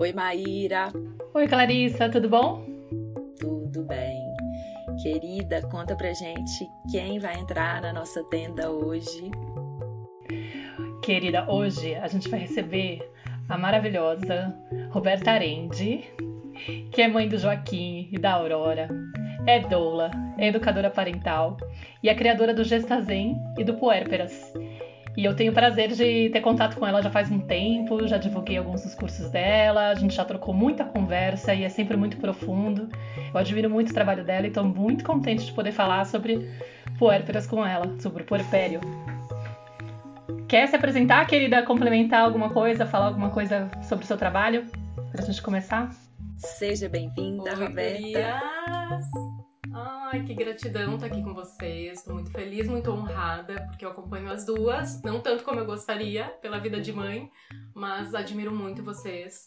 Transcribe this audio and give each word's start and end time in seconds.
Oi, 0.00 0.12
Maíra. 0.14 0.90
Oi, 1.34 1.46
Clarissa, 1.46 2.08
tudo 2.08 2.26
bom? 2.26 2.64
Tudo 3.38 3.84
bem. 3.84 4.18
Querida, 5.02 5.60
conta 5.68 5.94
pra 5.94 6.14
gente 6.14 6.66
quem 6.90 7.18
vai 7.18 7.38
entrar 7.38 7.82
na 7.82 7.92
nossa 7.92 8.24
tenda 8.30 8.70
hoje. 8.70 9.30
Querida, 11.02 11.44
hoje 11.50 11.94
a 11.96 12.08
gente 12.08 12.30
vai 12.30 12.40
receber 12.40 13.06
a 13.46 13.58
maravilhosa 13.58 14.58
Roberta 14.88 15.32
Arendi, 15.32 16.04
que 16.92 17.02
é 17.02 17.08
mãe 17.08 17.28
do 17.28 17.36
Joaquim 17.36 18.08
e 18.10 18.18
da 18.18 18.32
Aurora, 18.32 18.88
é 19.46 19.60
doula, 19.60 20.10
é 20.38 20.48
educadora 20.48 20.88
parental 20.88 21.58
e 22.02 22.08
é 22.08 22.14
criadora 22.14 22.54
do 22.54 22.64
Gestazen 22.64 23.36
e 23.58 23.64
do 23.64 23.74
Puérperas. 23.74 24.54
E 25.16 25.24
eu 25.24 25.34
tenho 25.34 25.52
o 25.52 25.54
prazer 25.54 25.90
de 25.90 26.28
ter 26.30 26.40
contato 26.40 26.76
com 26.76 26.86
ela 26.86 27.00
já 27.00 27.10
faz 27.10 27.30
um 27.30 27.38
tempo, 27.38 28.06
já 28.06 28.18
divulguei 28.18 28.56
alguns 28.56 28.82
dos 28.82 28.94
cursos 28.94 29.30
dela, 29.30 29.90
a 29.90 29.94
gente 29.94 30.14
já 30.14 30.24
trocou 30.24 30.52
muita 30.52 30.84
conversa 30.84 31.54
e 31.54 31.62
é 31.62 31.68
sempre 31.68 31.96
muito 31.96 32.16
profundo. 32.16 32.88
Eu 33.32 33.38
admiro 33.38 33.70
muito 33.70 33.90
o 33.90 33.94
trabalho 33.94 34.24
dela 34.24 34.46
e 34.46 34.48
estou 34.48 34.64
muito 34.64 35.04
contente 35.04 35.46
de 35.46 35.52
poder 35.52 35.70
falar 35.70 36.04
sobre 36.04 36.50
puérperas 36.98 37.46
com 37.46 37.64
ela, 37.64 37.94
sobre 38.00 38.24
o 38.24 38.26
puerpério. 38.26 38.80
Quer 40.48 40.66
se 40.66 40.76
apresentar, 40.76 41.24
querida? 41.26 41.62
Complementar 41.62 42.20
alguma 42.20 42.50
coisa, 42.50 42.84
falar 42.84 43.06
alguma 43.06 43.30
coisa 43.30 43.70
sobre 43.82 44.04
o 44.04 44.08
seu 44.08 44.16
trabalho? 44.16 44.66
Para 45.12 45.22
a 45.22 45.26
gente 45.26 45.40
começar? 45.40 45.90
Seja 46.36 46.88
bem-vinda, 46.88 47.54
Roberta. 47.54 48.00
Gurias. 48.00 49.33
Ai, 49.76 50.22
que 50.24 50.32
gratidão 50.34 50.94
estar 50.94 51.06
aqui 51.06 51.20
com 51.20 51.34
vocês. 51.34 51.98
Estou 51.98 52.14
muito 52.14 52.30
feliz, 52.30 52.68
muito 52.68 52.92
honrada, 52.92 53.66
porque 53.66 53.84
eu 53.84 53.90
acompanho 53.90 54.30
as 54.30 54.46
duas, 54.46 55.02
não 55.02 55.20
tanto 55.20 55.42
como 55.42 55.58
eu 55.58 55.66
gostaria 55.66 56.28
pela 56.40 56.60
vida 56.60 56.80
de 56.80 56.92
mãe, 56.92 57.28
mas 57.74 58.14
admiro 58.14 58.54
muito 58.54 58.84
vocês. 58.84 59.42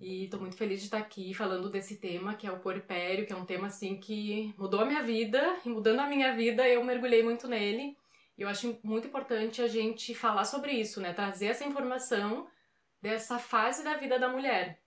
E 0.00 0.24
estou 0.24 0.40
muito 0.40 0.56
feliz 0.56 0.80
de 0.80 0.86
estar 0.86 0.98
aqui 0.98 1.32
falando 1.32 1.70
desse 1.70 2.00
tema, 2.00 2.34
que 2.34 2.44
é 2.44 2.50
o 2.50 2.58
puerpério, 2.58 3.24
que 3.24 3.32
é 3.32 3.36
um 3.36 3.44
tema 3.44 3.68
assim 3.68 4.00
que 4.00 4.52
mudou 4.58 4.80
a 4.80 4.84
minha 4.84 5.04
vida, 5.04 5.56
e 5.64 5.68
mudando 5.68 6.00
a 6.00 6.08
minha 6.08 6.34
vida, 6.34 6.68
eu 6.68 6.82
mergulhei 6.82 7.22
muito 7.22 7.46
nele. 7.46 7.96
E 8.36 8.42
eu 8.42 8.48
acho 8.48 8.76
muito 8.82 9.06
importante 9.06 9.62
a 9.62 9.68
gente 9.68 10.12
falar 10.12 10.44
sobre 10.44 10.72
isso, 10.72 11.00
né? 11.00 11.12
Trazer 11.12 11.46
essa 11.46 11.64
informação 11.64 12.48
dessa 13.00 13.38
fase 13.38 13.84
da 13.84 13.96
vida 13.96 14.18
da 14.18 14.28
mulher. 14.28 14.80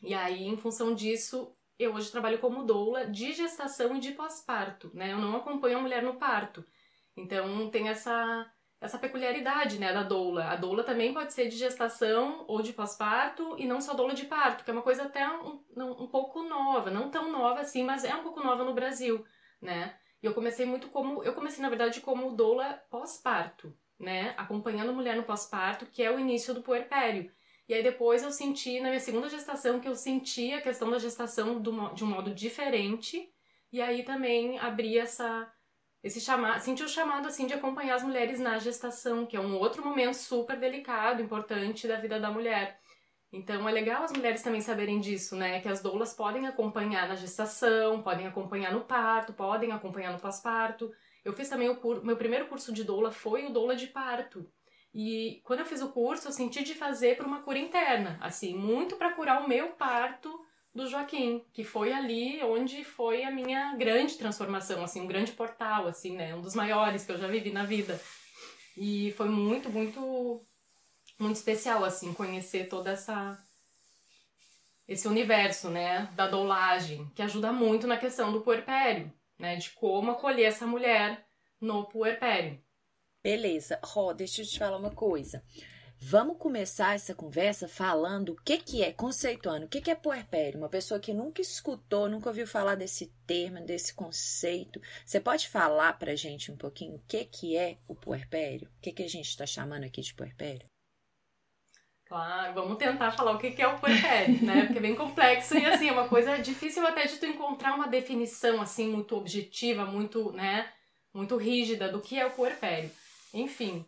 E 0.00 0.14
aí, 0.14 0.44
em 0.44 0.56
função 0.56 0.94
disso, 0.94 1.52
eu 1.78 1.94
hoje 1.94 2.10
trabalho 2.10 2.38
como 2.38 2.64
doula 2.64 3.06
de 3.06 3.32
gestação 3.32 3.96
e 3.96 4.00
de 4.00 4.12
pós-parto, 4.12 4.90
né? 4.94 5.12
Eu 5.12 5.18
não 5.18 5.36
acompanho 5.36 5.78
a 5.78 5.82
mulher 5.82 6.02
no 6.02 6.14
parto. 6.14 6.64
Então 7.16 7.70
tem 7.70 7.88
essa 7.88 8.50
essa 8.80 8.98
peculiaridade, 8.98 9.78
né, 9.78 9.94
da 9.94 10.02
doula. 10.02 10.44
A 10.44 10.56
doula 10.56 10.84
também 10.84 11.14
pode 11.14 11.32
ser 11.32 11.48
de 11.48 11.56
gestação 11.56 12.44
ou 12.46 12.60
de 12.60 12.72
pós-parto 12.74 13.56
e 13.58 13.66
não 13.66 13.80
só 13.80 13.94
doula 13.94 14.12
de 14.12 14.26
parto, 14.26 14.62
que 14.62 14.70
é 14.70 14.74
uma 14.74 14.82
coisa 14.82 15.04
até 15.04 15.26
um, 15.26 15.62
um 15.76 16.06
pouco 16.06 16.42
nova, 16.42 16.90
não 16.90 17.10
tão 17.10 17.32
nova 17.32 17.60
assim, 17.60 17.82
mas 17.82 18.04
é 18.04 18.14
um 18.14 18.22
pouco 18.22 18.42
nova 18.42 18.62
no 18.62 18.74
Brasil, 18.74 19.24
né? 19.60 19.96
E 20.22 20.26
eu 20.26 20.34
comecei 20.34 20.66
muito 20.66 20.88
como, 20.88 21.24
eu 21.24 21.34
comecei 21.34 21.62
na 21.62 21.70
verdade 21.70 22.00
como 22.02 22.32
doula 22.32 22.74
pós-parto, 22.90 23.74
né, 23.98 24.34
acompanhando 24.36 24.90
a 24.90 24.92
mulher 24.94 25.16
no 25.16 25.22
pós-parto, 25.22 25.86
que 25.86 26.02
é 26.02 26.10
o 26.10 26.18
início 26.18 26.52
do 26.52 26.62
puerpério. 26.62 27.32
E 27.68 27.74
aí 27.74 27.82
depois 27.82 28.22
eu 28.22 28.30
senti, 28.30 28.80
na 28.80 28.88
minha 28.88 29.00
segunda 29.00 29.28
gestação, 29.28 29.80
que 29.80 29.88
eu 29.88 29.94
senti 29.94 30.52
a 30.52 30.60
questão 30.60 30.90
da 30.90 30.98
gestação 30.98 31.60
do, 31.60 31.94
de 31.94 32.04
um 32.04 32.08
modo 32.08 32.34
diferente. 32.34 33.30
E 33.72 33.80
aí 33.80 34.02
também 34.04 34.58
abri 34.58 34.98
essa, 34.98 35.50
esse 36.02 36.20
chamado, 36.20 36.60
senti 36.60 36.82
o 36.82 36.88
chamado 36.88 37.26
assim 37.26 37.46
de 37.46 37.54
acompanhar 37.54 37.94
as 37.94 38.02
mulheres 38.02 38.38
na 38.38 38.58
gestação, 38.58 39.24
que 39.24 39.36
é 39.36 39.40
um 39.40 39.56
outro 39.58 39.82
momento 39.82 40.14
super 40.14 40.58
delicado, 40.58 41.22
importante 41.22 41.88
da 41.88 41.96
vida 41.98 42.20
da 42.20 42.30
mulher. 42.30 42.78
Então 43.32 43.68
é 43.68 43.72
legal 43.72 44.04
as 44.04 44.12
mulheres 44.12 44.42
também 44.42 44.60
saberem 44.60 45.00
disso, 45.00 45.34
né? 45.34 45.60
Que 45.60 45.68
as 45.68 45.82
doulas 45.82 46.14
podem 46.14 46.46
acompanhar 46.46 47.08
na 47.08 47.16
gestação, 47.16 48.00
podem 48.02 48.26
acompanhar 48.26 48.72
no 48.72 48.82
parto, 48.82 49.32
podem 49.32 49.72
acompanhar 49.72 50.12
no 50.12 50.20
pós-parto. 50.20 50.92
Eu 51.24 51.32
fiz 51.32 51.48
também 51.48 51.68
o 51.68 52.04
meu 52.04 52.16
primeiro 52.16 52.46
curso 52.46 52.72
de 52.72 52.84
doula 52.84 53.10
foi 53.10 53.46
o 53.46 53.50
doula 53.50 53.74
de 53.74 53.88
parto. 53.88 54.48
E 54.94 55.40
quando 55.42 55.60
eu 55.60 55.66
fiz 55.66 55.82
o 55.82 55.90
curso, 55.90 56.28
eu 56.28 56.32
senti 56.32 56.62
de 56.62 56.72
fazer 56.72 57.16
para 57.16 57.26
uma 57.26 57.42
cura 57.42 57.58
interna, 57.58 58.16
assim, 58.20 58.54
muito 58.54 58.94
para 58.94 59.12
curar 59.12 59.42
o 59.42 59.48
meu 59.48 59.72
parto 59.72 60.32
do 60.72 60.86
Joaquim, 60.88 61.44
que 61.52 61.64
foi 61.64 61.92
ali 61.92 62.40
onde 62.44 62.84
foi 62.84 63.24
a 63.24 63.30
minha 63.30 63.74
grande 63.76 64.16
transformação, 64.16 64.84
assim, 64.84 65.00
um 65.00 65.06
grande 65.06 65.32
portal, 65.32 65.88
assim, 65.88 66.16
né, 66.16 66.34
um 66.34 66.40
dos 66.40 66.54
maiores 66.54 67.04
que 67.04 67.10
eu 67.10 67.18
já 67.18 67.26
vivi 67.26 67.50
na 67.50 67.64
vida. 67.64 68.00
E 68.76 69.12
foi 69.16 69.28
muito, 69.28 69.68
muito, 69.68 70.46
muito 71.18 71.36
especial, 71.36 71.84
assim, 71.84 72.14
conhecer 72.14 72.68
toda 72.68 72.90
essa 72.90 73.38
esse 74.86 75.08
universo, 75.08 75.70
né, 75.70 76.10
da 76.14 76.28
doulagem, 76.28 77.10
que 77.14 77.22
ajuda 77.22 77.50
muito 77.50 77.86
na 77.86 77.96
questão 77.96 78.30
do 78.30 78.42
puerpério, 78.42 79.10
né, 79.38 79.56
de 79.56 79.70
como 79.70 80.10
acolher 80.10 80.44
essa 80.44 80.66
mulher 80.66 81.26
no 81.58 81.84
puerpério. 81.86 82.62
Beleza. 83.24 83.80
Ró, 83.82 84.12
deixa 84.12 84.42
eu 84.42 84.46
te 84.46 84.58
falar 84.58 84.76
uma 84.76 84.90
coisa. 84.90 85.42
Vamos 85.98 86.36
começar 86.36 86.94
essa 86.94 87.14
conversa 87.14 87.66
falando 87.66 88.32
o 88.32 88.36
que, 88.36 88.58
que 88.58 88.82
é, 88.82 88.92
conceituando, 88.92 89.64
o 89.64 89.68
que, 89.68 89.80
que 89.80 89.90
é 89.90 89.94
puerpério? 89.94 90.58
Uma 90.58 90.68
pessoa 90.68 91.00
que 91.00 91.14
nunca 91.14 91.40
escutou, 91.40 92.06
nunca 92.06 92.28
ouviu 92.28 92.46
falar 92.46 92.74
desse 92.74 93.06
termo, 93.26 93.64
desse 93.64 93.94
conceito. 93.94 94.78
Você 95.06 95.18
pode 95.18 95.48
falar 95.48 95.94
pra 95.98 96.14
gente 96.14 96.52
um 96.52 96.56
pouquinho 96.58 96.96
o 96.96 97.02
que, 97.08 97.24
que 97.24 97.56
é 97.56 97.78
o 97.88 97.94
puerpério? 97.94 98.68
O 98.76 98.80
que, 98.82 98.92
que 98.92 99.02
a 99.02 99.08
gente 99.08 99.30
está 99.30 99.46
chamando 99.46 99.84
aqui 99.84 100.02
de 100.02 100.12
puerpério? 100.12 100.66
Claro, 102.04 102.52
vamos 102.52 102.76
tentar 102.76 103.10
falar 103.12 103.32
o 103.32 103.38
que 103.38 103.62
é 103.62 103.66
o 103.66 103.78
puerpério, 103.78 104.44
né? 104.44 104.66
Porque 104.66 104.78
é 104.78 104.82
bem 104.82 104.94
complexo 104.94 105.56
e 105.56 105.64
assim, 105.64 105.88
é 105.88 105.92
uma 105.92 106.08
coisa 106.08 106.36
difícil 106.36 106.86
até 106.86 107.06
de 107.06 107.16
tu 107.16 107.24
encontrar 107.24 107.74
uma 107.74 107.88
definição 107.88 108.60
assim 108.60 108.90
muito 108.90 109.16
objetiva, 109.16 109.86
muito, 109.86 110.30
né, 110.32 110.70
muito 111.14 111.38
rígida 111.38 111.88
do 111.90 112.02
que 112.02 112.20
é 112.20 112.26
o 112.26 112.32
puerpério. 112.32 112.90
Enfim, 113.34 113.84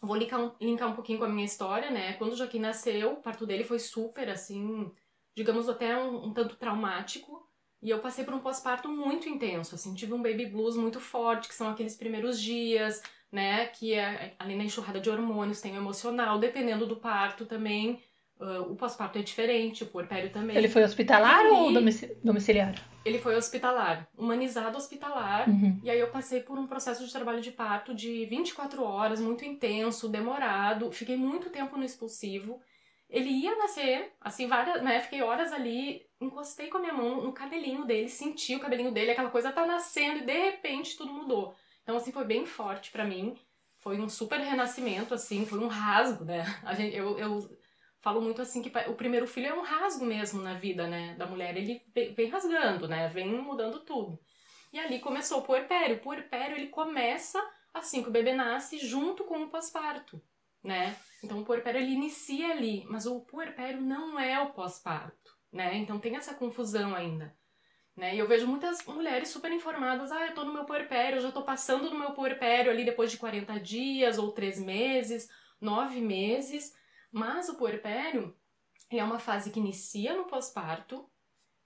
vou 0.00 0.16
linkar 0.16 0.40
um, 0.40 0.52
linkar 0.60 0.88
um 0.88 0.94
pouquinho 0.94 1.18
com 1.18 1.26
a 1.26 1.28
minha 1.28 1.44
história, 1.44 1.90
né? 1.90 2.14
Quando 2.14 2.32
o 2.32 2.36
Joaquim 2.36 2.58
nasceu, 2.58 3.12
o 3.12 3.22
parto 3.22 3.46
dele 3.46 3.62
foi 3.64 3.78
super, 3.78 4.30
assim, 4.30 4.90
digamos 5.36 5.68
até 5.68 5.96
um, 5.96 6.26
um 6.26 6.32
tanto 6.32 6.56
traumático. 6.56 7.46
E 7.82 7.90
eu 7.90 8.00
passei 8.00 8.24
por 8.24 8.34
um 8.34 8.40
pós-parto 8.40 8.88
muito 8.88 9.28
intenso, 9.28 9.74
assim, 9.74 9.94
tive 9.94 10.12
um 10.12 10.22
baby 10.22 10.46
blues 10.46 10.76
muito 10.76 10.98
forte, 11.00 11.48
que 11.48 11.54
são 11.54 11.68
aqueles 11.70 11.94
primeiros 11.94 12.40
dias, 12.40 13.02
né? 13.30 13.66
Que 13.66 13.94
é 13.94 14.34
ali 14.38 14.56
na 14.56 14.64
enxurrada 14.64 15.00
de 15.00 15.10
hormônios, 15.10 15.60
tem 15.60 15.74
o 15.74 15.76
emocional, 15.76 16.38
dependendo 16.38 16.86
do 16.86 16.96
parto 16.96 17.46
também. 17.46 18.02
Uh, 18.40 18.70
o 18.70 18.76
pós-parto 18.76 19.18
é 19.18 19.22
diferente, 19.22 19.82
o 19.82 19.86
puerpério 19.86 20.30
também. 20.30 20.56
Ele 20.56 20.68
foi 20.68 20.84
hospitalar 20.84 21.44
ou 21.46 21.72
domiciliar? 22.22 22.72
Ele 23.04 23.18
foi 23.18 23.34
hospitalar, 23.34 24.08
humanizado 24.16 24.78
hospitalar. 24.78 25.48
Uhum. 25.48 25.80
E 25.82 25.90
aí 25.90 25.98
eu 25.98 26.06
passei 26.08 26.40
por 26.40 26.56
um 26.56 26.66
processo 26.66 27.04
de 27.04 27.10
trabalho 27.12 27.40
de 27.40 27.50
parto 27.50 27.92
de 27.92 28.26
24 28.26 28.84
horas, 28.84 29.20
muito 29.20 29.44
intenso, 29.44 30.08
demorado. 30.08 30.92
Fiquei 30.92 31.16
muito 31.16 31.50
tempo 31.50 31.76
no 31.76 31.84
expulsivo. 31.84 32.60
Ele 33.10 33.28
ia 33.28 33.56
nascer, 33.56 34.12
assim, 34.20 34.46
várias, 34.46 34.82
né? 34.82 35.00
Fiquei 35.00 35.20
horas 35.20 35.52
ali, 35.52 36.02
encostei 36.20 36.68
com 36.68 36.78
a 36.78 36.80
minha 36.80 36.92
mão 36.92 37.22
no 37.22 37.32
cabelinho 37.32 37.86
dele, 37.86 38.08
senti 38.08 38.54
o 38.54 38.60
cabelinho 38.60 38.92
dele, 38.92 39.10
aquela 39.10 39.30
coisa 39.30 39.50
tá 39.50 39.66
nascendo 39.66 40.18
e 40.18 40.26
de 40.26 40.38
repente 40.38 40.96
tudo 40.96 41.12
mudou. 41.12 41.56
Então, 41.82 41.96
assim, 41.96 42.12
foi 42.12 42.24
bem 42.24 42.46
forte 42.46 42.92
para 42.92 43.04
mim. 43.04 43.34
Foi 43.78 43.98
um 43.98 44.08
super 44.08 44.38
renascimento, 44.38 45.14
assim, 45.14 45.46
foi 45.46 45.58
um 45.58 45.68
rasgo, 45.68 46.24
né? 46.24 46.44
A 46.62 46.74
gente, 46.74 46.94
eu, 46.94 47.18
eu 47.18 47.57
falo 48.00 48.20
muito 48.20 48.40
assim 48.40 48.62
que 48.62 48.72
o 48.88 48.94
primeiro 48.94 49.26
filho 49.26 49.48
é 49.48 49.54
um 49.54 49.62
rasgo 49.62 50.04
mesmo 50.04 50.42
na 50.42 50.54
vida, 50.54 50.86
né, 50.86 51.14
da 51.16 51.26
mulher. 51.26 51.56
Ele 51.56 51.82
vem 52.14 52.28
rasgando, 52.28 52.88
né, 52.88 53.08
vem 53.08 53.28
mudando 53.28 53.80
tudo. 53.80 54.18
E 54.72 54.78
ali 54.78 54.98
começou 55.00 55.38
o 55.38 55.42
puerpério. 55.42 55.96
O 55.96 56.00
puerpério 56.00 56.56
ele 56.56 56.68
começa 56.68 57.42
assim 57.72 58.02
que 58.02 58.08
o 58.08 58.12
bebê 58.12 58.32
nasce 58.34 58.78
junto 58.78 59.24
com 59.24 59.42
o 59.42 59.48
pós-parto, 59.48 60.20
né? 60.62 60.96
Então 61.22 61.40
o 61.40 61.44
puerpério 61.44 61.80
ele 61.80 61.92
inicia 61.92 62.50
ali, 62.50 62.84
mas 62.88 63.06
o 63.06 63.20
puerpério 63.20 63.80
não 63.80 64.18
é 64.18 64.40
o 64.40 64.52
pós-parto, 64.52 65.36
né? 65.52 65.76
Então 65.76 65.98
tem 65.98 66.16
essa 66.16 66.34
confusão 66.34 66.94
ainda. 66.94 67.36
Né? 67.96 68.14
E 68.14 68.18
eu 68.20 68.28
vejo 68.28 68.46
muitas 68.46 68.84
mulheres 68.86 69.28
super 69.28 69.50
informadas, 69.50 70.12
ah, 70.12 70.26
eu 70.26 70.34
tô 70.34 70.44
no 70.44 70.52
meu 70.52 70.64
puerpério, 70.64 71.16
eu 71.16 71.20
já 71.20 71.32
tô 71.32 71.42
passando 71.42 71.90
do 71.90 71.98
meu 71.98 72.12
puerpério 72.12 72.70
ali 72.70 72.84
depois 72.84 73.10
de 73.10 73.16
40 73.16 73.58
dias, 73.58 74.18
ou 74.18 74.30
3 74.30 74.60
meses, 74.60 75.28
9 75.60 76.00
meses, 76.00 76.72
mas 77.10 77.48
o 77.48 77.56
puerpério 77.56 78.36
é 78.90 79.02
uma 79.02 79.18
fase 79.18 79.50
que 79.50 79.60
inicia 79.60 80.16
no 80.16 80.24
pós-parto 80.24 81.08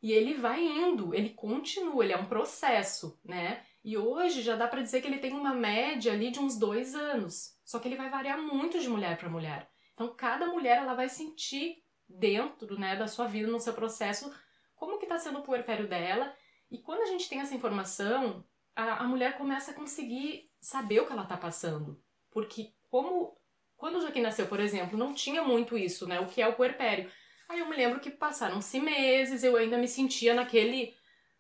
e 0.03 0.13
ele 0.13 0.35
vai 0.35 0.65
indo, 0.65 1.15
ele 1.15 1.31
continua, 1.31 2.03
ele 2.03 2.13
é 2.13 2.19
um 2.19 2.27
processo, 2.27 3.21
né? 3.25 3.65
E 3.85 3.97
hoje 3.97 4.43
já 4.43 4.57
dá 4.57 4.67
para 4.67 4.83
dizer 4.83 5.01
que 5.01 5.07
ele 5.07 5.19
tem 5.19 5.33
uma 5.33 5.55
média 5.55 6.13
ali 6.13 6.31
de 6.31 6.41
uns 6.41 6.59
dois 6.59 6.95
anos. 6.95 7.57
Só 7.65 7.79
que 7.79 7.87
ele 7.87 7.97
vai 7.97 8.11
variar 8.11 8.41
muito 8.41 8.81
de 8.81 8.89
mulher 8.89 9.17
para 9.17 9.29
mulher. 9.29 9.71
Então 9.95 10.13
cada 10.15 10.47
mulher 10.47 10.79
ela 10.79 10.95
vai 10.95 11.09
sentir 11.09 11.85
dentro, 12.09 12.79
né, 12.79 12.97
da 12.97 13.07
sua 13.07 13.27
vida, 13.27 13.51
no 13.51 13.61
seu 13.61 13.73
processo, 13.73 14.33
como 14.75 14.99
que 14.99 15.05
está 15.05 15.19
sendo 15.19 15.39
o 15.39 15.43
puerpério 15.43 15.89
dela. 15.89 16.35
E 16.71 16.79
quando 16.79 17.03
a 17.03 17.07
gente 17.07 17.29
tem 17.29 17.41
essa 17.41 17.55
informação, 17.55 18.45
a, 18.75 19.05
a 19.05 19.05
mulher 19.05 19.39
começa 19.39 19.71
a 19.71 19.75
conseguir 19.75 20.51
saber 20.61 21.01
o 21.01 21.07
que 21.07 21.13
ela 21.13 21.23
está 21.23 21.37
passando, 21.37 22.03
porque 22.31 22.73
como 22.89 23.37
Quando 23.83 23.97
o 23.97 24.01
Joaquim 24.01 24.21
nasceu, 24.21 24.47
por 24.47 24.61
exemplo, 24.61 24.97
não 24.97 25.13
tinha 25.13 25.43
muito 25.43 25.77
isso, 25.77 26.07
né? 26.07 26.21
O 26.21 26.27
que 26.27 26.41
é 26.41 26.47
o 26.47 26.53
puerpério. 26.53 27.11
Aí 27.49 27.59
eu 27.59 27.69
me 27.69 27.75
lembro 27.75 27.99
que 27.99 28.13
passaram-se 28.13 28.79
meses, 28.79 29.43
eu 29.43 29.57
ainda 29.57 29.77
me 29.77 29.89
sentia 29.89 30.33
naquele. 30.35 30.95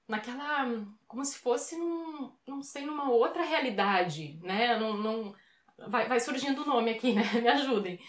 naquela. 0.08 0.68
como 1.06 1.24
se 1.24 1.38
fosse 1.38 1.76
num. 1.76 2.32
não 2.44 2.60
sei, 2.60 2.84
numa 2.84 3.08
outra 3.12 3.44
realidade, 3.44 4.40
né? 4.42 4.76
Não. 4.76 4.96
não 4.96 5.34
vai, 5.86 6.08
vai 6.08 6.18
surgindo 6.18 6.62
o 6.62 6.66
nome 6.66 6.90
aqui, 6.90 7.12
né? 7.14 7.22
Me 7.40 7.48
ajudem. 7.48 8.00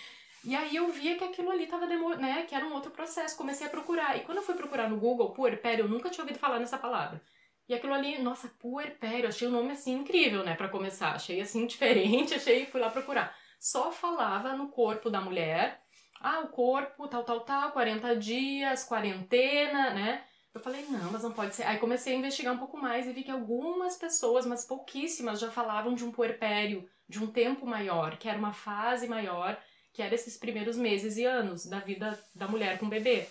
E 0.43 0.55
aí 0.55 0.75
eu 0.75 0.89
via 0.89 1.15
que 1.15 1.25
aquilo 1.25 1.51
ali 1.51 1.67
tava 1.67 1.85
demor... 1.85 2.17
né, 2.17 2.41
que 2.49 2.55
era 2.55 2.65
um 2.65 2.73
outro 2.73 2.89
processo, 2.89 3.37
comecei 3.37 3.67
a 3.67 3.69
procurar. 3.69 4.17
E 4.17 4.21
quando 4.21 4.39
eu 4.39 4.43
fui 4.43 4.55
procurar 4.55 4.89
no 4.89 4.97
Google 4.97 5.31
puerpério, 5.31 5.85
eu 5.85 5.89
nunca 5.89 6.09
tinha 6.09 6.23
ouvido 6.23 6.39
falar 6.39 6.57
nessa 6.57 6.79
palavra. 6.79 7.21
E 7.69 7.73
aquilo 7.75 7.93
ali, 7.93 8.17
nossa, 8.17 8.47
puerpério, 8.47 9.29
achei 9.29 9.47
o 9.47 9.51
nome 9.51 9.73
assim 9.73 9.93
incrível, 9.93 10.43
né, 10.43 10.55
para 10.55 10.69
começar. 10.69 11.11
Achei 11.11 11.39
assim 11.39 11.67
diferente, 11.67 12.33
achei, 12.33 12.65
fui 12.65 12.81
lá 12.81 12.89
procurar. 12.89 13.42
Só 13.63 13.93
falava 13.93 14.57
no 14.57 14.67
corpo 14.67 15.09
da 15.09 15.21
mulher. 15.21 15.81
Ah, 16.19 16.41
o 16.41 16.49
corpo, 16.49 17.07
tal, 17.07 17.23
tal, 17.23 17.39
tal, 17.39 17.71
40 17.71 18.13
dias, 18.17 18.83
quarentena, 18.83 19.93
né? 19.93 20.25
Eu 20.53 20.59
falei, 20.59 20.85
não, 20.89 21.09
mas 21.13 21.23
não 21.23 21.31
pode 21.31 21.55
ser. 21.55 21.63
Aí 21.63 21.77
comecei 21.77 22.13
a 22.13 22.17
investigar 22.17 22.53
um 22.53 22.57
pouco 22.57 22.77
mais 22.77 23.07
e 23.07 23.13
vi 23.13 23.23
que 23.23 23.31
algumas 23.31 23.95
pessoas, 23.95 24.45
mas 24.45 24.65
pouquíssimas, 24.65 25.39
já 25.39 25.49
falavam 25.49 25.95
de 25.95 26.03
um 26.03 26.11
puerpério, 26.11 26.89
de 27.07 27.23
um 27.23 27.27
tempo 27.27 27.65
maior, 27.65 28.17
que 28.17 28.27
era 28.27 28.37
uma 28.37 28.51
fase 28.51 29.07
maior 29.07 29.57
que 29.93 30.01
era 30.01 30.13
esses 30.13 30.35
primeiros 30.35 30.75
meses 30.75 31.15
e 31.17 31.23
anos 31.23 31.65
da 31.67 31.79
vida 31.79 32.19
da 32.35 32.47
mulher 32.47 32.79
com 32.79 32.89
bebê. 32.89 33.27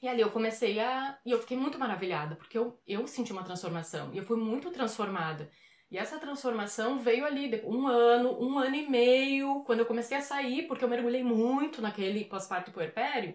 E 0.00 0.08
ali 0.08 0.20
eu 0.20 0.30
comecei 0.30 0.80
a. 0.80 1.16
E 1.24 1.30
eu 1.30 1.38
fiquei 1.40 1.56
muito 1.56 1.78
maravilhada, 1.78 2.34
porque 2.34 2.56
eu, 2.56 2.80
eu 2.86 3.06
senti 3.06 3.32
uma 3.32 3.44
transformação. 3.44 4.12
E 4.12 4.16
eu 4.16 4.24
fui 4.24 4.36
muito 4.36 4.70
transformada. 4.70 5.50
E 5.90 5.96
essa 5.96 6.18
transformação 6.18 6.98
veio 6.98 7.24
ali, 7.24 7.62
um 7.64 7.86
ano, 7.86 8.38
um 8.42 8.58
ano 8.58 8.76
e 8.76 8.88
meio, 8.88 9.62
quando 9.64 9.80
eu 9.80 9.86
comecei 9.86 10.16
a 10.16 10.20
sair, 10.20 10.66
porque 10.66 10.84
eu 10.84 10.88
mergulhei 10.88 11.22
muito 11.22 11.80
naquele 11.80 12.24
pós-parto 12.24 12.70
puerpério, 12.70 13.34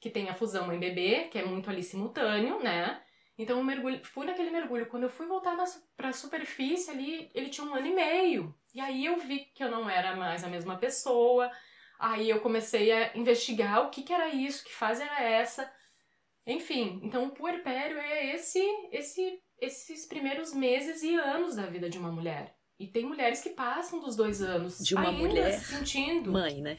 que 0.00 0.08
tem 0.08 0.28
a 0.28 0.34
fusão 0.34 0.66
mãe-bebê, 0.66 1.24
que 1.24 1.38
é 1.38 1.44
muito 1.44 1.68
ali 1.68 1.82
simultâneo, 1.82 2.62
né? 2.62 3.02
Então 3.36 3.58
eu 3.58 3.64
mergulho, 3.64 4.04
fui 4.04 4.26
naquele 4.26 4.50
mergulho. 4.50 4.86
Quando 4.86 5.04
eu 5.04 5.10
fui 5.10 5.26
voltar 5.26 5.56
na, 5.56 5.64
pra 5.96 6.12
superfície 6.12 6.90
ali, 6.90 7.30
ele 7.34 7.50
tinha 7.50 7.66
um 7.66 7.74
ano 7.74 7.86
e 7.86 7.94
meio. 7.94 8.54
E 8.74 8.80
aí 8.80 9.06
eu 9.06 9.16
vi 9.18 9.40
que 9.54 9.62
eu 9.62 9.70
não 9.70 9.90
era 9.90 10.16
mais 10.16 10.44
a 10.44 10.48
mesma 10.48 10.76
pessoa, 10.76 11.50
Aí 11.98 12.30
eu 12.30 12.40
comecei 12.40 12.92
a 12.92 13.16
investigar 13.16 13.84
o 13.84 13.90
que, 13.90 14.02
que 14.04 14.12
era 14.12 14.28
isso, 14.28 14.64
que 14.64 14.72
fase 14.72 15.02
era 15.02 15.20
essa. 15.20 15.70
Enfim, 16.46 17.00
então 17.02 17.26
o 17.26 17.32
puerpério 17.32 17.98
é 17.98 18.34
esse, 18.34 18.60
esse, 18.92 19.42
esses 19.60 20.06
primeiros 20.06 20.52
meses 20.54 21.02
e 21.02 21.14
anos 21.14 21.56
da 21.56 21.66
vida 21.66 21.88
de 21.88 21.98
uma 21.98 22.10
mulher. 22.10 22.56
E 22.78 22.86
tem 22.86 23.04
mulheres 23.04 23.40
que 23.40 23.50
passam 23.50 23.98
dos 23.98 24.14
dois 24.14 24.40
anos 24.40 24.78
de 24.78 24.94
uma 24.94 25.10
mulher 25.10 25.58
sentindo 25.58 26.30
mãe, 26.30 26.60
né? 26.62 26.78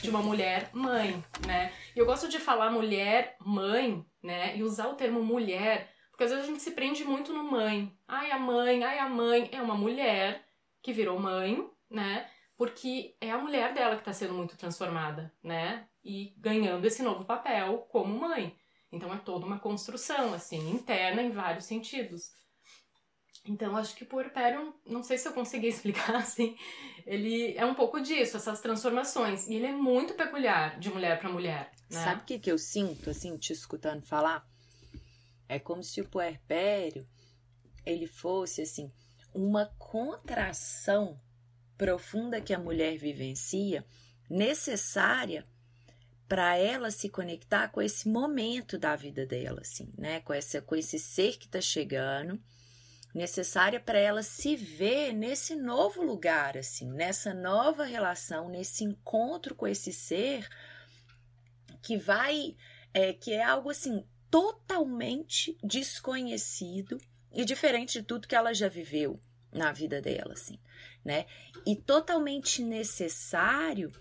de 0.00 0.08
uma 0.08 0.22
mulher 0.22 0.70
mãe, 0.72 1.22
né? 1.46 1.72
E 1.96 1.98
eu 1.98 2.06
gosto 2.06 2.28
de 2.28 2.38
falar 2.38 2.70
mulher 2.70 3.36
mãe, 3.44 4.06
né? 4.22 4.56
E 4.56 4.62
usar 4.62 4.86
o 4.86 4.94
termo 4.94 5.20
mulher, 5.20 5.92
porque 6.10 6.24
às 6.24 6.30
vezes 6.30 6.44
a 6.44 6.48
gente 6.48 6.62
se 6.62 6.70
prende 6.70 7.04
muito 7.04 7.32
no 7.32 7.42
mãe. 7.42 7.92
Ai 8.06 8.30
a 8.30 8.38
mãe, 8.38 8.84
ai 8.84 9.00
a 9.00 9.08
mãe 9.08 9.48
é 9.50 9.60
uma 9.60 9.74
mulher 9.74 10.44
que 10.80 10.92
virou 10.92 11.18
mãe, 11.18 11.68
né? 11.90 12.28
porque 12.56 13.16
é 13.20 13.30
a 13.30 13.38
mulher 13.38 13.72
dela 13.74 13.96
que 13.96 14.02
está 14.02 14.12
sendo 14.12 14.34
muito 14.34 14.56
transformada, 14.56 15.32
né? 15.42 15.86
E 16.04 16.34
ganhando 16.38 16.84
esse 16.84 17.02
novo 17.02 17.24
papel 17.24 17.78
como 17.90 18.18
mãe. 18.18 18.56
Então 18.94 19.12
é 19.12 19.18
toda 19.18 19.44
uma 19.44 19.58
construção, 19.58 20.32
assim, 20.32 20.70
interna 20.70 21.20
em 21.20 21.30
vários 21.30 21.64
sentidos. 21.64 22.32
Então 23.46 23.76
acho 23.76 23.94
que 23.94 24.04
o 24.04 24.06
puerpério, 24.06 24.74
não 24.86 25.02
sei 25.02 25.18
se 25.18 25.28
eu 25.28 25.32
consegui 25.32 25.66
explicar, 25.68 26.14
assim, 26.16 26.56
ele 27.04 27.54
é 27.56 27.66
um 27.66 27.74
pouco 27.74 28.00
disso, 28.00 28.36
essas 28.36 28.60
transformações. 28.60 29.48
E 29.48 29.54
ele 29.54 29.66
é 29.66 29.72
muito 29.72 30.14
peculiar 30.14 30.78
de 30.78 30.90
mulher 30.90 31.18
para 31.18 31.28
mulher. 31.28 31.72
Né? 31.90 32.04
Sabe 32.04 32.22
o 32.22 32.24
que, 32.24 32.38
que 32.38 32.50
eu 32.50 32.56
sinto, 32.56 33.10
assim, 33.10 33.36
te 33.36 33.52
escutando 33.52 34.06
falar? 34.06 34.46
É 35.48 35.58
como 35.58 35.82
se 35.82 36.00
o 36.00 36.08
puerpério, 36.08 37.06
ele 37.84 38.06
fosse, 38.06 38.62
assim, 38.62 38.90
uma 39.34 39.66
contração 39.78 41.20
profunda 41.76 42.40
que 42.40 42.54
a 42.54 42.58
mulher 42.58 42.96
vivencia, 42.96 43.84
necessária 44.30 45.46
para 46.28 46.56
ela 46.56 46.90
se 46.90 47.08
conectar 47.08 47.68
com 47.68 47.82
esse 47.82 48.08
momento 48.08 48.78
da 48.78 48.96
vida 48.96 49.26
dela, 49.26 49.60
assim, 49.60 49.92
né? 49.96 50.20
Com, 50.20 50.32
essa, 50.32 50.60
com 50.60 50.74
esse 50.74 50.98
ser 50.98 51.36
que 51.36 51.46
está 51.46 51.60
chegando, 51.60 52.40
necessária 53.14 53.78
para 53.78 53.98
ela 53.98 54.22
se 54.22 54.56
ver 54.56 55.12
nesse 55.12 55.54
novo 55.54 56.02
lugar, 56.02 56.56
assim, 56.56 56.90
nessa 56.90 57.32
nova 57.34 57.84
relação, 57.84 58.48
nesse 58.48 58.84
encontro 58.84 59.54
com 59.54 59.66
esse 59.66 59.92
ser 59.92 60.48
que 61.82 61.96
vai, 61.96 62.56
é, 62.92 63.12
que 63.12 63.32
é 63.32 63.42
algo 63.42 63.70
assim 63.70 64.04
totalmente 64.30 65.56
desconhecido 65.62 66.98
e 67.32 67.44
diferente 67.44 68.00
de 68.00 68.06
tudo 68.06 68.26
que 68.26 68.34
ela 68.34 68.52
já 68.52 68.68
viveu 68.68 69.20
na 69.52 69.70
vida 69.70 70.00
dela, 70.00 70.32
assim 70.32 70.58
né? 71.04 71.26
E 71.66 71.76
totalmente 71.76 72.62
necessário 72.62 73.92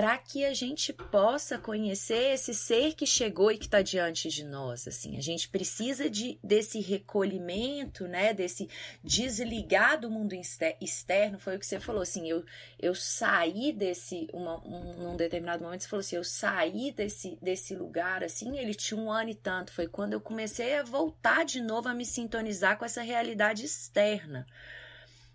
para 0.00 0.16
que 0.16 0.46
a 0.46 0.54
gente 0.54 0.94
possa 0.94 1.58
conhecer 1.58 2.32
esse 2.32 2.54
ser 2.54 2.94
que 2.94 3.04
chegou 3.04 3.52
e 3.52 3.58
que 3.58 3.66
está 3.66 3.82
diante 3.82 4.30
de 4.30 4.46
nós, 4.46 4.88
assim, 4.88 5.18
a 5.18 5.20
gente 5.20 5.46
precisa 5.46 6.08
de 6.08 6.38
desse 6.42 6.80
recolhimento, 6.80 8.08
né, 8.08 8.32
desse 8.32 8.66
desligar 9.04 10.00
do 10.00 10.10
mundo 10.10 10.34
externo, 10.80 11.38
foi 11.38 11.56
o 11.56 11.58
que 11.58 11.66
você 11.66 11.78
falou, 11.78 12.00
assim, 12.00 12.26
eu, 12.26 12.42
eu 12.78 12.94
saí 12.94 13.74
desse, 13.74 14.26
uma, 14.32 14.66
um, 14.66 14.94
num 15.02 15.16
determinado 15.16 15.62
momento 15.62 15.82
você 15.82 15.88
falou 15.88 16.00
assim, 16.00 16.16
eu 16.16 16.24
saí 16.24 16.92
desse, 16.92 17.38
desse 17.42 17.74
lugar, 17.74 18.24
assim, 18.24 18.56
ele 18.56 18.74
tinha 18.74 18.98
um 18.98 19.12
ano 19.12 19.28
e 19.28 19.34
tanto, 19.34 19.70
foi 19.70 19.86
quando 19.86 20.14
eu 20.14 20.20
comecei 20.22 20.78
a 20.78 20.82
voltar 20.82 21.44
de 21.44 21.60
novo 21.60 21.90
a 21.90 21.94
me 21.94 22.06
sintonizar 22.06 22.78
com 22.78 22.86
essa 22.86 23.02
realidade 23.02 23.66
externa, 23.66 24.46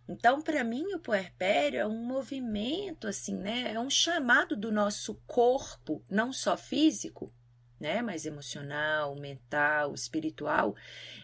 então, 0.07 0.41
para 0.41 0.63
mim, 0.63 0.93
o 0.93 0.99
puerpério 0.99 1.79
é 1.79 1.87
um 1.87 2.03
movimento, 2.03 3.07
assim, 3.07 3.35
né? 3.35 3.73
É 3.73 3.79
um 3.79 3.89
chamado 3.89 4.55
do 4.55 4.71
nosso 4.71 5.15
corpo, 5.25 6.03
não 6.09 6.31
só 6.31 6.55
físico, 6.55 7.33
né? 7.79 8.01
Mas 8.01 8.25
emocional, 8.25 9.15
mental, 9.15 9.93
espiritual. 9.93 10.75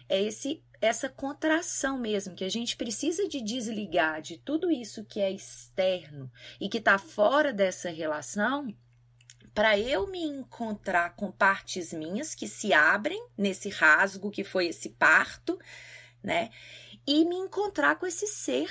É 0.08 0.20
esse 0.20 0.62
essa 0.80 1.08
contração 1.08 1.96
mesmo, 1.96 2.34
que 2.34 2.42
a 2.42 2.48
gente 2.48 2.74
precisa 2.76 3.28
de 3.28 3.40
desligar 3.40 4.20
de 4.20 4.36
tudo 4.36 4.68
isso 4.68 5.04
que 5.04 5.20
é 5.20 5.30
externo 5.30 6.28
e 6.60 6.68
que 6.68 6.78
está 6.78 6.98
fora 6.98 7.52
dessa 7.52 7.88
relação 7.88 8.74
para 9.54 9.78
eu 9.78 10.08
me 10.08 10.24
encontrar 10.24 11.14
com 11.14 11.30
partes 11.30 11.92
minhas 11.92 12.34
que 12.34 12.48
se 12.48 12.72
abrem 12.72 13.24
nesse 13.38 13.68
rasgo 13.68 14.28
que 14.28 14.42
foi 14.42 14.66
esse 14.66 14.88
parto, 14.88 15.56
né? 16.20 16.50
E 17.06 17.24
me 17.24 17.36
encontrar 17.36 17.96
com 17.96 18.06
esse 18.06 18.26
ser. 18.26 18.70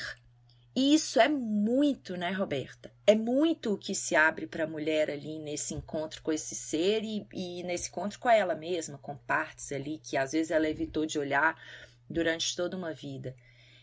E 0.73 0.93
isso 0.93 1.19
é 1.19 1.27
muito, 1.27 2.15
né, 2.15 2.31
Roberta? 2.31 2.91
É 3.05 3.13
muito 3.13 3.73
o 3.73 3.77
que 3.77 3.93
se 3.93 4.15
abre 4.15 4.47
para 4.47 4.63
a 4.63 4.67
mulher 4.67 5.11
ali 5.11 5.37
nesse 5.37 5.73
encontro 5.73 6.21
com 6.21 6.31
esse 6.31 6.55
ser 6.55 7.03
e, 7.03 7.27
e 7.33 7.61
nesse 7.63 7.89
encontro 7.89 8.17
com 8.19 8.29
ela 8.29 8.55
mesma, 8.55 8.97
com 8.97 9.17
partes 9.17 9.71
ali 9.73 9.97
que 9.97 10.15
às 10.15 10.31
vezes 10.31 10.49
ela 10.49 10.69
evitou 10.69 11.05
de 11.05 11.19
olhar 11.19 11.61
durante 12.09 12.55
toda 12.55 12.77
uma 12.77 12.93
vida. 12.93 13.35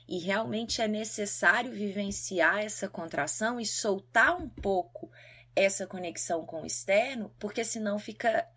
E 0.09 0.19
realmente 0.19 0.81
é 0.81 0.89
necessário 0.89 1.71
vivenciar 1.71 2.61
essa 2.61 2.89
contração 2.89 3.61
e 3.61 3.67
soltar 3.67 4.41
um 4.41 4.49
pouco 4.49 5.11
essa 5.55 5.87
conexão 5.87 6.47
com 6.47 6.63
o 6.63 6.67
externo, 6.67 7.31
porque 7.39 7.65
senão 7.65 7.99
fica 7.99 8.49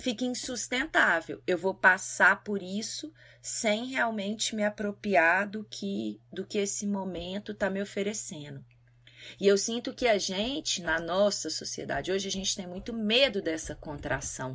fica 0.00 0.24
insustentável. 0.24 1.42
Eu 1.46 1.58
vou 1.58 1.74
passar 1.74 2.42
por 2.42 2.62
isso 2.62 3.12
sem 3.40 3.86
realmente 3.86 4.54
me 4.54 4.64
apropriar 4.64 5.48
do 5.48 5.64
que, 5.64 6.20
do 6.32 6.44
que 6.44 6.58
esse 6.58 6.86
momento 6.86 7.52
está 7.52 7.70
me 7.70 7.80
oferecendo. 7.80 8.64
E 9.38 9.46
eu 9.46 9.56
sinto 9.56 9.94
que 9.94 10.08
a 10.08 10.18
gente, 10.18 10.82
na 10.82 10.98
nossa 10.98 11.50
sociedade, 11.50 12.10
hoje 12.10 12.28
a 12.28 12.30
gente 12.30 12.56
tem 12.56 12.66
muito 12.66 12.92
medo 12.92 13.40
dessa 13.40 13.74
contração. 13.74 14.54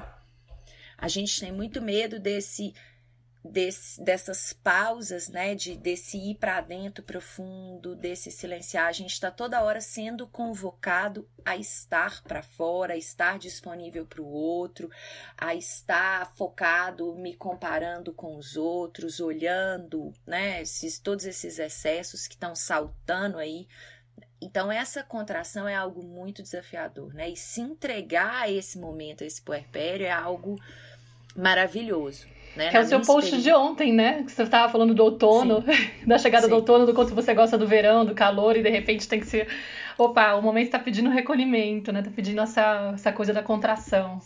A 0.97 1.07
gente 1.07 1.39
tem 1.39 1.51
muito 1.51 1.81
medo 1.81 2.19
desse 2.19 2.73
desse, 3.45 4.01
dessas 4.03 4.53
pausas, 4.53 5.29
né, 5.29 5.53
de 5.53 5.77
desse 5.77 6.17
ir 6.17 6.35
para 6.35 6.61
dentro 6.61 7.03
profundo, 7.03 7.95
desse 7.95 8.31
silenciar, 8.31 8.87
a 8.87 8.91
gente 8.91 9.13
está 9.13 9.29
toda 9.29 9.61
hora 9.61 9.79
sendo 9.79 10.27
convocado 10.27 11.29
a 11.45 11.55
estar 11.55 12.23
para 12.23 12.41
fora, 12.41 12.93
a 12.93 12.97
estar 12.97 13.37
disponível 13.37 14.05
para 14.05 14.21
o 14.21 14.27
outro, 14.27 14.89
a 15.37 15.53
estar 15.53 16.33
focado, 16.35 17.15
me 17.15 17.35
comparando 17.35 18.11
com 18.11 18.35
os 18.35 18.57
outros, 18.57 19.19
olhando, 19.19 20.11
né, 20.25 20.61
esses, 20.61 20.99
todos 20.99 21.25
esses 21.25 21.59
excessos 21.59 22.27
que 22.27 22.33
estão 22.33 22.55
saltando 22.55 23.37
aí. 23.37 23.67
Então, 24.41 24.71
essa 24.71 25.03
contração 25.03 25.67
é 25.67 25.75
algo 25.75 26.03
muito 26.03 26.43
desafiador, 26.43 27.13
né? 27.13 27.29
E 27.29 27.37
se 27.37 27.61
entregar 27.61 28.43
a 28.43 28.51
esse 28.51 28.77
momento, 28.77 29.23
a 29.23 29.27
esse 29.27 29.41
puerpério, 29.41 30.05
é 30.05 30.11
algo 30.11 30.59
maravilhoso. 31.35 32.34
Né? 32.55 32.69
Que 32.69 32.77
é 32.77 32.81
o 32.81 32.85
seu 32.85 33.01
post 33.01 33.41
de 33.41 33.51
ontem, 33.51 33.91
né? 33.91 34.23
Que 34.23 34.31
você 34.31 34.43
estava 34.43 34.71
falando 34.71 34.93
do 34.93 35.03
outono, 35.03 35.63
da 36.07 36.17
chegada 36.17 36.43
Sim. 36.43 36.49
do 36.49 36.55
outono, 36.55 36.85
do 36.85 36.93
quanto 36.93 37.13
você 37.13 37.33
gosta 37.33 37.57
do 37.57 37.67
verão, 37.67 38.05
do 38.05 38.15
calor, 38.15 38.55
e 38.55 38.63
de 38.63 38.69
repente 38.69 39.07
tem 39.07 39.19
que 39.19 39.27
ser. 39.27 39.47
Opa, 39.97 40.35
o 40.35 40.41
momento 40.41 40.65
está 40.65 40.79
pedindo 40.79 41.09
recolhimento, 41.09 41.91
né? 41.91 42.01
Tá 42.01 42.11
pedindo 42.13 42.41
essa, 42.41 42.91
essa 42.93 43.11
coisa 43.11 43.33
da 43.33 43.43
contração. 43.43 44.21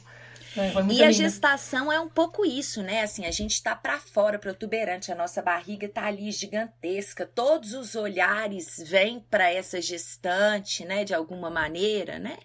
É, 0.57 0.93
e 0.93 1.03
a 1.03 1.11
gestação 1.11 1.91
é 1.91 1.99
um 1.99 2.09
pouco 2.09 2.45
isso, 2.45 2.81
né? 2.81 3.03
Assim, 3.03 3.25
a 3.25 3.31
gente 3.31 3.61
tá 3.61 3.75
para 3.75 3.99
fora, 3.99 4.39
protuberante, 4.39 5.11
a 5.11 5.15
nossa 5.15 5.41
barriga 5.41 5.87
tá 5.87 6.05
ali 6.05 6.31
gigantesca, 6.31 7.25
todos 7.25 7.73
os 7.73 7.95
olhares 7.95 8.83
vêm 8.83 9.23
para 9.29 9.51
essa 9.51 9.79
gestante, 9.79 10.83
né? 10.85 11.03
De 11.03 11.13
alguma 11.13 11.49
maneira, 11.49 12.17
né? 12.17 12.37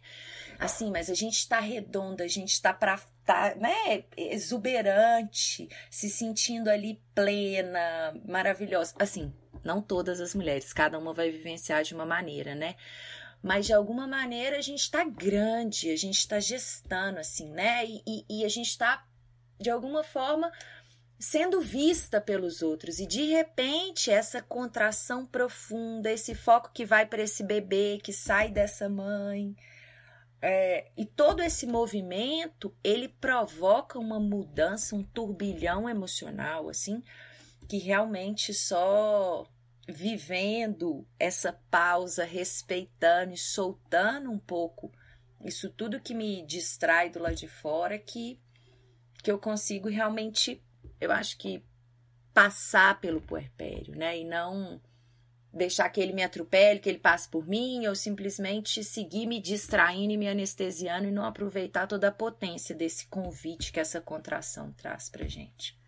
Assim, 0.58 0.90
mas 0.90 1.10
a 1.10 1.14
gente 1.14 1.48
tá 1.48 1.58
redonda, 1.60 2.24
a 2.24 2.28
gente 2.28 2.60
tá 2.60 2.72
para 2.72 2.98
tá, 3.24 3.54
né, 3.56 4.04
exuberante, 4.16 5.68
se 5.90 6.08
sentindo 6.10 6.68
ali 6.68 7.00
plena, 7.14 8.14
maravilhosa. 8.26 8.94
Assim, 8.98 9.32
não 9.64 9.80
todas 9.80 10.20
as 10.20 10.34
mulheres, 10.34 10.72
cada 10.72 10.98
uma 10.98 11.12
vai 11.12 11.30
vivenciar 11.30 11.82
de 11.82 11.94
uma 11.94 12.06
maneira, 12.06 12.54
né? 12.54 12.76
Mas 13.42 13.66
de 13.66 13.72
alguma 13.72 14.06
maneira 14.06 14.58
a 14.58 14.62
gente 14.62 14.80
está 14.80 15.04
grande, 15.04 15.90
a 15.90 15.96
gente 15.96 16.18
está 16.18 16.40
gestando, 16.40 17.18
assim, 17.18 17.50
né? 17.50 17.84
E, 17.84 18.02
e, 18.06 18.40
e 18.40 18.44
a 18.44 18.48
gente 18.48 18.68
está, 18.68 19.04
de 19.60 19.70
alguma 19.70 20.02
forma, 20.02 20.50
sendo 21.18 21.60
vista 21.60 22.20
pelos 22.20 22.62
outros. 22.62 22.98
E 22.98 23.06
de 23.06 23.24
repente, 23.24 24.10
essa 24.10 24.40
contração 24.40 25.26
profunda, 25.26 26.10
esse 26.10 26.34
foco 26.34 26.70
que 26.72 26.84
vai 26.84 27.06
para 27.06 27.22
esse 27.22 27.42
bebê 27.42 27.98
que 28.02 28.12
sai 28.12 28.50
dessa 28.50 28.88
mãe, 28.88 29.54
é, 30.46 30.90
e 30.94 31.06
todo 31.06 31.42
esse 31.42 31.66
movimento, 31.66 32.76
ele 32.84 33.08
provoca 33.08 33.98
uma 33.98 34.20
mudança, 34.20 34.94
um 34.94 35.02
turbilhão 35.02 35.88
emocional, 35.88 36.68
assim, 36.68 37.02
que 37.66 37.78
realmente 37.78 38.52
só 38.52 39.46
vivendo 39.88 41.06
essa 41.18 41.50
pausa, 41.70 42.24
respeitando 42.24 43.32
e 43.32 43.38
soltando 43.38 44.30
um 44.30 44.38
pouco 44.38 44.92
isso 45.42 45.70
tudo 45.70 46.00
que 46.00 46.12
me 46.12 46.44
distrai 46.44 47.08
do 47.08 47.20
lado 47.20 47.36
de 47.36 47.48
fora, 47.48 47.98
que, 47.98 48.38
que 49.22 49.30
eu 49.30 49.38
consigo 49.38 49.88
realmente, 49.88 50.62
eu 51.00 51.10
acho 51.10 51.38
que 51.38 51.64
passar 52.34 53.00
pelo 53.00 53.22
puerpério, 53.22 53.96
né? 53.96 54.18
E 54.18 54.24
não 54.24 54.78
deixar 55.54 55.88
que 55.88 56.00
ele 56.00 56.12
me 56.12 56.22
atropele, 56.22 56.80
que 56.80 56.88
ele 56.88 56.98
passe 56.98 57.28
por 57.28 57.46
mim, 57.46 57.86
ou 57.86 57.94
simplesmente 57.94 58.82
seguir 58.82 59.26
me 59.26 59.40
distraindo 59.40 60.12
e 60.12 60.16
me 60.16 60.28
anestesiando 60.28 61.06
e 61.06 61.12
não 61.12 61.24
aproveitar 61.24 61.86
toda 61.86 62.08
a 62.08 62.12
potência 62.12 62.74
desse 62.74 63.06
convite 63.06 63.72
que 63.72 63.80
essa 63.80 64.00
contração 64.00 64.72
traz 64.72 65.08
pra 65.08 65.26
gente. 65.26 65.78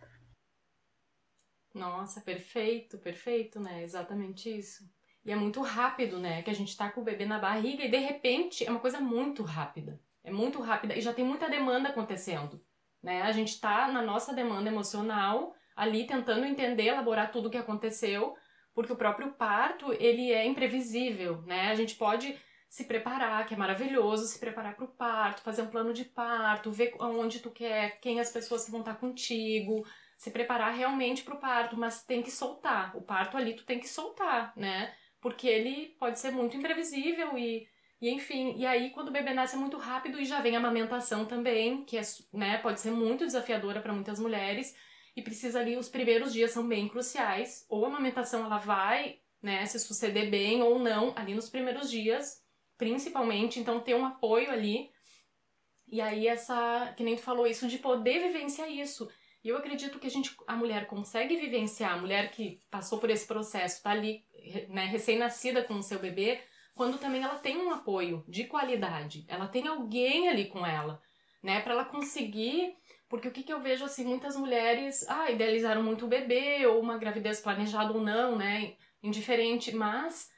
Nossa, 1.74 2.20
perfeito, 2.20 2.96
perfeito, 2.96 3.60
né? 3.60 3.82
Exatamente 3.82 4.48
isso. 4.48 4.88
E 5.24 5.32
é 5.32 5.36
muito 5.36 5.60
rápido, 5.60 6.18
né? 6.18 6.40
Que 6.42 6.50
a 6.50 6.54
gente 6.54 6.76
tá 6.76 6.88
com 6.88 7.00
o 7.00 7.04
bebê 7.04 7.26
na 7.26 7.38
barriga 7.38 7.84
e 7.84 7.90
de 7.90 7.98
repente 7.98 8.64
é 8.64 8.70
uma 8.70 8.80
coisa 8.80 9.00
muito 9.00 9.42
rápida. 9.42 10.00
É 10.22 10.30
muito 10.30 10.60
rápida 10.60 10.96
e 10.96 11.00
já 11.00 11.12
tem 11.12 11.24
muita 11.24 11.50
demanda 11.50 11.88
acontecendo, 11.88 12.64
né? 13.02 13.22
A 13.22 13.32
gente 13.32 13.60
tá 13.60 13.88
na 13.92 14.00
nossa 14.00 14.32
demanda 14.32 14.70
emocional 14.70 15.54
ali 15.74 16.06
tentando 16.06 16.46
entender, 16.46 16.86
elaborar 16.86 17.30
tudo 17.30 17.48
o 17.48 17.50
que 17.50 17.58
aconteceu 17.58 18.34
porque 18.76 18.92
o 18.92 18.96
próprio 18.96 19.32
parto, 19.32 19.90
ele 19.94 20.30
é 20.30 20.44
imprevisível, 20.44 21.40
né? 21.46 21.70
A 21.70 21.74
gente 21.74 21.94
pode 21.94 22.38
se 22.68 22.84
preparar, 22.84 23.46
que 23.46 23.54
é 23.54 23.56
maravilhoso, 23.56 24.26
se 24.26 24.38
preparar 24.38 24.76
para 24.76 24.84
o 24.84 24.88
parto, 24.88 25.40
fazer 25.40 25.62
um 25.62 25.68
plano 25.68 25.94
de 25.94 26.04
parto, 26.04 26.70
ver 26.70 26.94
onde 27.00 27.40
tu 27.40 27.50
quer, 27.50 27.98
quem 28.00 28.20
as 28.20 28.30
pessoas 28.30 28.66
que 28.66 28.70
vão 28.70 28.80
estar 28.80 28.96
contigo, 28.96 29.86
se 30.14 30.30
preparar 30.30 30.74
realmente 30.74 31.22
para 31.22 31.34
o 31.34 31.40
parto, 31.40 31.74
mas 31.74 32.04
tem 32.04 32.22
que 32.22 32.30
soltar. 32.30 32.94
O 32.94 33.00
parto 33.00 33.38
ali 33.38 33.54
tu 33.54 33.64
tem 33.64 33.80
que 33.80 33.88
soltar, 33.88 34.52
né? 34.54 34.94
Porque 35.22 35.48
ele 35.48 35.96
pode 35.98 36.18
ser 36.18 36.30
muito 36.30 36.54
imprevisível 36.54 37.38
e, 37.38 37.66
e 37.98 38.10
enfim, 38.10 38.56
e 38.58 38.66
aí 38.66 38.90
quando 38.90 39.08
o 39.08 39.12
bebê 39.12 39.32
nasce 39.32 39.56
é 39.56 39.58
muito 39.58 39.78
rápido 39.78 40.20
e 40.20 40.26
já 40.26 40.42
vem 40.42 40.54
a 40.54 40.58
amamentação 40.58 41.24
também, 41.24 41.82
que 41.86 41.96
é, 41.96 42.02
né, 42.30 42.58
pode 42.58 42.78
ser 42.78 42.90
muito 42.90 43.24
desafiadora 43.24 43.80
para 43.80 43.94
muitas 43.94 44.20
mulheres 44.20 44.76
e 45.16 45.22
precisa 45.22 45.58
ali, 45.58 45.78
os 45.78 45.88
primeiros 45.88 46.32
dias 46.32 46.50
são 46.50 46.68
bem 46.68 46.86
cruciais, 46.88 47.64
ou 47.70 47.84
a 47.84 47.88
amamentação 47.88 48.44
ela 48.44 48.58
vai, 48.58 49.18
né, 49.42 49.64
se 49.64 49.80
suceder 49.80 50.30
bem 50.30 50.62
ou 50.62 50.78
não, 50.78 51.14
ali 51.16 51.34
nos 51.34 51.48
primeiros 51.48 51.90
dias, 51.90 52.44
principalmente, 52.76 53.58
então 53.58 53.80
ter 53.80 53.94
um 53.96 54.04
apoio 54.04 54.50
ali, 54.50 54.90
e 55.88 56.02
aí 56.02 56.26
essa, 56.26 56.92
que 56.96 57.02
nem 57.02 57.16
tu 57.16 57.22
falou, 57.22 57.46
isso 57.46 57.66
de 57.66 57.78
poder 57.78 58.20
vivenciar 58.20 58.70
isso, 58.70 59.10
e 59.42 59.48
eu 59.48 59.56
acredito 59.56 59.98
que 59.98 60.06
a 60.06 60.10
gente, 60.10 60.36
a 60.46 60.54
mulher 60.54 60.86
consegue 60.86 61.36
vivenciar, 61.36 61.94
a 61.94 61.98
mulher 61.98 62.30
que 62.30 62.60
passou 62.70 62.98
por 62.98 63.08
esse 63.08 63.26
processo, 63.26 63.82
tá 63.82 63.92
ali, 63.92 64.22
né, 64.68 64.84
recém-nascida 64.84 65.64
com 65.64 65.74
o 65.74 65.82
seu 65.82 65.98
bebê, 65.98 66.42
quando 66.74 66.98
também 66.98 67.22
ela 67.22 67.38
tem 67.38 67.56
um 67.56 67.70
apoio 67.70 68.22
de 68.28 68.44
qualidade, 68.44 69.24
ela 69.28 69.48
tem 69.48 69.66
alguém 69.66 70.28
ali 70.28 70.46
com 70.48 70.66
ela, 70.66 71.00
né, 71.42 71.60
para 71.62 71.72
ela 71.72 71.84
conseguir 71.86 72.76
porque 73.08 73.28
o 73.28 73.30
que, 73.30 73.42
que 73.42 73.52
eu 73.52 73.60
vejo, 73.60 73.84
assim, 73.84 74.04
muitas 74.04 74.36
mulheres, 74.36 75.04
ah, 75.08 75.30
idealizaram 75.30 75.82
muito 75.82 76.06
o 76.06 76.08
bebê, 76.08 76.66
ou 76.66 76.80
uma 76.80 76.98
gravidez 76.98 77.40
planejada 77.40 77.92
ou 77.92 78.00
não, 78.00 78.36
né? 78.36 78.74
Indiferente, 79.02 79.74
mas 79.74 80.30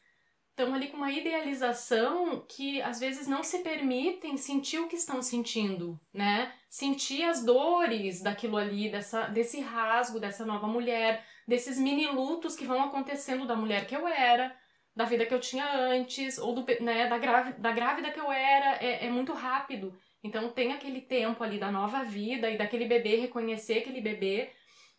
estão 0.51 0.75
ali 0.75 0.89
com 0.89 0.97
uma 0.97 1.13
idealização 1.13 2.45
que 2.49 2.83
às 2.83 2.99
vezes 2.99 3.29
não 3.29 3.45
se 3.45 3.61
permitem 3.61 4.37
sentir 4.37 4.81
o 4.81 4.89
que 4.89 4.97
estão 4.97 5.23
sentindo, 5.23 5.99
né? 6.13 6.53
Sentir 6.69 7.23
as 7.23 7.45
dores 7.45 8.21
daquilo 8.21 8.57
ali, 8.57 8.91
dessa, 8.91 9.29
desse 9.29 9.61
rasgo 9.61 10.19
dessa 10.19 10.45
nova 10.45 10.67
mulher, 10.67 11.25
desses 11.47 11.79
mini 11.79 12.07
lutos 12.07 12.57
que 12.57 12.67
vão 12.67 12.83
acontecendo 12.83 13.47
da 13.47 13.55
mulher 13.55 13.87
que 13.87 13.95
eu 13.95 14.07
era, 14.07 14.55
da 14.95 15.05
vida 15.05 15.25
que 15.25 15.33
eu 15.33 15.41
tinha 15.41 15.73
antes, 15.73 16.39
ou 16.39 16.53
do, 16.53 16.67
né, 16.83 17.07
da, 17.07 17.19
da 17.53 17.73
grávida 17.73 18.11
que 18.11 18.19
eu 18.19 18.31
era, 18.31 18.85
é, 18.85 19.07
é 19.07 19.11
muito 19.11 19.33
rápido. 19.33 19.97
Então 20.29 20.51
tem 20.51 20.75
aquele 20.75 21.01
tempo 21.01 21.43
ali 21.43 21.59
da 21.59 21.73
nova 21.73 22.05
vida 22.05 22.51
e 22.51 22.59
daquele 22.59 22.85
bebê 22.85 23.17
reconhecer 23.17 23.79
aquele 23.79 24.03
bebê. 24.03 24.53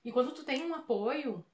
E 0.03 0.11
quando 0.11 0.33
tu 0.33 0.43
tem 0.43 0.65
um 0.65 0.73
apoio, 0.73 1.45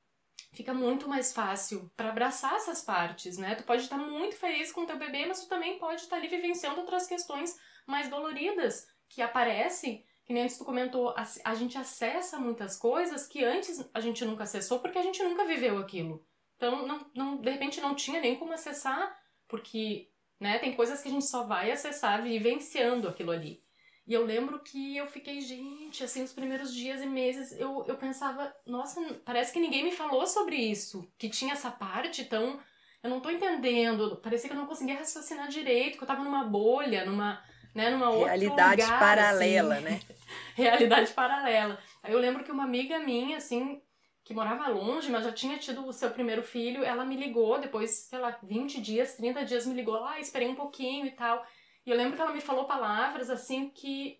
fica 0.54 0.74
muito 0.74 1.10
mais 1.10 1.34
fácil 1.34 1.92
para 1.96 2.10
abraçar 2.10 2.56
essas 2.56 2.82
partes, 2.82 3.38
né? 3.38 3.54
Tu 3.54 3.64
pode 3.64 3.84
estar 3.84 3.98
muito 3.98 4.38
feliz 4.38 4.72
com 4.72 4.82
o 4.82 4.86
teu 4.86 4.98
bebê, 4.98 5.26
mas 5.26 5.42
tu 5.42 5.50
também 5.50 5.78
pode 5.78 6.02
estar 6.02 6.16
ali 6.16 6.30
vivenciando 6.30 6.80
outras 6.80 7.06
questões 7.06 7.54
mais 7.86 8.10
doloridas 8.10 8.88
que 9.10 9.22
aparecem, 9.22 10.06
que 10.24 10.32
nem 10.32 10.44
antes 10.44 10.58
tu 10.58 10.64
comentou, 10.64 11.14
a, 11.44 11.54
gente 11.54 11.78
acessa 11.78 12.40
muitas 12.40 12.78
coisas 12.78 13.28
que 13.28 13.44
antes 13.44 13.88
a 13.94 14.00
gente 14.00 14.24
nunca 14.24 14.44
acessou 14.44 14.80
porque 14.80 14.98
a 14.98 15.04
gente 15.04 15.22
nunca 15.22 15.44
viveu 15.44 15.78
aquilo. 15.78 16.26
Então, 16.56 16.88
não, 16.88 17.12
não, 17.14 17.38
de 17.42 17.50
repente 17.50 17.82
não 17.82 17.94
tinha 17.94 18.22
nem 18.22 18.38
como 18.38 18.54
acessar, 18.54 19.20
porque 19.50 20.10
né? 20.40 20.60
Tem 20.60 20.76
coisas 20.76 21.02
que 21.02 21.08
a 21.08 21.12
gente 21.12 21.26
só 21.26 21.44
vai 21.44 21.72
acessar 21.72 22.22
vivenciando 22.22 23.08
aquilo 23.08 23.32
ali. 23.32 23.64
E 24.08 24.14
eu 24.14 24.24
lembro 24.24 24.60
que 24.60 24.96
eu 24.96 25.08
fiquei, 25.08 25.42
gente, 25.42 26.04
assim, 26.04 26.22
os 26.22 26.32
primeiros 26.32 26.74
dias 26.74 27.02
e 27.02 27.08
meses, 27.08 27.52
eu, 27.60 27.84
eu 27.88 27.96
pensava, 27.96 28.54
nossa, 28.66 29.02
parece 29.26 29.52
que 29.52 29.60
ninguém 29.60 29.84
me 29.84 29.92
falou 29.92 30.28
sobre 30.28 30.56
isso, 30.56 31.12
que 31.18 31.28
tinha 31.28 31.54
essa 31.54 31.72
parte 31.72 32.24
tão. 32.26 32.60
Eu 33.02 33.10
não 33.10 33.20
tô 33.20 33.32
entendendo, 33.32 34.18
parecia 34.18 34.48
que 34.48 34.56
eu 34.56 34.60
não 34.60 34.68
conseguia 34.68 34.98
raciocinar 34.98 35.48
direito, 35.48 35.98
que 35.98 36.04
eu 36.04 36.08
tava 36.08 36.24
numa 36.24 36.44
bolha, 36.44 37.04
numa, 37.04 37.42
né, 37.74 37.90
numa 37.90 38.12
outra 38.12 38.28
Realidade 38.28 38.84
lugar, 38.84 39.00
paralela, 39.00 39.76
assim. 39.76 39.84
né? 39.86 40.00
Realidade 40.56 41.12
paralela. 41.14 41.80
Aí 42.04 42.14
eu 42.14 42.20
lembro 42.20 42.44
que 42.44 42.52
uma 42.52 42.64
amiga 42.64 43.00
minha, 43.00 43.38
assim, 43.38 43.82
que 44.24 44.36
morava 44.36 44.68
longe, 44.68 45.10
mas 45.10 45.24
já 45.24 45.32
tinha 45.32 45.58
tido 45.58 45.86
o 45.86 45.94
seu 45.94 46.12
primeiro 46.12 46.44
filho, 46.44 46.84
ela 46.84 47.04
me 47.04 47.16
ligou 47.16 47.60
depois, 47.60 47.90
sei 47.92 48.20
lá, 48.20 48.38
20 48.44 48.80
dias, 48.82 49.16
30 49.16 49.46
dias 49.46 49.66
me 49.66 49.74
ligou 49.74 49.96
lá, 49.96 50.14
ah, 50.14 50.20
esperei 50.20 50.48
um 50.48 50.56
pouquinho 50.56 51.08
e 51.08 51.12
tal. 51.12 51.44
E 51.86 51.90
eu 51.92 51.98
lembro 51.98 52.16
que 52.16 52.22
ela 52.22 52.34
me 52.34 52.42
falou 52.42 52.66
palavras 52.66 53.30
assim 53.30 53.70
que 53.70 54.18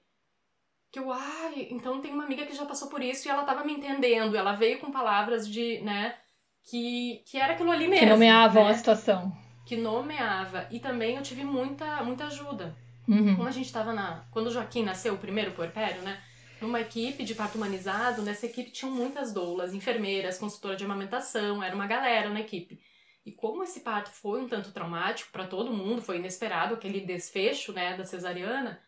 que 0.92 1.00
eu, 1.00 1.12
ai, 1.12 1.68
então 1.72 2.00
tem 2.00 2.14
uma 2.14 2.24
amiga 2.24 2.46
que 2.46 2.56
já 2.56 2.66
passou 2.66 2.88
por 2.88 3.02
isso 3.02 3.28
e 3.28 3.32
ela 3.32 3.44
tava 3.44 3.66
me 3.66 3.74
entendendo. 3.74 4.38
Ela 4.38 4.54
veio 4.54 4.80
com 4.80 4.92
palavras 4.92 5.46
de, 5.48 5.82
né, 5.82 6.16
que 6.64 7.22
que 7.26 7.38
era 7.38 7.54
aquilo 7.54 7.72
ali 7.72 7.88
mesmo. 7.88 8.06
Que 8.06 8.12
nomeavam 8.12 8.66
né? 8.66 8.72
a 8.72 8.74
situação. 8.74 9.36
Que 9.66 9.76
nomeava. 9.76 10.68
E 10.72 10.80
também 10.80 11.16
eu 11.18 11.24
tive 11.24 11.44
muita 11.44 12.04
muita 12.04 12.26
ajuda. 12.26 12.78
Uhum. 13.08 13.36
Como 13.36 13.48
a 13.48 13.52
gente 13.52 13.72
tava 13.72 13.94
na, 13.94 14.26
quando 14.32 14.48
o 14.48 14.52
Joaquim 14.52 14.84
nasceu, 14.84 15.14
o 15.14 15.18
primeiro 15.18 15.52
puerpério, 15.52 16.02
né? 16.02 16.22
numa 16.62 16.82
equipe 16.82 17.24
de 17.24 17.36
parto 17.36 17.56
humanizado, 17.56 18.22
nessa 18.22 18.46
equipe 18.46 18.72
tinham 18.72 18.92
muitas 18.92 19.34
doulas, 19.34 19.74
enfermeiras, 19.74 20.38
consultora 20.38 20.76
de 20.76 20.84
amamentação, 20.84 21.62
era 21.62 21.76
uma 21.76 21.88
galera 21.88 22.30
na 22.30 22.42
equipe. 22.42 22.80
E 23.26 23.32
como 23.32 23.64
esse 23.64 23.80
parto 23.80 24.12
foi 24.12 24.42
um 24.42 24.48
tanto 24.48 24.72
traumático 24.72 25.32
para 25.32 25.48
todo 25.48 25.74
mundo, 25.74 26.02
foi 26.02 26.18
inesperado 26.18 26.76
aquele 26.76 27.02
desfecho, 27.02 27.74
né, 27.74 27.98
da 27.98 28.06
cesariana, 28.06 28.80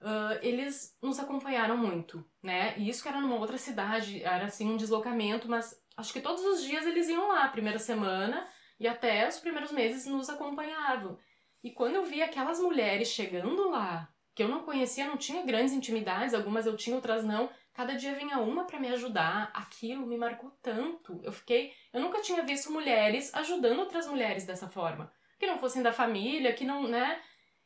uh, 0.00 0.38
eles 0.42 0.96
nos 1.02 1.18
acompanharam 1.18 1.76
muito, 1.76 2.24
né? 2.40 2.78
E 2.78 2.88
isso 2.88 3.02
que 3.02 3.08
era 3.08 3.20
numa 3.20 3.36
outra 3.36 3.58
cidade, 3.58 4.22
era 4.22 4.44
assim 4.44 4.70
um 4.70 4.76
deslocamento, 4.76 5.48
mas 5.48 5.76
acho 5.96 6.12
que 6.12 6.20
todos 6.20 6.44
os 6.44 6.62
dias 6.62 6.86
eles 6.86 7.08
iam 7.08 7.28
lá, 7.28 7.48
primeira 7.48 7.78
semana 7.78 8.46
e 8.78 8.86
até 8.86 9.26
os 9.26 9.40
primeiros 9.40 9.72
meses 9.72 10.06
nos 10.06 10.28
acompanhavam. 10.28 11.18
E 11.62 11.70
quando 11.70 11.96
eu 11.96 12.04
vi 12.04 12.22
aquelas 12.22 12.60
mulheres 12.60 13.08
chegando 13.08 13.70
lá, 13.70 14.08
que 14.34 14.42
eu 14.42 14.48
não 14.48 14.64
conhecia, 14.64 15.06
não 15.06 15.16
tinha 15.16 15.44
grandes 15.44 15.72
intimidades, 15.72 16.34
algumas 16.34 16.66
eu 16.66 16.76
tinha, 16.76 16.94
outras 16.94 17.24
não, 17.24 17.48
Cada 17.74 17.96
dia 17.96 18.14
vinha 18.14 18.38
uma 18.38 18.64
para 18.64 18.78
me 18.78 18.88
ajudar. 18.88 19.50
Aquilo 19.52 20.06
me 20.06 20.16
marcou 20.16 20.50
tanto. 20.62 21.20
Eu 21.22 21.32
fiquei, 21.32 21.74
eu 21.92 22.00
nunca 22.00 22.22
tinha 22.22 22.42
visto 22.42 22.72
mulheres 22.72 23.34
ajudando 23.34 23.80
outras 23.80 24.06
mulheres 24.06 24.46
dessa 24.46 24.68
forma, 24.68 25.12
que 25.38 25.46
não 25.46 25.58
fossem 25.58 25.82
da 25.82 25.92
família, 25.92 26.54
que 26.54 26.64
não, 26.64 26.86
né? 26.86 27.20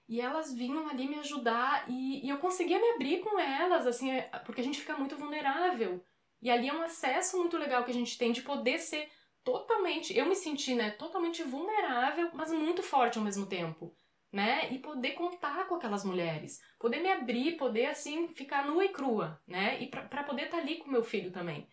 E 0.09 0.21
elas 0.21 0.55
vinham 0.55 0.88
ali 0.88 1.07
me 1.07 1.19
ajudar 1.19 1.85
e, 1.87 2.25
e 2.27 2.31
eu 2.31 2.38
conseguia 2.38 2.81
me 2.81 2.93
abrir 2.93 3.21
com 3.21 3.38
elas, 3.38 3.87
assim, 3.87 4.09
porque 4.47 4.62
a 4.62 4.65
gente 4.65 4.81
fica 4.81 4.97
muito 4.97 5.17
vulnerável. 5.17 6.03
E 6.41 6.50
ali 6.50 6.69
é 6.69 6.73
um 6.73 6.83
acesso 6.83 7.37
muito 7.37 7.59
legal 7.59 7.85
que 7.85 7.91
a 7.91 7.95
gente 7.95 8.17
tem 8.17 8.33
de 8.33 8.41
poder 8.41 8.79
ser 8.79 9.11
totalmente, 9.45 10.17
eu 10.17 10.27
me 10.27 10.35
senti, 10.35 10.75
né, 10.75 10.91
totalmente 10.91 11.43
vulnerável, 11.43 12.31
mas 12.35 12.53
muito 12.53 12.83
forte 12.83 13.19
ao 13.19 13.25
mesmo 13.25 13.47
tempo, 13.47 13.95
né? 14.32 14.73
E 14.73 14.78
poder 14.78 15.12
contar 15.12 15.66
com 15.66 15.76
aquelas 15.76 16.04
mulheres, 16.04 16.61
poder 16.78 17.00
me 17.00 17.11
abrir, 17.11 17.56
poder 17.56 17.87
assim 17.87 18.28
ficar 18.28 18.66
nua 18.66 18.85
e 18.85 18.90
crua, 18.90 19.40
né? 19.47 19.80
E 19.80 19.88
para 19.88 20.25
poder 20.25 20.44
estar 20.44 20.58
tá 20.58 20.62
ali 20.62 20.76
com 20.76 20.90
meu 20.90 21.02
filho 21.02 21.30
também. 21.30 21.68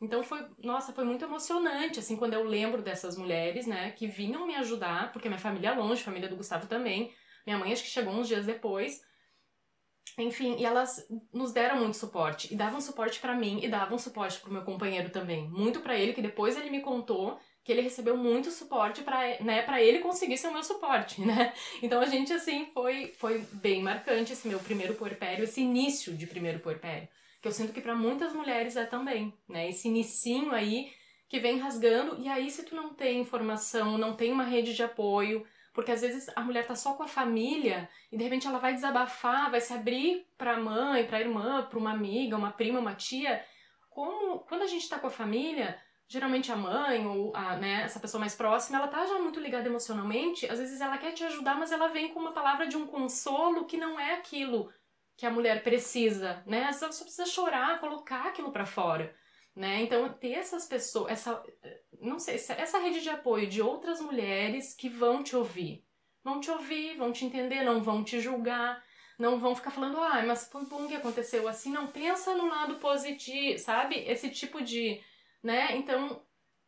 Então 0.00 0.22
foi, 0.22 0.46
nossa, 0.58 0.92
foi 0.92 1.04
muito 1.04 1.24
emocionante 1.24 1.98
assim 1.98 2.16
quando 2.16 2.32
eu 2.32 2.42
lembro 2.42 2.80
dessas 2.80 3.18
mulheres, 3.18 3.66
né, 3.66 3.90
que 3.90 4.06
vinham 4.06 4.46
me 4.46 4.54
ajudar, 4.56 5.12
porque 5.12 5.28
minha 5.28 5.38
família 5.38 5.68
é 5.68 5.72
longe, 5.72 6.02
família 6.02 6.28
do 6.28 6.36
Gustavo 6.36 6.66
também. 6.66 7.12
Minha 7.46 7.58
mãe 7.58 7.72
acho 7.72 7.82
que 7.82 7.90
chegou 7.90 8.14
uns 8.14 8.26
dias 8.26 8.46
depois, 8.46 9.00
enfim, 10.18 10.56
e 10.58 10.64
elas 10.64 11.06
nos 11.32 11.52
deram 11.52 11.78
muito 11.78 11.96
suporte. 11.96 12.52
E 12.52 12.56
davam 12.56 12.80
suporte 12.80 13.20
para 13.20 13.34
mim 13.34 13.60
e 13.62 13.68
davam 13.68 13.98
suporte 13.98 14.40
pro 14.40 14.52
meu 14.52 14.62
companheiro 14.62 15.10
também. 15.10 15.48
Muito 15.48 15.80
para 15.80 15.96
ele, 15.98 16.12
que 16.12 16.22
depois 16.22 16.56
ele 16.56 16.70
me 16.70 16.80
contou 16.80 17.38
que 17.70 17.74
ele 17.74 17.82
recebeu 17.82 18.16
muito 18.16 18.50
suporte 18.50 19.00
para 19.02 19.40
né, 19.40 19.62
pra 19.62 19.80
ele 19.80 20.00
conseguir 20.00 20.36
ser 20.36 20.48
o 20.48 20.52
meu 20.52 20.64
suporte, 20.64 21.20
né? 21.22 21.54
Então 21.80 22.00
a 22.00 22.06
gente, 22.06 22.32
assim, 22.32 22.68
foi, 22.74 23.14
foi 23.16 23.46
bem 23.52 23.80
marcante 23.80 24.32
esse 24.32 24.48
meu 24.48 24.58
primeiro 24.58 24.94
puerpério, 24.94 25.44
esse 25.44 25.60
início 25.60 26.12
de 26.12 26.26
primeiro 26.26 26.58
puerpério. 26.58 27.08
Que 27.40 27.46
eu 27.46 27.52
sinto 27.52 27.72
que 27.72 27.80
para 27.80 27.94
muitas 27.94 28.32
mulheres 28.32 28.74
é 28.74 28.84
também, 28.84 29.32
né? 29.48 29.68
Esse 29.68 29.86
inicinho 29.86 30.52
aí 30.52 30.92
que 31.28 31.38
vem 31.38 31.60
rasgando. 31.60 32.20
E 32.20 32.28
aí, 32.28 32.50
se 32.50 32.64
tu 32.64 32.74
não 32.74 32.92
tem 32.92 33.20
informação, 33.20 33.96
não 33.96 34.16
tem 34.16 34.32
uma 34.32 34.42
rede 34.42 34.74
de 34.74 34.82
apoio, 34.82 35.46
porque 35.72 35.92
às 35.92 36.00
vezes 36.00 36.28
a 36.34 36.40
mulher 36.40 36.66
tá 36.66 36.74
só 36.74 36.94
com 36.94 37.04
a 37.04 37.08
família 37.08 37.88
e 38.10 38.16
de 38.16 38.24
repente 38.24 38.48
ela 38.48 38.58
vai 38.58 38.74
desabafar, 38.74 39.48
vai 39.48 39.60
se 39.60 39.72
abrir 39.72 40.26
para 40.36 40.54
a 40.56 40.60
mãe, 40.60 41.06
para 41.06 41.18
a 41.18 41.20
irmã, 41.20 41.64
para 41.70 41.78
uma 41.78 41.92
amiga, 41.92 42.36
uma 42.36 42.50
prima, 42.50 42.80
uma 42.80 42.96
tia. 42.96 43.44
Como 43.88 44.40
quando 44.40 44.62
a 44.62 44.66
gente 44.66 44.88
tá 44.88 44.98
com 44.98 45.06
a 45.06 45.10
família, 45.10 45.80
geralmente 46.10 46.52
a 46.52 46.56
mãe 46.56 47.06
ou 47.06 47.34
a, 47.34 47.56
né, 47.56 47.82
essa 47.84 48.00
pessoa 48.00 48.20
mais 48.20 48.34
próxima, 48.34 48.76
ela 48.78 48.88
tá 48.88 49.06
já 49.06 49.18
muito 49.18 49.40
ligada 49.40 49.68
emocionalmente, 49.68 50.44
às 50.50 50.58
vezes 50.58 50.80
ela 50.80 50.98
quer 50.98 51.12
te 51.12 51.24
ajudar, 51.24 51.56
mas 51.56 51.72
ela 51.72 51.88
vem 51.88 52.12
com 52.12 52.20
uma 52.20 52.32
palavra 52.32 52.66
de 52.66 52.76
um 52.76 52.86
consolo 52.86 53.64
que 53.64 53.78
não 53.78 53.98
é 53.98 54.14
aquilo 54.14 54.70
que 55.16 55.24
a 55.24 55.30
mulher 55.30 55.62
precisa, 55.62 56.42
né? 56.46 56.64
Às 56.64 56.66
vezes 56.66 56.82
ela 56.82 56.92
só 56.92 57.04
precisa 57.04 57.26
chorar, 57.26 57.80
colocar 57.80 58.26
aquilo 58.26 58.52
para 58.52 58.66
fora 58.66 59.14
né? 59.54 59.82
Então 59.82 60.08
ter 60.12 60.32
essas 60.32 60.66
pessoas, 60.66 61.12
essa 61.12 61.42
não 62.00 62.18
sei, 62.18 62.36
essa 62.36 62.78
rede 62.78 63.02
de 63.02 63.10
apoio 63.10 63.46
de 63.46 63.60
outras 63.60 64.00
mulheres 64.00 64.74
que 64.74 64.88
vão 64.88 65.22
te 65.22 65.36
ouvir, 65.36 65.84
vão 66.24 66.40
te 66.40 66.50
ouvir, 66.50 66.96
vão 66.96 67.12
te 67.12 67.24
entender, 67.24 67.62
não 67.62 67.82
vão 67.82 68.02
te 68.02 68.20
julgar, 68.20 68.82
não 69.18 69.38
vão 69.38 69.54
ficar 69.54 69.70
falando, 69.70 69.98
ah, 70.00 70.22
mas 70.26 70.44
pum, 70.44 70.88
que 70.88 70.94
aconteceu 70.94 71.46
assim, 71.46 71.70
não 71.70 71.88
pensa 71.88 72.34
no 72.34 72.48
lado 72.48 72.76
positivo, 72.76 73.58
sabe? 73.58 73.96
Esse 73.96 74.30
tipo 74.30 74.62
de, 74.62 75.02
né? 75.42 75.76
Então 75.76 76.22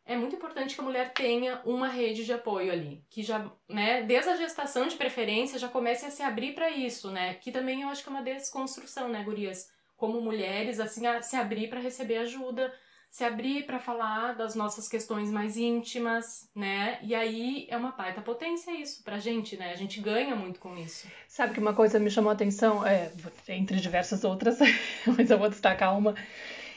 é 0.04 0.16
muito 0.16 0.34
importante 0.34 0.74
que 0.74 0.80
a 0.80 0.84
mulher 0.84 1.12
tenha 1.12 1.60
uma 1.64 1.88
rede 1.88 2.24
de 2.24 2.32
apoio 2.32 2.72
ali, 2.72 3.04
que 3.08 3.22
já, 3.22 3.50
né, 3.68 4.02
desde 4.02 4.30
a 4.30 4.36
gestação 4.36 4.88
de 4.88 4.96
preferência 4.96 5.58
já 5.58 5.68
comece 5.68 6.04
a 6.04 6.10
se 6.10 6.22
abrir 6.22 6.54
para 6.54 6.70
isso, 6.70 7.10
né? 7.10 7.34
Que 7.34 7.52
também 7.52 7.82
eu 7.82 7.88
acho 7.88 8.02
que 8.02 8.08
é 8.08 8.12
uma 8.12 8.22
desconstrução, 8.22 9.08
né, 9.08 9.22
gurias? 9.22 9.70
como 10.02 10.20
mulheres, 10.20 10.80
assim, 10.80 11.06
a 11.06 11.22
se 11.22 11.36
abrir 11.36 11.68
para 11.68 11.78
receber 11.78 12.16
ajuda, 12.16 12.74
se 13.08 13.22
abrir 13.22 13.64
para 13.66 13.78
falar 13.78 14.32
das 14.34 14.56
nossas 14.56 14.88
questões 14.88 15.30
mais 15.30 15.56
íntimas, 15.56 16.50
né? 16.56 16.98
E 17.02 17.14
aí 17.14 17.68
é 17.70 17.76
uma 17.76 17.92
baita 17.92 18.20
potência 18.20 18.72
isso 18.72 19.04
pra 19.04 19.20
gente, 19.20 19.56
né? 19.56 19.70
A 19.70 19.76
gente 19.76 20.00
ganha 20.00 20.34
muito 20.34 20.58
com 20.58 20.76
isso. 20.76 21.06
Sabe 21.28 21.54
que 21.54 21.60
uma 21.60 21.72
coisa 21.72 22.00
me 22.00 22.10
chamou 22.10 22.30
a 22.30 22.32
atenção, 22.32 22.84
é, 22.84 23.12
entre 23.46 23.78
diversas 23.78 24.24
outras, 24.24 24.58
mas 25.06 25.30
eu 25.30 25.38
vou 25.38 25.48
destacar 25.48 25.96
uma, 25.96 26.16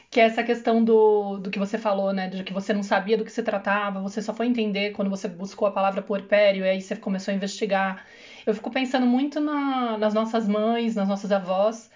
que 0.09 0.19
é 0.19 0.23
essa 0.25 0.43
questão 0.43 0.83
do, 0.83 1.37
do 1.37 1.49
que 1.49 1.59
você 1.59 1.77
falou, 1.77 2.13
né? 2.13 2.27
De 2.29 2.43
que 2.43 2.53
você 2.53 2.73
não 2.73 2.83
sabia 2.83 3.17
do 3.17 3.25
que 3.25 3.31
se 3.31 3.43
tratava, 3.43 4.01
você 4.01 4.21
só 4.21 4.33
foi 4.33 4.47
entender 4.47 4.91
quando 4.91 5.09
você 5.09 5.27
buscou 5.27 5.67
a 5.67 5.71
palavra 5.71 6.01
puerpério 6.01 6.65
e 6.65 6.69
aí 6.69 6.81
você 6.81 6.95
começou 6.95 7.31
a 7.33 7.35
investigar. 7.35 8.05
Eu 8.45 8.53
fico 8.53 8.71
pensando 8.71 9.05
muito 9.05 9.39
na, 9.39 9.97
nas 9.97 10.13
nossas 10.13 10.47
mães, 10.47 10.95
nas 10.95 11.07
nossas 11.07 11.31
avós, 11.31 11.89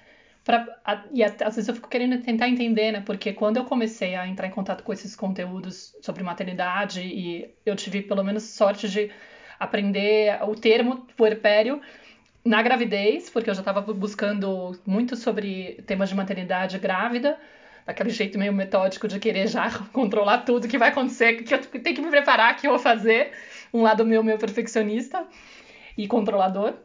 Pra, 0.44 0.66
a, 0.84 1.04
e 1.14 1.24
às 1.24 1.38
vezes 1.38 1.68
eu 1.68 1.76
fico 1.76 1.90
querendo 1.90 2.22
tentar 2.24 2.48
entender, 2.50 2.92
né? 2.92 3.02
Porque 3.02 3.34
quando 3.34 3.58
eu 3.58 3.66
comecei 3.66 4.16
a 4.16 4.28
entrar 4.28 4.48
em 4.48 4.52
contato 4.52 4.84
com 4.84 4.92
esses 4.92 5.16
conteúdos 5.16 5.96
sobre 6.02 6.24
maternidade, 6.24 7.02
e 7.02 7.54
eu 7.66 7.76
tive 7.76 8.02
pelo 8.02 8.24
menos 8.24 8.44
sorte 8.44 8.90
de 8.90 9.12
aprender 9.60 10.40
o 10.44 10.56
termo 10.56 11.06
puerpério 11.16 11.82
na 12.44 12.62
gravidez, 12.62 13.30
porque 13.30 13.50
eu 13.50 13.54
já 13.54 13.62
estava 13.62 13.82
buscando 13.82 14.76
muito 14.86 15.16
sobre 15.16 15.84
temas 15.86 16.10
de 16.10 16.16
maternidade 16.16 16.80
grávida, 16.80 17.38
daquele 17.86 18.10
jeito 18.10 18.38
meio 18.38 18.54
metódico 18.54 19.08
de 19.08 19.20
querer 19.20 19.48
já 19.48 19.70
controlar 19.94 20.40
tudo 20.40 20.68
que 20.68 20.78
vai 20.78 20.90
acontecer, 20.90 21.44
que 21.44 21.54
eu 21.54 21.60
tenho 21.60 21.96
que 21.96 22.02
me 22.02 22.10
preparar, 22.10 22.56
que 22.56 22.68
eu 22.68 22.72
vou 22.72 22.80
fazer, 22.80 23.32
um 23.74 23.82
lado 23.82 24.06
meu, 24.06 24.24
meu 24.24 24.38
perfeccionista 24.38 25.26
e 25.98 26.08
controlador 26.08 26.76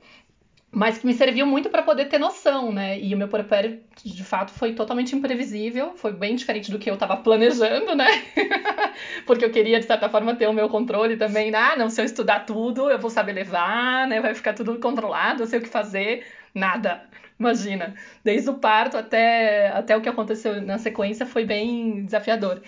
mas 0.74 0.98
que 0.98 1.06
me 1.06 1.14
serviu 1.14 1.46
muito 1.46 1.70
para 1.70 1.82
poder 1.82 2.06
ter 2.06 2.18
noção, 2.18 2.72
né? 2.72 2.98
E 2.98 3.14
o 3.14 3.16
meu 3.16 3.28
puerpério, 3.28 3.80
de 4.04 4.24
fato, 4.24 4.50
foi 4.52 4.72
totalmente 4.72 5.14
imprevisível, 5.14 5.92
foi 5.96 6.12
bem 6.12 6.34
diferente 6.34 6.70
do 6.70 6.80
que 6.80 6.90
eu 6.90 6.94
estava 6.94 7.16
planejando, 7.16 7.94
né? 7.94 8.08
Porque 9.24 9.44
eu 9.44 9.50
queria, 9.50 9.78
de 9.78 9.86
certa 9.86 10.08
forma, 10.08 10.34
ter 10.34 10.48
o 10.48 10.52
meu 10.52 10.68
controle 10.68 11.16
também. 11.16 11.52
Né? 11.52 11.58
Ah, 11.58 11.76
não, 11.76 11.88
se 11.88 12.00
eu 12.00 12.04
estudar 12.04 12.40
tudo, 12.40 12.90
eu 12.90 12.98
vou 12.98 13.08
saber 13.08 13.32
levar, 13.32 14.08
né? 14.08 14.20
Vai 14.20 14.34
ficar 14.34 14.52
tudo 14.52 14.76
controlado, 14.80 15.44
eu 15.44 15.46
sei 15.46 15.60
o 15.60 15.62
que 15.62 15.68
fazer. 15.68 16.26
Nada. 16.52 17.04
Imagina. 17.38 17.94
Desde 18.22 18.48
o 18.50 18.54
parto 18.54 18.96
até, 18.96 19.68
até 19.68 19.96
o 19.96 20.00
que 20.00 20.08
aconteceu 20.08 20.60
na 20.62 20.78
sequência 20.78 21.26
foi 21.26 21.44
bem 21.44 22.04
desafiador. 22.04 22.62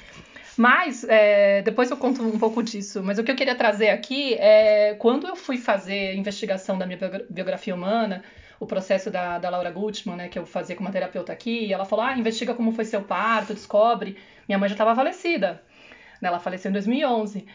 Mas, 0.57 1.05
é, 1.05 1.61
depois 1.62 1.90
eu 1.90 1.96
conto 1.96 2.22
um 2.22 2.38
pouco 2.38 2.62
disso. 2.62 3.02
Mas 3.02 3.18
o 3.18 3.24
que 3.24 3.31
eu 3.31 3.37
queria 3.37 3.55
trazer 3.55 3.90
aqui 3.90 4.35
é 4.35 4.94
quando 4.94 5.26
eu 5.26 5.37
fui 5.37 5.59
fazer 5.59 6.11
a 6.11 6.14
investigação 6.14 6.79
da 6.79 6.87
minha 6.87 6.98
biografia 7.29 7.74
humana, 7.74 8.24
o 8.59 8.66
processo 8.66 9.11
da, 9.11 9.38
da 9.38 9.50
Laura 9.50 9.70
Gutman, 9.70 10.16
né, 10.16 10.29
que 10.29 10.38
eu 10.38 10.46
fazia 10.46 10.74
com 10.74 10.83
uma 10.83 10.90
terapeuta 10.90 11.33
aqui, 11.33 11.66
e 11.66 11.72
ela 11.72 11.85
falou: 11.85 12.05
ah, 12.05 12.16
investiga 12.18 12.55
como 12.55 12.72
foi 12.72 12.85
seu 12.87 13.02
parto, 13.02 13.52
descobre. 13.52 14.16
Minha 14.48 14.59
mãe 14.59 14.68
já 14.68 14.74
estava 14.74 14.94
falecida. 14.94 15.62
Né, 16.22 16.29
ela 16.29 16.40
faleceu 16.40 16.70
em 16.70 16.72
2011. 16.72 17.46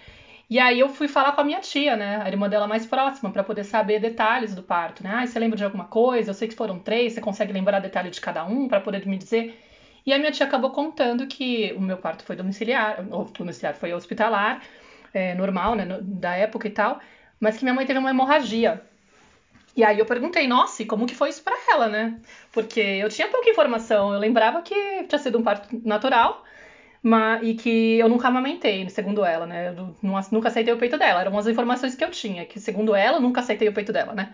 E 0.51 0.59
aí 0.59 0.81
eu 0.81 0.89
fui 0.89 1.07
falar 1.07 1.31
com 1.31 1.39
a 1.39 1.43
minha 1.45 1.61
tia, 1.61 1.95
né, 1.95 2.21
a 2.21 2.27
irmã 2.27 2.49
dela 2.49 2.67
mais 2.67 2.85
próxima, 2.85 3.31
para 3.31 3.41
poder 3.41 3.63
saber 3.63 4.01
detalhes 4.01 4.53
do 4.53 4.61
parto, 4.61 5.01
né? 5.01 5.09
Ah, 5.23 5.25
você 5.25 5.39
lembra 5.39 5.55
de 5.55 5.63
alguma 5.63 5.85
coisa? 5.85 6.31
Eu 6.31 6.33
sei 6.33 6.45
que 6.49 6.53
foram 6.55 6.77
três, 6.77 7.13
você 7.13 7.21
consegue 7.21 7.53
lembrar 7.53 7.79
detalhe 7.79 8.09
de 8.09 8.19
cada 8.19 8.43
um 8.43 8.67
para 8.67 8.81
poder 8.81 9.07
me 9.07 9.17
dizer? 9.17 9.57
E 10.05 10.11
a 10.13 10.19
minha 10.19 10.29
tia 10.29 10.45
acabou 10.45 10.71
contando 10.71 11.25
que 11.25 11.71
o 11.77 11.79
meu 11.79 11.97
parto 11.97 12.25
foi 12.25 12.35
domiciliar, 12.35 12.97
ou 13.11 13.23
domiciliar 13.23 13.75
foi 13.75 13.93
hospitalar, 13.93 14.61
é, 15.13 15.33
normal, 15.35 15.73
né, 15.73 15.87
da 16.01 16.35
época 16.35 16.67
e 16.67 16.71
tal, 16.71 16.99
mas 17.39 17.55
que 17.57 17.63
minha 17.63 17.73
mãe 17.73 17.85
teve 17.85 17.99
uma 17.99 18.09
hemorragia. 18.09 18.81
E 19.73 19.85
aí 19.85 19.99
eu 19.99 20.05
perguntei, 20.05 20.49
nossa, 20.49 20.83
e 20.83 20.85
como 20.85 21.05
que 21.05 21.15
foi 21.15 21.29
isso 21.29 21.41
para 21.41 21.55
ela, 21.71 21.87
né? 21.87 22.19
Porque 22.51 22.81
eu 22.81 23.07
tinha 23.07 23.29
pouca 23.29 23.49
informação, 23.49 24.13
eu 24.13 24.19
lembrava 24.19 24.61
que 24.61 24.75
tinha 25.05 25.19
sido 25.19 25.39
um 25.39 25.43
parto 25.43 25.69
natural, 25.85 26.43
mas, 27.03 27.41
e 27.43 27.55
que 27.55 27.97
eu 27.99 28.07
nunca 28.07 28.27
amamentei, 28.27 28.87
segundo 28.89 29.25
ela, 29.25 29.45
né? 29.45 29.69
Eu 29.69 29.95
nunca 30.31 30.49
aceitei 30.49 30.73
o 30.73 30.77
peito 30.77 30.97
dela. 30.97 31.21
Eram 31.21 31.37
as 31.37 31.47
informações 31.47 31.95
que 31.95 32.03
eu 32.03 32.11
tinha, 32.11 32.45
que 32.45 32.59
segundo 32.59 32.93
ela, 32.95 33.17
eu 33.17 33.21
nunca 33.21 33.41
aceitei 33.41 33.67
o 33.67 33.73
peito 33.73 33.91
dela, 33.91 34.13
né? 34.13 34.33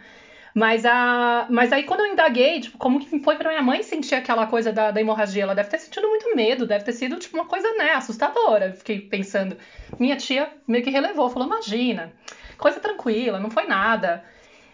Mas, 0.53 0.85
a, 0.85 1.45
mas 1.49 1.71
aí 1.71 1.83
quando 1.83 2.01
eu 2.01 2.07
indaguei, 2.07 2.59
tipo, 2.59 2.77
como 2.77 2.99
que 2.99 3.19
foi 3.19 3.35
pra 3.35 3.49
minha 3.51 3.61
mãe 3.61 3.83
sentir 3.83 4.15
aquela 4.15 4.47
coisa 4.47 4.73
da, 4.73 4.91
da 4.91 4.99
hemorragia? 4.99 5.43
Ela 5.43 5.55
deve 5.55 5.69
ter 5.69 5.77
sentido 5.77 6.07
muito 6.09 6.35
medo, 6.35 6.65
deve 6.65 6.83
ter 6.83 6.93
sido, 6.93 7.17
tipo, 7.17 7.37
uma 7.37 7.45
coisa, 7.45 7.71
né, 7.73 7.91
assustadora. 7.93 8.73
Fiquei 8.73 8.99
pensando. 8.99 9.55
Minha 9.99 10.15
tia 10.17 10.49
meio 10.67 10.83
que 10.83 10.89
relevou, 10.89 11.29
falou, 11.29 11.47
imagina, 11.47 12.11
coisa 12.57 12.79
tranquila, 12.79 13.39
não 13.39 13.51
foi 13.51 13.67
nada. 13.67 14.23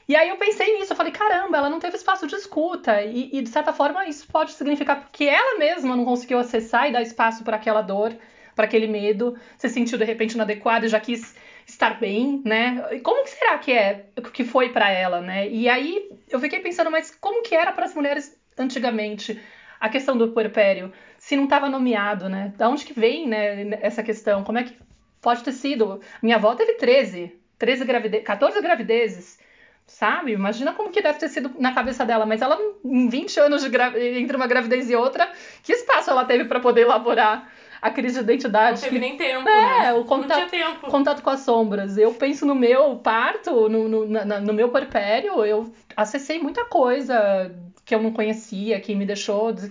E 0.07 0.15
aí 0.15 0.29
eu 0.29 0.37
pensei 0.37 0.77
nisso, 0.77 0.91
eu 0.91 0.97
falei, 0.97 1.11
caramba, 1.11 1.57
ela 1.57 1.69
não 1.69 1.79
teve 1.79 1.95
espaço 1.95 2.27
de 2.27 2.35
escuta. 2.35 3.01
E, 3.01 3.29
e 3.31 3.41
de 3.41 3.49
certa 3.49 3.71
forma 3.71 4.05
isso 4.05 4.27
pode 4.27 4.51
significar 4.51 5.09
que 5.11 5.27
ela 5.27 5.57
mesma 5.57 5.95
não 5.95 6.03
conseguiu 6.05 6.39
acessar 6.39 6.89
e 6.89 6.91
dar 6.91 7.01
espaço 7.01 7.43
para 7.43 7.55
aquela 7.55 7.81
dor, 7.81 8.13
para 8.55 8.65
aquele 8.65 8.87
medo, 8.87 9.35
se 9.57 9.69
sentiu 9.69 9.97
de 9.97 10.03
repente 10.03 10.33
inadequada 10.33 10.85
e 10.85 10.89
já 10.89 10.99
quis 10.99 11.35
estar 11.65 11.99
bem, 11.99 12.41
né? 12.45 12.85
E 12.91 12.99
como 12.99 13.23
que 13.23 13.31
será 13.31 13.57
que 13.57 13.71
é 13.71 14.05
que 14.33 14.43
foi 14.43 14.69
para 14.69 14.89
ela, 14.89 15.21
né? 15.21 15.49
E 15.49 15.69
aí 15.69 16.09
eu 16.29 16.39
fiquei 16.39 16.59
pensando, 16.59 16.91
mas 16.91 17.15
como 17.15 17.41
que 17.41 17.55
era 17.55 17.71
para 17.71 17.85
as 17.85 17.95
mulheres 17.95 18.37
antigamente 18.57 19.41
a 19.79 19.89
questão 19.89 20.17
do 20.17 20.31
puerpério, 20.31 20.93
se 21.17 21.35
não 21.35 21.45
estava 21.45 21.69
nomeado, 21.69 22.29
né? 22.29 22.53
Da 22.57 22.69
onde 22.69 22.85
que 22.85 22.93
vem, 22.93 23.27
né, 23.27 23.79
essa 23.81 24.03
questão? 24.03 24.43
Como 24.43 24.57
é 24.57 24.63
que 24.63 24.77
pode 25.21 25.43
ter 25.43 25.51
sido? 25.51 25.99
Minha 26.21 26.35
avó 26.35 26.55
teve 26.55 26.73
13, 26.75 27.37
13 27.57 27.85
gravidez, 27.85 28.23
14 28.23 28.61
gravidezes, 28.61 29.39
sabe? 29.85 30.31
Imagina 30.31 30.73
como 30.73 30.89
que 30.89 31.01
deve 31.01 31.19
ter 31.19 31.29
sido 31.29 31.51
na 31.59 31.73
cabeça 31.73 32.05
dela, 32.05 32.25
mas 32.25 32.41
ela, 32.41 32.57
em 32.83 33.07
20 33.07 33.39
anos 33.39 33.61
de 33.61 33.69
gra... 33.69 33.93
entre 34.17 34.35
uma 34.35 34.47
gravidez 34.47 34.89
e 34.89 34.95
outra, 34.95 35.29
que 35.63 35.73
espaço 35.73 36.09
ela 36.09 36.25
teve 36.25 36.45
para 36.45 36.59
poder 36.59 36.81
elaborar 36.81 37.51
a 37.81 37.89
crise 37.89 38.15
de 38.15 38.23
identidade? 38.23 38.81
Não 38.81 38.89
teve 38.89 38.99
nem 38.99 39.17
tempo, 39.17 39.47
é, 39.47 39.81
né? 39.81 39.93
o 39.93 40.05
contato, 40.05 40.39
Não 40.39 40.47
tinha 40.49 40.67
tempo. 40.67 40.87
contato 40.87 41.21
com 41.21 41.29
as 41.29 41.41
sombras. 41.41 41.97
Eu 41.97 42.13
penso 42.13 42.45
no 42.45 42.55
meu 42.55 42.95
parto, 42.97 43.67
no, 43.67 43.87
no, 43.89 44.05
na, 44.07 44.39
no 44.39 44.53
meu 44.53 44.69
puerpério, 44.69 45.43
eu 45.45 45.71
acessei 45.95 46.39
muita 46.39 46.65
coisa 46.65 47.51
que 47.85 47.93
eu 47.93 48.01
não 48.01 48.11
conhecia, 48.13 48.79
que 48.79 48.95
me 48.95 49.05
deixou 49.05 49.51
des 49.51 49.69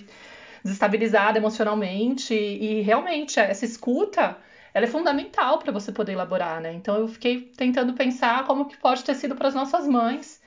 desestabilizada 0.65 1.39
emocionalmente, 1.39 2.33
e 2.33 2.83
realmente 2.83 3.41
essa 3.41 3.65
escuta 3.65 4.37
ela 4.75 4.87
é 4.87 4.89
fundamental 4.89 5.59
para 5.59 5.73
você 5.73 5.93
poder 5.93 6.13
elaborar, 6.13 6.61
né? 6.61 6.73
Então 6.73 6.97
eu 6.97 7.09
fiquei 7.09 7.43
tentando 7.57 7.95
pensar 7.95 8.47
como 8.47 8.67
que 8.67 8.77
pode 8.77 9.05
ter 9.05 9.15
sido 9.15 9.35
para 9.37 9.49
as 9.49 9.55
nossas 9.55 9.87
mães. 9.87 10.41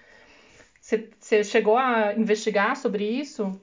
Você 0.81 1.43
chegou 1.43 1.77
a 1.77 2.13
investigar 2.13 2.75
sobre 2.75 3.03
isso? 3.03 3.59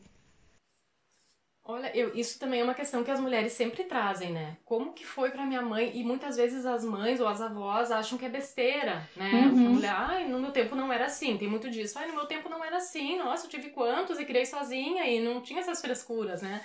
Olha, 1.64 1.96
eu, 1.96 2.12
isso 2.16 2.40
também 2.40 2.60
é 2.60 2.64
uma 2.64 2.74
questão 2.74 3.04
que 3.04 3.10
as 3.10 3.20
mulheres 3.20 3.52
sempre 3.52 3.84
trazem, 3.84 4.32
né? 4.32 4.56
Como 4.64 4.92
que 4.92 5.06
foi 5.06 5.30
para 5.30 5.46
minha 5.46 5.62
mãe? 5.62 5.92
E 5.94 6.02
muitas 6.02 6.36
vezes 6.36 6.66
as 6.66 6.84
mães 6.84 7.20
ou 7.20 7.28
as 7.28 7.40
avós 7.40 7.92
acham 7.92 8.18
que 8.18 8.24
é 8.24 8.28
besteira, 8.28 9.08
né? 9.16 9.30
Uhum. 9.30 9.66
A 9.66 9.70
mulher, 9.70 9.94
ai, 9.96 10.28
no 10.28 10.40
meu 10.40 10.50
tempo 10.50 10.74
não 10.74 10.92
era 10.92 11.04
assim. 11.04 11.38
Tem 11.38 11.46
muito 11.46 11.70
disso. 11.70 11.96
Ai, 12.00 12.08
no 12.08 12.14
meu 12.14 12.26
tempo 12.26 12.48
não 12.48 12.64
era 12.64 12.78
assim. 12.78 13.16
Nossa, 13.16 13.46
eu 13.46 13.50
tive 13.50 13.70
quantos 13.70 14.18
e 14.18 14.24
criei 14.24 14.44
sozinha 14.44 15.06
e 15.06 15.20
não 15.20 15.40
tinha 15.40 15.60
essas 15.60 15.80
frescuras, 15.80 16.42
né? 16.42 16.60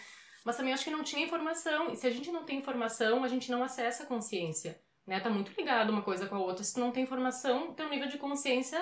Mas 0.47 0.55
também 0.55 0.71
acho 0.71 0.85
que 0.85 0.89
não 0.89 1.03
tinha 1.03 1.25
informação. 1.25 1.91
E 1.91 1.97
se 1.97 2.07
a 2.07 2.09
gente 2.09 2.31
não 2.31 2.45
tem 2.45 2.57
informação, 2.57 3.21
a 3.21 3.27
gente 3.27 3.51
não 3.51 3.61
acessa 3.61 4.03
a 4.03 4.05
consciência. 4.05 4.81
Né? 5.05 5.19
Tá 5.19 5.29
muito 5.29 5.51
ligado 5.51 5.89
uma 5.89 6.01
coisa 6.01 6.25
com 6.25 6.35
a 6.35 6.39
outra. 6.39 6.63
Se 6.63 6.73
tu 6.73 6.79
não 6.79 6.89
tem 6.89 7.03
informação, 7.03 7.73
teu 7.73 7.89
nível 7.89 8.07
de 8.07 8.17
consciência 8.17 8.81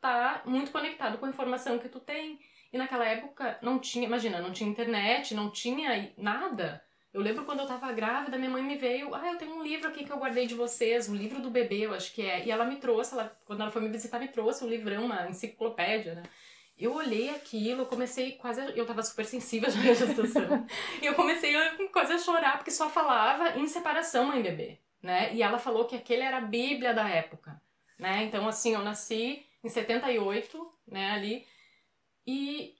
tá 0.00 0.40
muito 0.46 0.72
conectado 0.72 1.18
com 1.18 1.26
a 1.26 1.28
informação 1.28 1.78
que 1.78 1.90
tu 1.90 2.00
tem. 2.00 2.38
E 2.72 2.78
naquela 2.78 3.04
época 3.04 3.58
não 3.60 3.78
tinha, 3.78 4.06
imagina, 4.06 4.40
não 4.40 4.50
tinha 4.50 4.70
internet, 4.70 5.34
não 5.34 5.50
tinha 5.50 6.10
nada. 6.16 6.82
Eu 7.12 7.20
lembro 7.20 7.44
quando 7.44 7.60
eu 7.60 7.66
tava 7.66 7.92
grávida, 7.92 8.38
minha 8.38 8.50
mãe 8.50 8.62
me 8.62 8.76
veio, 8.76 9.14
ah, 9.14 9.30
eu 9.30 9.36
tenho 9.36 9.56
um 9.56 9.62
livro 9.62 9.88
aqui 9.88 10.06
que 10.06 10.10
eu 10.10 10.16
guardei 10.16 10.46
de 10.46 10.54
vocês, 10.54 11.06
o 11.06 11.14
livro 11.14 11.42
do 11.42 11.50
bebê, 11.50 11.84
eu 11.84 11.92
acho 11.92 12.14
que 12.14 12.22
é. 12.22 12.46
E 12.46 12.50
ela 12.50 12.64
me 12.64 12.76
trouxe, 12.76 13.12
ela, 13.12 13.38
quando 13.44 13.60
ela 13.60 13.70
foi 13.70 13.82
me 13.82 13.90
visitar, 13.90 14.18
me 14.18 14.28
trouxe 14.28 14.64
um 14.64 14.68
livrão, 14.68 15.04
uma 15.04 15.28
enciclopédia, 15.28 16.14
né? 16.14 16.22
Eu 16.76 16.92
olhei 16.94 17.30
aquilo, 17.30 17.86
comecei 17.86 18.32
quase. 18.32 18.60
A... 18.60 18.64
Eu 18.70 18.84
tava 18.86 19.02
super 19.02 19.24
sensível 19.24 19.70
já 19.72 19.78
na 19.80 19.94
gestação. 19.94 20.66
e 21.00 21.06
eu 21.06 21.14
comecei 21.14 21.54
a, 21.56 21.76
quase 21.92 22.12
a 22.12 22.18
chorar, 22.18 22.56
porque 22.58 22.70
só 22.70 22.88
falava 22.90 23.58
em 23.58 23.66
separação 23.66 24.26
mãe 24.26 24.40
e 24.40 24.42
bebê, 24.42 24.78
né? 25.02 25.32
E 25.34 25.42
ela 25.42 25.58
falou 25.58 25.84
que 25.84 25.94
aquele 25.96 26.22
era 26.22 26.38
a 26.38 26.42
Bíblia 26.42 26.92
da 26.92 27.08
época, 27.08 27.60
né? 27.98 28.24
Então, 28.24 28.46
assim, 28.48 28.74
eu 28.74 28.82
nasci 28.82 29.46
em 29.62 29.68
78, 29.68 30.72
né, 30.88 31.12
ali. 31.12 31.46
E 32.26 32.74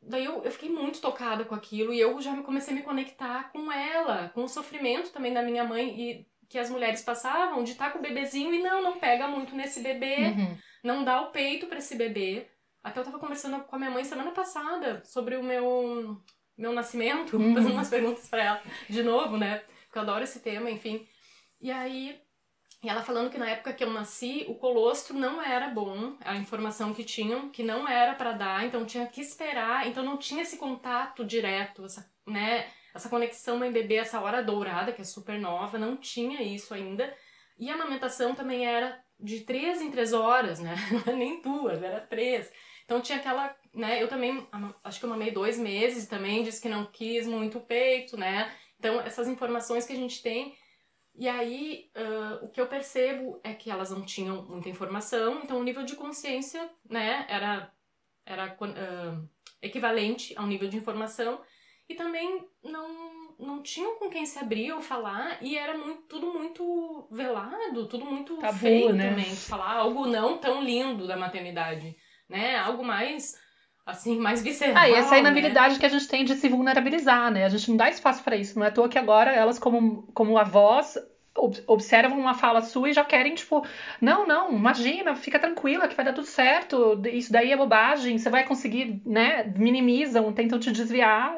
daí 0.00 0.24
eu, 0.24 0.42
eu 0.44 0.50
fiquei 0.50 0.70
muito 0.70 1.00
tocada 1.00 1.44
com 1.44 1.54
aquilo 1.54 1.92
e 1.92 2.00
eu 2.00 2.20
já 2.20 2.34
comecei 2.42 2.72
a 2.72 2.76
me 2.76 2.82
conectar 2.82 3.50
com 3.52 3.70
ela, 3.70 4.30
com 4.34 4.44
o 4.44 4.48
sofrimento 4.48 5.10
também 5.10 5.32
da 5.34 5.42
minha 5.42 5.64
mãe 5.64 6.00
e 6.00 6.26
que 6.48 6.58
as 6.58 6.70
mulheres 6.70 7.02
passavam 7.02 7.62
de 7.62 7.72
estar 7.72 7.90
com 7.92 7.98
o 7.98 8.02
bebezinho 8.02 8.52
e 8.54 8.62
não, 8.62 8.82
não 8.82 8.98
pega 8.98 9.28
muito 9.28 9.54
nesse 9.54 9.80
bebê, 9.80 10.16
Uhum. 10.36 10.56
não 10.82 11.04
dá 11.04 11.20
o 11.20 11.30
peito 11.30 11.66
para 11.66 11.78
esse 11.78 11.96
bebê. 11.96 12.46
Até 12.82 13.00
eu 13.00 13.04
tava 13.04 13.18
conversando 13.18 13.62
com 13.64 13.76
a 13.76 13.78
minha 13.78 13.90
mãe 13.90 14.04
semana 14.04 14.30
passada 14.30 15.02
sobre 15.04 15.36
o 15.36 15.42
meu, 15.42 16.20
meu 16.56 16.72
nascimento, 16.72 17.36
Uhum. 17.36 17.54
fazendo 17.54 17.72
umas 17.74 17.88
perguntas 17.90 18.28
pra 18.28 18.42
ela 18.42 18.62
de 18.88 19.02
novo, 19.02 19.36
né? 19.36 19.58
Porque 19.84 19.98
eu 19.98 20.02
adoro 20.02 20.24
esse 20.24 20.40
tema, 20.40 20.70
enfim. 20.70 21.06
E 21.60 21.70
aí, 21.70 22.18
e 22.82 22.88
ela 22.88 23.02
falando 23.02 23.30
que 23.30 23.36
na 23.36 23.50
época 23.50 23.74
que 23.74 23.84
eu 23.84 23.90
nasci, 23.90 24.46
o 24.48 24.54
colostro 24.54 25.14
não 25.14 25.42
era 25.42 25.68
bom, 25.68 26.16
a 26.24 26.36
informação 26.36 26.94
que 26.94 27.04
tinham, 27.04 27.50
que 27.50 27.62
não 27.62 27.86
era 27.86 28.14
pra 28.14 28.32
dar, 28.32 28.64
então 28.64 28.86
tinha 28.86 29.06
que 29.06 29.20
esperar, 29.20 29.86
então 29.86 30.02
não 30.02 30.16
tinha 30.16 30.42
esse 30.42 30.56
contato 30.56 31.22
direto, 31.24 31.84
essa, 31.84 32.10
né? 32.26 32.66
Essa 32.94 33.08
conexão 33.10 33.58
mãe-bebê, 33.58 33.96
essa 33.96 34.20
hora 34.20 34.42
dourada, 34.42 34.92
que 34.92 35.02
é 35.02 35.04
super 35.04 35.38
nova, 35.38 35.78
não 35.78 35.96
tinha 35.96 36.42
isso 36.42 36.72
ainda. 36.72 37.14
E 37.58 37.70
a 37.70 37.74
amamentação 37.74 38.34
também 38.34 38.66
era 38.66 38.98
de 39.18 39.40
três 39.40 39.82
em 39.82 39.90
três 39.90 40.12
horas, 40.14 40.58
né? 40.60 40.74
Não 41.06 41.14
nem 41.16 41.42
duas, 41.42 41.82
era 41.82 42.00
três. 42.00 42.50
Então 42.90 43.00
tinha 43.00 43.18
aquela, 43.18 43.54
né? 43.72 44.02
Eu 44.02 44.08
também, 44.08 44.44
acho 44.82 44.98
que 44.98 45.06
eu 45.06 45.10
mamei 45.10 45.30
dois 45.30 45.56
meses 45.56 46.08
também, 46.08 46.42
disse 46.42 46.60
que 46.60 46.68
não 46.68 46.84
quis 46.86 47.24
muito 47.24 47.58
o 47.58 47.60
peito, 47.60 48.16
né? 48.16 48.52
Então 48.80 49.00
essas 49.00 49.28
informações 49.28 49.86
que 49.86 49.92
a 49.92 49.96
gente 49.96 50.20
tem. 50.20 50.56
E 51.14 51.28
aí, 51.28 51.88
ah, 51.94 52.40
o 52.42 52.48
que 52.48 52.60
eu 52.60 52.66
percebo 52.66 53.38
é 53.44 53.54
que 53.54 53.70
elas 53.70 53.92
não 53.92 54.02
tinham 54.02 54.42
muita 54.42 54.68
informação, 54.68 55.40
então 55.44 55.60
o 55.60 55.62
nível 55.62 55.84
de 55.84 55.94
consciência, 55.94 56.68
né, 56.88 57.26
era, 57.28 57.72
era 58.26 58.56
ah, 58.60 59.22
equivalente 59.62 60.36
ao 60.36 60.48
nível 60.48 60.68
de 60.68 60.76
informação. 60.76 61.40
E 61.88 61.94
também 61.94 62.44
não, 62.60 63.36
não 63.38 63.62
tinham 63.62 64.00
com 64.00 64.10
quem 64.10 64.26
se 64.26 64.38
abrir 64.40 64.72
ou 64.72 64.80
falar, 64.80 65.38
e 65.40 65.56
era 65.56 65.78
muito, 65.78 66.02
tudo 66.08 66.26
muito 66.32 67.06
velado, 67.08 67.86
tudo 67.86 68.04
muito 68.04 68.36
Tabu, 68.38 68.58
feio 68.58 68.92
né? 68.92 69.10
também. 69.10 69.36
Falar 69.36 69.74
algo 69.74 70.06
não 70.08 70.38
tão 70.38 70.60
lindo 70.60 71.06
da 71.06 71.16
maternidade, 71.16 71.96
né? 72.30 72.56
Algo 72.56 72.84
mais, 72.84 73.38
assim, 73.84 74.18
mais 74.18 74.42
visceral. 74.42 74.82
Ah, 74.82 74.88
e 74.88 74.94
essa 74.94 75.14
né? 75.14 75.20
inabilidade 75.20 75.78
que 75.78 75.86
a 75.86 75.88
gente 75.88 76.06
tem 76.08 76.24
de 76.24 76.34
se 76.36 76.48
vulnerabilizar, 76.48 77.30
né? 77.30 77.44
A 77.44 77.48
gente 77.48 77.68
não 77.70 77.76
dá 77.76 77.88
espaço 77.90 78.22
para 78.22 78.36
isso. 78.36 78.58
Não 78.58 78.64
é 78.64 78.68
à 78.68 78.72
toa 78.72 78.88
que 78.88 78.98
agora 78.98 79.32
elas, 79.32 79.58
como, 79.58 80.04
como 80.14 80.38
avós, 80.38 80.96
ob- 81.36 81.62
observam 81.66 82.18
uma 82.18 82.34
fala 82.34 82.62
sua 82.62 82.88
e 82.90 82.92
já 82.92 83.04
querem, 83.04 83.34
tipo, 83.34 83.66
não, 84.00 84.26
não, 84.26 84.52
imagina, 84.52 85.16
fica 85.16 85.38
tranquila 85.40 85.88
que 85.88 85.94
vai 85.96 86.04
dar 86.04 86.12
tudo 86.12 86.26
certo. 86.26 87.00
Isso 87.12 87.32
daí 87.32 87.50
é 87.52 87.56
bobagem, 87.56 88.16
você 88.18 88.30
vai 88.30 88.44
conseguir, 88.46 89.02
né? 89.04 89.44
Minimizam, 89.56 90.32
tentam 90.32 90.58
te 90.58 90.70
desviar, 90.70 91.36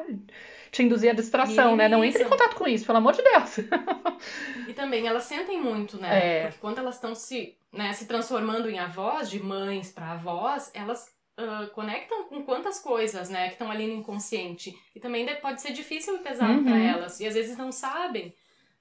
te 0.73 0.83
induzir 0.83 1.11
à 1.11 1.13
distração, 1.13 1.75
né? 1.77 1.87
Não 1.87 2.03
entre 2.03 2.23
em 2.23 2.27
contato 2.27 2.55
com 2.55 2.67
isso, 2.67 2.85
pelo 2.85 2.97
amor 2.97 3.13
de 3.13 3.21
Deus. 3.21 3.55
E 4.67 4.73
também 4.73 5.07
elas 5.07 5.23
sentem 5.25 5.61
muito, 5.61 5.97
né? 5.97 6.09
É. 6.39 6.41
Porque 6.43 6.57
quando 6.59 6.77
elas 6.79 6.95
estão 6.95 7.13
se, 7.13 7.55
né, 7.71 7.93
se 7.93 8.07
transformando 8.07 8.69
em 8.69 8.79
avós, 8.79 9.29
de 9.29 9.39
mães 9.41 9.91
para 9.91 10.11
avós, 10.13 10.71
elas 10.73 11.13
ah, 11.37 11.67
conectam 11.73 12.23
com 12.25 12.43
quantas 12.43 12.79
coisas, 12.79 13.29
né, 13.29 13.47
que 13.47 13.53
estão 13.53 13.69
ali 13.69 13.85
no 13.87 13.93
inconsciente. 13.93 14.75
E 14.95 14.99
também 14.99 15.25
de- 15.25 15.35
pode 15.35 15.61
ser 15.61 15.73
difícil 15.73 16.15
e 16.15 16.19
pesado 16.19 16.53
Uhum. 16.53 16.63
para 16.63 16.77
elas. 16.77 17.19
E 17.19 17.27
às 17.27 17.33
vezes 17.35 17.57
não 17.57 17.71
sabem, 17.71 18.33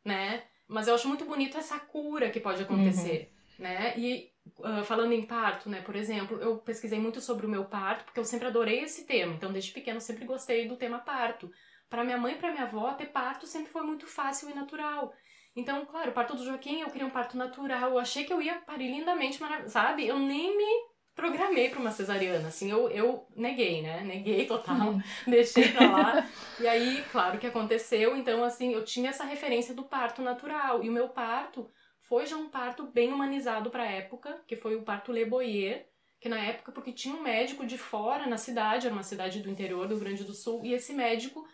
né? 0.05 0.43
Mas 0.69 0.89
eu 0.89 0.95
acho 0.95 1.09
muito 1.09 1.25
bonito 1.25 1.59
essa 1.59 1.79
cura 1.79 2.31
que 2.31 2.41
pode 2.41 2.63
acontecer, 2.63 3.31
né? 3.59 3.93
E 3.99 4.31
ah, 4.63 4.83
falando 4.85 5.13
em 5.13 5.23
parto, 5.23 5.69
né, 5.69 5.81
por 5.83 5.95
exemplo, 5.97 6.39
eu 6.41 6.57
pesquisei 6.59 6.99
muito 6.99 7.21
sobre 7.21 7.45
o 7.47 7.49
meu 7.49 7.65
parto, 7.65 8.05
porque 8.05 8.21
eu 8.21 8.25
sempre 8.25 8.47
adorei 8.49 8.81
esse 8.81 9.05
tema. 9.05 9.35
Então, 9.35 9.53
desde 9.53 9.73
pequeno, 9.73 9.97
eu 9.99 10.01
sempre 10.01 10.25
gostei 10.25 10.67
do 10.67 10.77
tema 10.77 10.99
parto. 11.01 11.51
Para 11.93 12.05
minha 12.05 12.17
mãe 12.17 12.33
e 12.33 12.37
para 12.37 12.51
minha 12.51 12.65
avó, 12.65 12.91
ter 12.95 13.05
parto 13.05 13.47
sempre 13.47 13.71
foi 13.71 13.83
muito 13.83 14.07
fácil 14.07 14.49
e 14.49 14.55
natural. 14.55 15.13
Então, 15.55 15.85
claro, 15.85 16.11
o 16.11 16.15
parto 16.15 16.35
do 16.35 16.43
Joaquim, 16.43 16.81
eu 16.81 16.89
queria 16.89 17.07
um 17.07 17.11
parto 17.11 17.37
natural. 17.37 17.91
Eu 17.91 17.99
achei 17.99 18.25
que 18.25 18.33
eu 18.33 18.41
ia 18.41 18.55
parir 18.55 18.91
lindamente, 18.91 19.39
sabe? 19.67 20.07
Eu 20.07 20.19
nem 20.19 20.57
me 20.57 20.87
programei 21.15 21.69
para 21.69 21.81
uma 21.81 21.91
cesariana, 21.91 22.49
assim, 22.49 22.71
eu, 22.71 22.89
eu 22.89 23.27
neguei, 23.37 23.83
né? 23.83 24.01
Neguei 24.05 24.47
total, 24.47 24.95
deixei 25.29 25.69
pra 25.69 25.91
lá. 25.91 26.29
E 26.59 26.67
aí, 26.67 27.05
claro 27.13 27.39
que 27.39 27.47
aconteceu, 27.47 28.17
então, 28.17 28.43
assim, 28.43 28.73
eu 28.73 28.83
tinha 28.87 29.11
essa 29.11 29.25
referência 29.25 29.75
do 29.75 29.83
parto 29.83 30.23
natural. 30.23 30.83
E 30.83 30.89
o 30.89 30.93
meu 30.93 31.11
parto 31.11 31.69
foi 32.09 32.25
já 32.25 32.39
um 32.39 32.49
parto 32.49 32.87
bem 32.87 33.13
humanizado 33.13 33.69
pra 33.69 33.85
época, 33.85 34.43
que 34.49 34.57
foi 34.57 34.77
o 34.77 34.83
parto 34.83 35.13
Le 35.13 35.27
Boyer, 35.27 35.87
que 36.19 36.31
na 36.31 36.39
época, 36.39 36.73
porque 36.73 36.91
tinha 36.91 37.15
um 37.15 37.23
médico 37.23 37.67
de 37.67 37.77
fora 37.77 38.27
na 38.27 38.39
cidade, 38.39 38.87
era 38.87 38.95
uma 38.95 39.03
cidade 39.03 39.41
do 39.41 39.51
interior 39.51 39.87
do 39.87 39.95
Rio 39.95 40.05
Grande 40.05 40.25
do 40.25 40.33
Sul, 40.33 40.65
e 40.65 40.73
esse 40.73 40.95
médico 40.95 41.47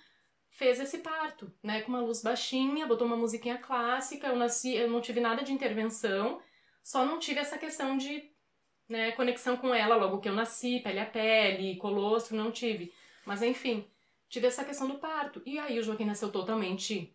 fez 0.58 0.78
esse 0.80 0.98
parto, 0.98 1.52
né, 1.62 1.82
com 1.82 1.88
uma 1.92 2.00
luz 2.00 2.22
baixinha, 2.22 2.86
botou 2.86 3.06
uma 3.06 3.16
musiquinha 3.16 3.58
clássica, 3.58 4.26
eu 4.26 4.36
nasci, 4.36 4.74
eu 4.74 4.90
não 4.90 5.00
tive 5.00 5.20
nada 5.20 5.42
de 5.42 5.52
intervenção, 5.52 6.40
só 6.82 7.06
não 7.06 7.18
tive 7.18 7.40
essa 7.40 7.56
questão 7.56 7.96
de, 7.96 8.30
né, 8.88 9.12
conexão 9.12 9.56
com 9.56 9.74
ela 9.74 9.96
logo 9.96 10.18
que 10.18 10.28
eu 10.28 10.34
nasci, 10.34 10.80
pele 10.80 10.98
a 10.98 11.06
pele, 11.06 11.76
colostro, 11.76 12.36
não 12.36 12.50
tive. 12.50 12.92
Mas 13.24 13.42
enfim, 13.42 13.86
tive 14.28 14.48
essa 14.48 14.64
questão 14.64 14.88
do 14.88 14.98
parto. 14.98 15.40
E 15.46 15.58
aí 15.58 15.78
o 15.78 15.82
Joaquim 15.82 16.04
nasceu 16.04 16.30
totalmente 16.30 17.14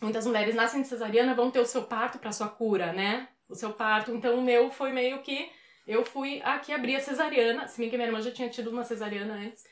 Muitas 0.00 0.26
mulheres 0.26 0.54
nascem 0.54 0.82
de 0.82 0.88
cesariana, 0.88 1.34
vão 1.34 1.50
ter 1.50 1.60
o 1.60 1.66
seu 1.66 1.84
parto 1.84 2.18
para 2.18 2.32
sua 2.32 2.48
cura, 2.48 2.92
né? 2.92 3.28
O 3.48 3.54
seu 3.54 3.72
parto. 3.72 4.12
Então 4.12 4.36
o 4.36 4.42
meu 4.42 4.70
foi 4.70 4.92
meio 4.92 5.22
que 5.22 5.48
eu 5.86 6.04
fui 6.04 6.40
aqui 6.42 6.72
abrir 6.72 6.96
a 6.96 7.00
cesariana, 7.00 7.68
se 7.68 7.78
bem 7.78 7.88
que 7.88 7.96
minha 7.96 8.08
irmã 8.08 8.20
já 8.20 8.32
tinha 8.32 8.48
tido 8.48 8.70
uma 8.70 8.84
cesariana 8.84 9.34
antes. 9.34 9.64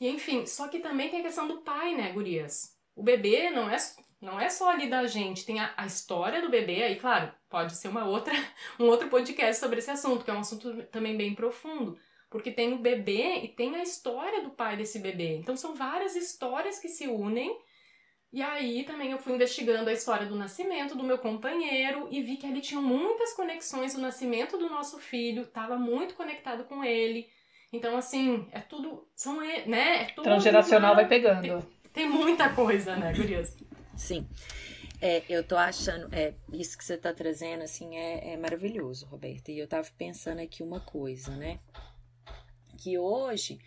E 0.00 0.08
enfim, 0.08 0.46
só 0.46 0.68
que 0.68 0.78
também 0.80 1.10
tem 1.10 1.20
a 1.20 1.24
questão 1.24 1.48
do 1.48 1.62
pai, 1.62 1.94
né, 1.94 2.12
gurias? 2.12 2.76
O 2.94 3.02
bebê 3.02 3.50
não 3.50 3.68
é, 3.70 3.76
não 4.20 4.40
é 4.40 4.48
só 4.48 4.70
ali 4.70 4.88
da 4.88 5.06
gente, 5.06 5.44
tem 5.44 5.60
a, 5.60 5.72
a 5.76 5.86
história 5.86 6.40
do 6.40 6.50
bebê, 6.50 6.82
aí, 6.82 6.96
claro, 6.96 7.32
pode 7.48 7.74
ser 7.76 7.88
uma 7.88 8.04
outra, 8.06 8.34
um 8.78 8.84
outro 8.86 9.08
podcast 9.08 9.60
sobre 9.60 9.78
esse 9.78 9.90
assunto, 9.90 10.24
que 10.24 10.30
é 10.30 10.34
um 10.34 10.40
assunto 10.40 10.84
também 10.84 11.16
bem 11.16 11.34
profundo. 11.34 11.98
Porque 12.30 12.50
tem 12.50 12.74
o 12.74 12.78
bebê 12.78 13.38
e 13.42 13.48
tem 13.48 13.74
a 13.76 13.82
história 13.82 14.42
do 14.42 14.50
pai 14.50 14.76
desse 14.76 14.98
bebê. 14.98 15.36
Então 15.36 15.56
são 15.56 15.74
várias 15.74 16.14
histórias 16.14 16.78
que 16.78 16.88
se 16.88 17.08
unem 17.08 17.58
E 18.32 18.42
aí 18.42 18.84
também 18.84 19.10
eu 19.12 19.18
fui 19.18 19.34
investigando 19.34 19.88
a 19.88 19.92
história 19.92 20.26
do 20.26 20.36
nascimento 20.36 20.94
do 20.96 21.04
meu 21.04 21.18
companheiro 21.18 22.08
e 22.10 22.22
vi 22.22 22.36
que 22.36 22.46
ali 22.46 22.60
tinham 22.60 22.82
muitas 22.82 23.32
conexões. 23.34 23.94
O 23.94 24.00
nascimento 24.00 24.58
do 24.58 24.68
nosso 24.68 24.98
filho 24.98 25.42
estava 25.42 25.76
muito 25.78 26.14
conectado 26.14 26.64
com 26.64 26.84
ele. 26.84 27.30
Então, 27.72 27.96
assim, 27.96 28.46
é 28.52 28.60
tudo. 28.60 29.06
São, 29.14 29.40
né? 29.40 30.02
É 30.02 30.04
tudo 30.06 30.24
Transgeracional 30.24 30.94
vai 30.94 31.06
pegando. 31.06 31.42
Tem, 31.42 31.62
tem, 31.92 32.08
muita 32.08 32.48
coisa, 32.50 32.96
né, 32.96 33.12
Gurias? 33.12 33.56
Sim. 33.96 34.26
É, 35.00 35.22
eu 35.28 35.44
tô 35.44 35.56
achando, 35.56 36.12
é, 36.12 36.34
isso 36.52 36.76
que 36.76 36.84
você 36.84 36.96
tá 36.96 37.12
trazendo, 37.12 37.62
assim, 37.62 37.96
é, 37.96 38.32
é 38.32 38.36
maravilhoso, 38.36 39.06
Roberta. 39.06 39.52
E 39.52 39.58
eu 39.58 39.68
tava 39.68 39.86
pensando 39.96 40.40
aqui 40.40 40.62
uma 40.62 40.80
coisa, 40.80 41.36
né? 41.36 41.60
Que 42.76 42.98
hoje 42.98 43.60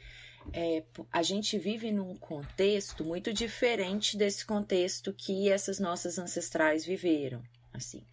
é, 0.54 0.84
a 1.12 1.22
gente 1.22 1.58
vive 1.58 1.92
num 1.92 2.16
contexto 2.16 3.06
muito 3.06 3.32
diferente 3.32 4.18
desse 4.18 4.46
contexto 4.46 5.14
que 5.14 5.50
essas 5.50 5.80
nossas 5.80 6.18
ancestrais 6.18 6.86
viveram, 6.86 7.42
assim, 7.74 8.04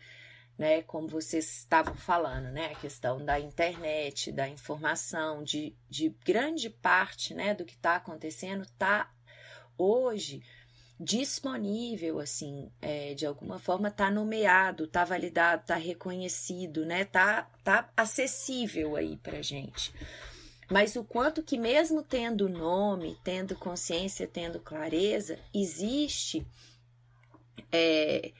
né? 0.58 0.82
Como 0.82 1.06
vocês 1.06 1.60
estavam 1.60 1.94
falando, 1.94 2.50
né? 2.50 2.72
A 2.72 2.74
questão 2.74 3.24
da 3.24 3.38
internet, 3.38 4.32
da 4.32 4.48
informação, 4.48 5.44
de, 5.44 5.74
de 5.88 6.08
grande 6.24 6.68
parte, 6.68 7.32
né, 7.32 7.54
do 7.54 7.64
que 7.64 7.74
está 7.74 7.94
acontecendo, 7.96 8.66
tá 8.76 9.08
hoje 9.78 10.42
disponível, 11.00 12.18
assim, 12.18 12.72
é, 12.82 13.14
de 13.14 13.24
alguma 13.24 13.60
forma 13.60 13.88
tá 13.88 14.10
nomeado, 14.10 14.88
tá 14.88 15.04
validado, 15.04 15.64
tá 15.64 15.76
reconhecido, 15.76 16.84
né? 16.84 17.04
Tá, 17.04 17.48
tá 17.62 17.88
acessível 17.96 18.96
aí 18.96 19.16
pra 19.18 19.40
gente. 19.40 19.94
Mas 20.68 20.96
o 20.96 21.04
quanto 21.04 21.42
que 21.42 21.56
mesmo 21.56 22.02
tendo 22.02 22.48
nome, 22.48 23.16
tendo 23.22 23.54
consciência, 23.54 24.26
tendo 24.26 24.58
clareza, 24.58 25.38
existe 25.54 26.44
é, 27.72 28.32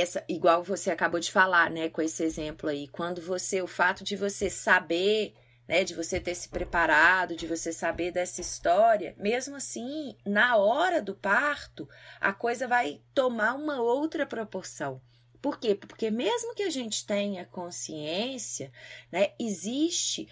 essa, 0.00 0.24
igual 0.28 0.62
você 0.62 0.90
acabou 0.90 1.20
de 1.20 1.30
falar, 1.30 1.70
né, 1.70 1.88
com 1.88 2.00
esse 2.00 2.22
exemplo 2.22 2.68
aí, 2.68 2.88
quando 2.88 3.20
você, 3.20 3.60
o 3.62 3.66
fato 3.66 4.04
de 4.04 4.16
você 4.16 4.48
saber, 4.48 5.34
né, 5.68 5.84
de 5.84 5.94
você 5.94 6.20
ter 6.20 6.34
se 6.34 6.48
preparado, 6.48 7.36
de 7.36 7.46
você 7.46 7.72
saber 7.72 8.10
dessa 8.12 8.40
história, 8.40 9.14
mesmo 9.18 9.56
assim, 9.56 10.16
na 10.24 10.56
hora 10.56 11.00
do 11.00 11.14
parto, 11.14 11.88
a 12.20 12.32
coisa 12.32 12.66
vai 12.66 13.00
tomar 13.14 13.54
uma 13.54 13.80
outra 13.80 14.26
proporção. 14.26 15.00
Por 15.40 15.58
quê? 15.58 15.74
Porque 15.74 16.10
mesmo 16.10 16.54
que 16.54 16.62
a 16.62 16.70
gente 16.70 17.04
tenha 17.04 17.44
consciência, 17.44 18.70
né, 19.10 19.32
existe 19.38 20.28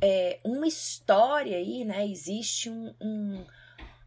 é, 0.00 0.38
uma 0.44 0.66
história 0.66 1.56
aí, 1.56 1.84
né? 1.84 2.06
Existe 2.06 2.70
um, 2.70 2.94
um 3.00 3.44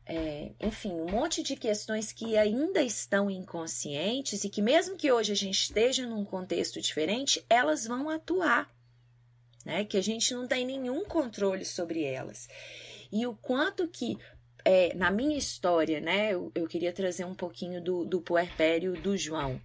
é, 0.05 0.51
enfim, 0.59 0.93
um 0.93 1.09
monte 1.09 1.43
de 1.43 1.55
questões 1.55 2.11
que 2.11 2.37
ainda 2.37 2.81
estão 2.81 3.29
inconscientes 3.29 4.43
e 4.43 4.49
que, 4.49 4.61
mesmo 4.61 4.97
que 4.97 5.11
hoje 5.11 5.31
a 5.31 5.35
gente 5.35 5.61
esteja 5.61 6.05
num 6.05 6.25
contexto 6.25 6.81
diferente, 6.81 7.45
elas 7.49 7.85
vão 7.85 8.09
atuar, 8.09 8.69
né? 9.65 9.85
Que 9.85 9.97
a 9.97 10.01
gente 10.01 10.33
não 10.33 10.47
tem 10.47 10.65
nenhum 10.65 11.05
controle 11.05 11.65
sobre 11.65 12.03
elas. 12.03 12.47
E 13.11 13.27
o 13.27 13.35
quanto 13.35 13.87
que, 13.87 14.17
é, 14.65 14.93
na 14.95 15.11
minha 15.11 15.37
história, 15.37 15.99
né? 15.99 16.33
Eu, 16.33 16.51
eu 16.55 16.67
queria 16.67 16.93
trazer 16.93 17.25
um 17.25 17.35
pouquinho 17.35 17.81
do, 17.81 18.05
do 18.05 18.21
puerpério 18.21 18.93
do 19.01 19.15
João, 19.15 19.61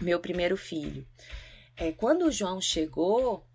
meu 0.00 0.20
primeiro 0.20 0.56
filho. 0.56 1.06
É, 1.76 1.92
quando 1.92 2.26
o 2.26 2.32
João 2.32 2.60
chegou, 2.60 3.45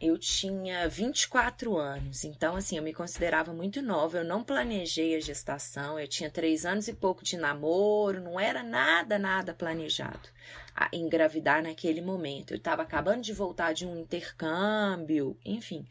eu 0.00 0.18
tinha 0.18 0.88
24 0.88 1.76
anos, 1.76 2.24
então 2.24 2.56
assim, 2.56 2.76
eu 2.76 2.82
me 2.82 2.92
considerava 2.92 3.52
muito 3.52 3.80
nova, 3.80 4.18
eu 4.18 4.24
não 4.24 4.42
planejei 4.42 5.16
a 5.16 5.20
gestação, 5.20 5.98
eu 5.98 6.08
tinha 6.08 6.30
três 6.30 6.66
anos 6.66 6.88
e 6.88 6.92
pouco 6.92 7.24
de 7.24 7.36
namoro, 7.36 8.20
não 8.20 8.38
era 8.38 8.62
nada, 8.62 9.18
nada 9.18 9.54
planejado 9.54 10.28
a 10.74 10.88
engravidar 10.92 11.62
naquele 11.62 12.00
momento. 12.00 12.52
Eu 12.52 12.58
estava 12.58 12.82
acabando 12.82 13.22
de 13.22 13.32
voltar 13.32 13.72
de 13.72 13.86
um 13.86 13.96
intercâmbio, 13.96 15.38
enfim. 15.44 15.86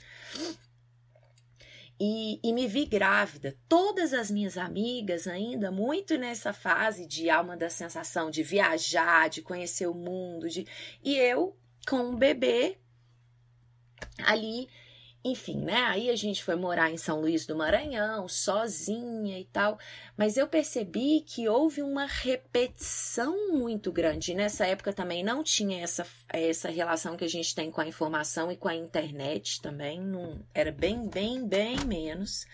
E, 2.00 2.40
e, 2.44 2.52
me 2.52 2.68
vi 2.68 2.86
grávida. 2.86 3.56
Todas 3.70 4.14
as 4.14 4.30
minhas 4.30 4.58
amigas, 4.58 5.26
ainda 5.26 5.72
muito 5.72 6.18
nessa 6.18 6.52
fase 6.52 7.06
de 7.06 7.30
alma 7.30 7.56
da 7.56 7.70
sensação, 7.70 8.30
de 8.30 8.44
viajar, 8.44 9.30
de 9.30 9.42
conhecer 9.42 9.88
o 9.88 9.94
mundo, 9.94 10.50
de... 10.50 10.68
e 11.02 11.16
eu 11.16 11.56
com 11.88 11.98
um 11.98 12.16
bebê 12.16 12.78
ali, 14.24 14.68
enfim, 15.26 15.62
né? 15.62 15.84
Aí 15.84 16.10
a 16.10 16.16
gente 16.16 16.44
foi 16.44 16.56
morar 16.56 16.92
em 16.92 16.98
São 16.98 17.22
Luís 17.22 17.46
do 17.46 17.56
Maranhão, 17.56 18.28
sozinha 18.28 19.40
e 19.40 19.46
tal, 19.46 19.80
mas 20.18 20.36
eu 20.36 20.48
percebi 20.48 21.22
que 21.26 21.48
houve 21.48 21.82
uma 21.82 22.06
repetição 22.06 23.54
muito 23.54 23.92
grande. 23.92 24.34
Nessa 24.34 24.66
época 24.68 24.92
também 24.92 25.24
não 25.24 25.42
tinha 25.42 25.82
essa, 25.82 26.06
essa 26.28 26.70
relação 26.70 27.16
que 27.16 27.24
a 27.24 27.30
gente 27.30 27.56
tem 27.56 27.72
com 27.72 27.80
a 27.80 27.88
informação 27.88 28.52
e 28.52 28.58
com 28.58 28.68
a 28.68 28.76
internet 28.76 29.62
também, 29.62 30.02
não, 30.02 30.40
era 30.54 30.72
bem, 30.72 31.08
bem, 31.08 31.48
bem 31.48 31.78
menos. 31.86 32.46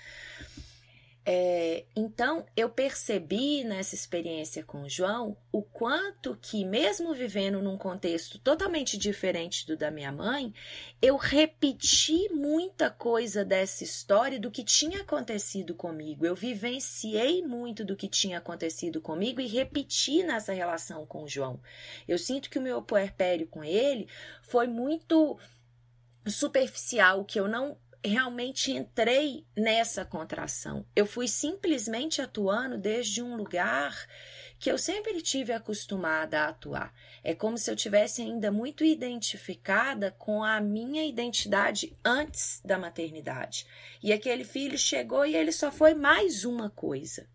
É, 1.25 1.85
então, 1.95 2.45
eu 2.55 2.69
percebi 2.69 3.63
nessa 3.63 3.93
experiência 3.93 4.63
com 4.63 4.83
o 4.83 4.89
João 4.89 5.37
o 5.51 5.61
quanto 5.61 6.35
que, 6.41 6.65
mesmo 6.65 7.13
vivendo 7.13 7.61
num 7.61 7.77
contexto 7.77 8.39
totalmente 8.39 8.97
diferente 8.97 9.67
do 9.67 9.77
da 9.77 9.91
minha 9.91 10.11
mãe, 10.11 10.53
eu 11.01 11.17
repeti 11.17 12.29
muita 12.33 12.89
coisa 12.89 13.45
dessa 13.45 13.83
história 13.83 14.39
do 14.39 14.49
que 14.49 14.63
tinha 14.63 15.01
acontecido 15.01 15.75
comigo. 15.75 16.25
Eu 16.25 16.35
vivenciei 16.35 17.45
muito 17.45 17.85
do 17.85 17.95
que 17.95 18.07
tinha 18.07 18.37
acontecido 18.39 19.01
comigo 19.01 19.39
e 19.41 19.47
repeti 19.47 20.23
nessa 20.23 20.53
relação 20.53 21.05
com 21.05 21.23
o 21.23 21.27
João. 21.27 21.61
Eu 22.07 22.17
sinto 22.17 22.49
que 22.49 22.57
o 22.57 22.61
meu 22.61 22.81
puerpério 22.81 23.45
com 23.45 23.63
ele 23.63 24.07
foi 24.41 24.67
muito 24.67 25.37
superficial, 26.25 27.23
que 27.23 27.39
eu 27.39 27.47
não 27.47 27.77
realmente 28.03 28.71
entrei 28.71 29.45
nessa 29.55 30.05
contração. 30.05 30.85
Eu 30.95 31.05
fui 31.05 31.27
simplesmente 31.27 32.21
atuando 32.21 32.77
desde 32.77 33.21
um 33.21 33.35
lugar 33.35 34.07
que 34.59 34.69
eu 34.69 34.77
sempre 34.77 35.21
tive 35.21 35.53
acostumada 35.53 36.41
a 36.41 36.49
atuar. 36.49 36.93
É 37.23 37.33
como 37.33 37.57
se 37.57 37.71
eu 37.71 37.75
tivesse 37.75 38.21
ainda 38.21 38.51
muito 38.51 38.83
identificada 38.83 40.11
com 40.11 40.43
a 40.43 40.59
minha 40.59 41.05
identidade 41.05 41.97
antes 42.03 42.61
da 42.63 42.77
maternidade. 42.77 43.65
E 44.03 44.11
aquele 44.11 44.43
filho 44.43 44.77
chegou 44.77 45.25
e 45.25 45.35
ele 45.35 45.51
só 45.51 45.71
foi 45.71 45.93
mais 45.93 46.43
uma 46.43 46.69
coisa. 46.69 47.27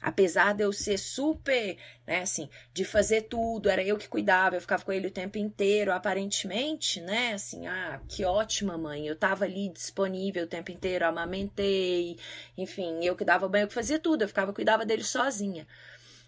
Apesar 0.00 0.54
de 0.54 0.62
eu 0.62 0.72
ser 0.72 0.98
super, 0.98 1.76
né, 2.06 2.20
assim, 2.20 2.48
de 2.72 2.84
fazer 2.84 3.22
tudo, 3.22 3.68
era 3.68 3.82
eu 3.82 3.96
que 3.96 4.08
cuidava, 4.08 4.56
eu 4.56 4.60
ficava 4.60 4.84
com 4.84 4.92
ele 4.92 5.08
o 5.08 5.10
tempo 5.10 5.38
inteiro, 5.38 5.92
aparentemente, 5.92 7.00
né, 7.00 7.34
assim, 7.34 7.66
ah, 7.66 8.00
que 8.08 8.24
ótima 8.24 8.78
mãe, 8.78 9.06
eu 9.06 9.16
tava 9.16 9.44
ali 9.44 9.68
disponível 9.68 10.44
o 10.44 10.48
tempo 10.48 10.70
inteiro, 10.70 11.06
amamentei, 11.06 12.18
enfim, 12.56 13.04
eu 13.04 13.16
que 13.16 13.24
dava 13.24 13.48
banho, 13.48 13.64
eu 13.64 13.68
que 13.68 13.74
fazia 13.74 13.98
tudo, 13.98 14.22
eu 14.22 14.28
ficava, 14.28 14.52
cuidava 14.52 14.84
dele 14.84 15.04
sozinha 15.04 15.66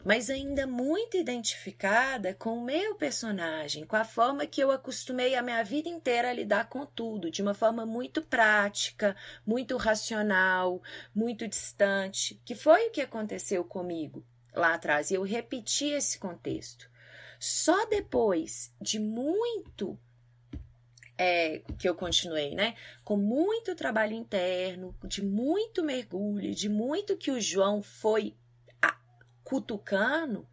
mas 0.05 0.31
ainda 0.31 0.67
muito 0.67 1.17
identificada 1.17 2.35
com 2.35 2.59
o 2.59 2.65
meu 2.65 2.95
personagem, 2.95 3.85
com 3.85 3.97
a 3.97 4.05
forma 4.05 4.47
que 4.47 4.63
eu 4.63 4.71
acostumei 4.71 5.35
a 5.35 5.43
minha 5.43 5.63
vida 5.63 5.89
inteira 5.89 6.31
a 6.31 6.33
lidar 6.33 6.69
com 6.69 6.87
tudo, 6.87 7.31
de 7.31 7.43
uma 7.43 7.55
forma 7.55 7.85
muito 7.85 8.23
prática, 8.23 9.15
muito 9.47 9.77
racional, 9.77 10.83
muito 11.15 11.47
distante, 11.47 12.41
que 12.45 12.55
foi 12.55 12.89
o 12.89 12.91
que 12.91 13.01
aconteceu 13.01 13.63
comigo 13.65 14.25
lá 14.55 14.75
atrás. 14.75 15.11
E 15.11 15.15
eu 15.15 15.23
repeti 15.23 15.87
esse 15.87 16.19
contexto. 16.19 16.91
Só 17.39 17.87
depois 17.87 18.73
de 18.81 18.99
muito 18.99 19.99
é, 21.17 21.63
que 21.79 21.87
eu 21.87 21.95
continuei, 21.95 22.55
né? 22.55 22.75
Com 23.05 23.17
muito 23.17 23.75
trabalho 23.75 24.15
interno, 24.15 24.97
de 25.05 25.23
muito 25.23 25.85
mergulho, 25.85 26.55
de 26.55 26.69
muito 26.69 27.17
que 27.17 27.31
o 27.31 27.41
João 27.41 27.83
foi 27.83 28.35
cutucando 29.51 30.47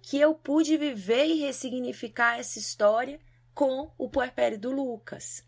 que 0.00 0.16
eu 0.16 0.32
pude 0.32 0.76
viver 0.76 1.26
e 1.26 1.40
ressignificar 1.40 2.38
essa 2.38 2.56
história 2.56 3.18
com 3.52 3.90
o 3.98 4.08
puerpério 4.08 4.56
do 4.56 4.70
Lucas. 4.70 5.44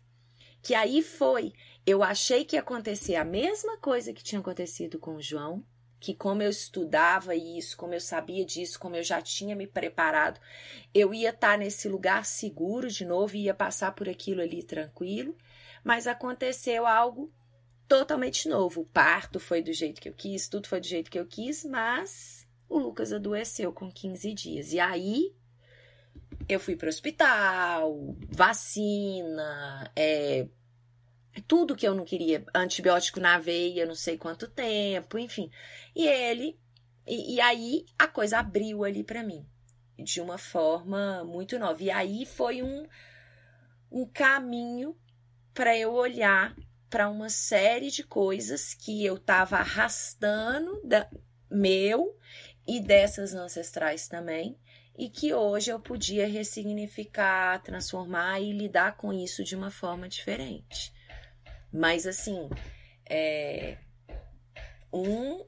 Que 0.61 0.75
aí 0.75 1.01
foi, 1.01 1.53
eu 1.85 2.03
achei 2.03 2.43
que 2.43 2.57
ia 2.57 2.59
acontecer 2.59 3.15
a 3.15 3.23
mesma 3.23 3.77
coisa 3.77 4.11
que 4.11 4.21
tinha 4.21 4.41
acontecido 4.41 4.99
com 4.99 5.15
o 5.15 5.21
João, 5.21 5.63
que 6.01 6.13
como 6.13 6.43
eu 6.43 6.49
estudava 6.49 7.33
isso, 7.33 7.77
como 7.77 7.93
eu 7.93 8.01
sabia 8.01 8.43
disso, 8.43 8.77
como 8.77 8.97
eu 8.97 9.03
já 9.03 9.21
tinha 9.21 9.55
me 9.55 9.65
preparado, 9.65 10.37
eu 10.93 11.13
ia 11.13 11.29
estar 11.29 11.57
nesse 11.57 11.87
lugar 11.87 12.25
seguro 12.25 12.89
de 12.89 13.05
novo 13.05 13.37
e 13.37 13.43
ia 13.43 13.53
passar 13.53 13.95
por 13.95 14.09
aquilo 14.09 14.41
ali 14.41 14.63
tranquilo, 14.63 15.33
mas 15.81 16.07
aconteceu 16.07 16.85
algo 16.85 17.31
totalmente 17.87 18.49
novo. 18.49 18.81
O 18.81 18.85
parto 18.85 19.39
foi 19.39 19.61
do 19.61 19.71
jeito 19.71 20.01
que 20.01 20.09
eu 20.09 20.13
quis, 20.13 20.49
tudo 20.49 20.67
foi 20.67 20.81
do 20.81 20.87
jeito 20.87 21.09
que 21.09 21.17
eu 21.17 21.25
quis, 21.25 21.63
mas 21.63 22.40
o 22.71 22.79
Lucas 22.79 23.11
adoeceu 23.11 23.73
com 23.73 23.91
15 23.91 24.33
dias. 24.33 24.71
E 24.71 24.79
aí 24.79 25.35
eu 26.47 26.59
fui 26.59 26.75
para 26.77 26.85
o 26.85 26.89
hospital, 26.89 28.15
vacina, 28.29 29.91
é, 29.93 30.47
tudo 31.47 31.75
que 31.75 31.85
eu 31.85 31.93
não 31.93 32.05
queria, 32.05 32.45
antibiótico 32.55 33.19
na 33.19 33.37
veia, 33.37 33.85
não 33.85 33.93
sei 33.93 34.17
quanto 34.17 34.47
tempo, 34.47 35.19
enfim. 35.19 35.51
E 35.93 36.07
ele 36.07 36.57
E, 37.05 37.35
e 37.35 37.41
aí 37.41 37.85
a 37.99 38.07
coisa 38.07 38.39
abriu 38.39 38.85
ali 38.85 39.03
para 39.03 39.23
mim, 39.23 39.45
de 39.97 40.21
uma 40.21 40.37
forma 40.37 41.25
muito 41.25 41.59
nova. 41.59 41.83
E 41.83 41.91
aí 41.91 42.25
foi 42.25 42.61
um, 42.61 42.87
um 43.91 44.05
caminho 44.05 44.95
para 45.53 45.77
eu 45.77 45.93
olhar 45.93 46.55
para 46.89 47.09
uma 47.09 47.29
série 47.29 47.89
de 47.89 48.03
coisas 48.03 48.73
que 48.73 49.05
eu 49.05 49.15
estava 49.15 49.57
arrastando 49.57 50.81
da, 50.83 51.09
meu 51.51 52.17
e 52.67 52.79
dessas 52.79 53.33
ancestrais 53.33 54.07
também, 54.07 54.57
e 54.97 55.09
que 55.09 55.33
hoje 55.33 55.71
eu 55.71 55.79
podia 55.79 56.27
ressignificar, 56.27 57.61
transformar 57.61 58.39
e 58.39 58.51
lidar 58.51 58.97
com 58.97 59.11
isso 59.11 59.43
de 59.43 59.55
uma 59.55 59.71
forma 59.71 60.07
diferente. 60.07 60.93
Mas 61.71 62.05
assim, 62.05 62.49
é 63.09 63.77
um 64.91 65.45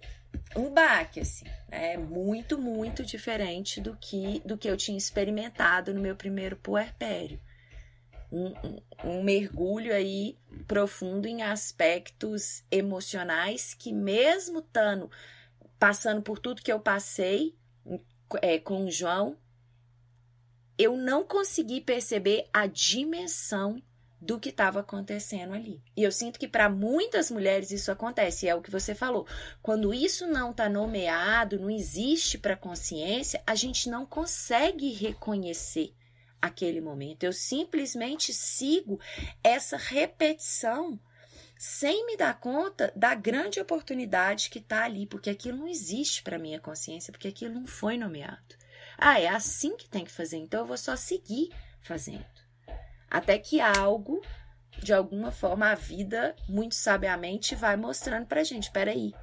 um 0.56 0.72
baque 0.72 1.20
assim, 1.20 1.46
é 1.70 1.98
muito 1.98 2.58
muito 2.58 3.04
diferente 3.04 3.82
do 3.82 3.96
que 3.96 4.42
do 4.46 4.58
que 4.58 4.70
eu 4.70 4.78
tinha 4.78 4.98
experimentado 4.98 5.94
no 5.94 6.02
meu 6.02 6.16
primeiro 6.16 6.56
puerpério. 6.56 7.40
Um, 8.32 8.48
um, 8.48 8.82
um, 9.04 9.24
mergulho 9.24 9.94
aí 9.94 10.40
profundo 10.68 11.28
em 11.28 11.44
aspectos 11.44 12.64
emocionais 12.72 13.76
que 13.76 13.94
mesmo 13.94 14.58
estando 14.58 15.12
passando 15.84 16.22
por 16.22 16.40
tudo 16.40 16.62
que 16.62 16.72
eu 16.72 16.80
passei 16.80 17.58
é, 18.42 18.58
com 18.58 18.86
o 18.86 18.90
João, 18.90 19.36
eu 20.78 20.96
não 20.96 21.26
consegui 21.26 21.82
perceber 21.82 22.48
a 22.54 22.68
dimensão 22.68 23.84
do 24.18 24.40
que 24.40 24.48
estava 24.48 24.80
acontecendo 24.80 25.54
ali. 25.54 25.84
E 25.94 26.02
eu 26.02 26.10
sinto 26.10 26.40
que 26.40 26.48
para 26.48 26.70
muitas 26.70 27.30
mulheres 27.30 27.70
isso 27.70 27.92
acontece, 27.92 28.48
é 28.48 28.56
o 28.56 28.62
que 28.62 28.72
você 28.72 28.96
falou. 28.96 29.28
Quando 29.62 29.94
isso 29.94 30.26
não 30.26 30.52
está 30.52 30.70
nomeado, 30.70 31.60
não 31.60 31.70
existe 31.70 32.38
para 32.38 32.56
consciência, 32.56 33.44
a 33.46 33.54
gente 33.54 33.90
não 33.90 34.06
consegue 34.06 34.90
reconhecer 34.94 35.94
aquele 36.42 36.80
momento. 36.80 37.26
Eu 37.26 37.34
simplesmente 37.34 38.34
sigo 38.34 39.02
essa 39.44 39.76
repetição 39.76 40.98
sem 41.66 42.06
me 42.06 42.18
dar 42.18 42.38
conta 42.42 42.92
da 42.94 43.16
grande 43.16 43.58
oportunidade 43.58 44.50
que 44.50 44.60
está 44.60 44.84
ali, 44.84 45.08
porque 45.08 45.30
aquilo 45.30 45.60
não 45.60 45.68
existe 45.70 46.22
para 46.22 46.38
minha 46.38 46.60
consciência, 46.60 47.10
porque 47.10 47.30
aquilo 47.30 47.54
não 47.54 47.66
foi 47.66 47.98
nomeado. 47.98 48.58
Ah, 48.98 49.18
é 49.18 49.30
assim 49.30 49.78
que 49.78 49.88
tem 49.88 50.04
que 50.04 50.12
fazer, 50.12 50.36
então 50.36 50.60
eu 50.60 50.66
vou 50.66 50.78
só 50.78 50.98
seguir 50.98 51.56
fazendo. 51.80 52.26
Até 53.10 53.38
que 53.40 53.62
algo, 53.62 54.22
de 54.78 54.92
alguma 54.92 55.32
forma, 55.32 55.72
a 55.72 55.76
vida, 55.76 56.36
muito 56.50 56.76
sabiamente, 56.76 57.56
vai 57.56 57.78
mostrando 57.78 58.26
pra 58.26 58.44
gente: 58.44 58.70
peraí, 58.70 59.14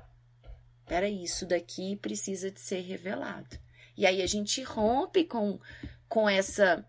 peraí, 0.87 1.22
isso 1.22 1.44
daqui 1.44 1.96
precisa 1.96 2.50
de 2.50 2.59
ser 2.59 2.81
revelado. 2.81 3.59
E 3.98 4.07
aí 4.07 4.22
a 4.22 4.26
gente 4.26 4.62
rompe 4.62 5.24
com, 5.24 5.61
com 6.09 6.26
essa 6.26 6.87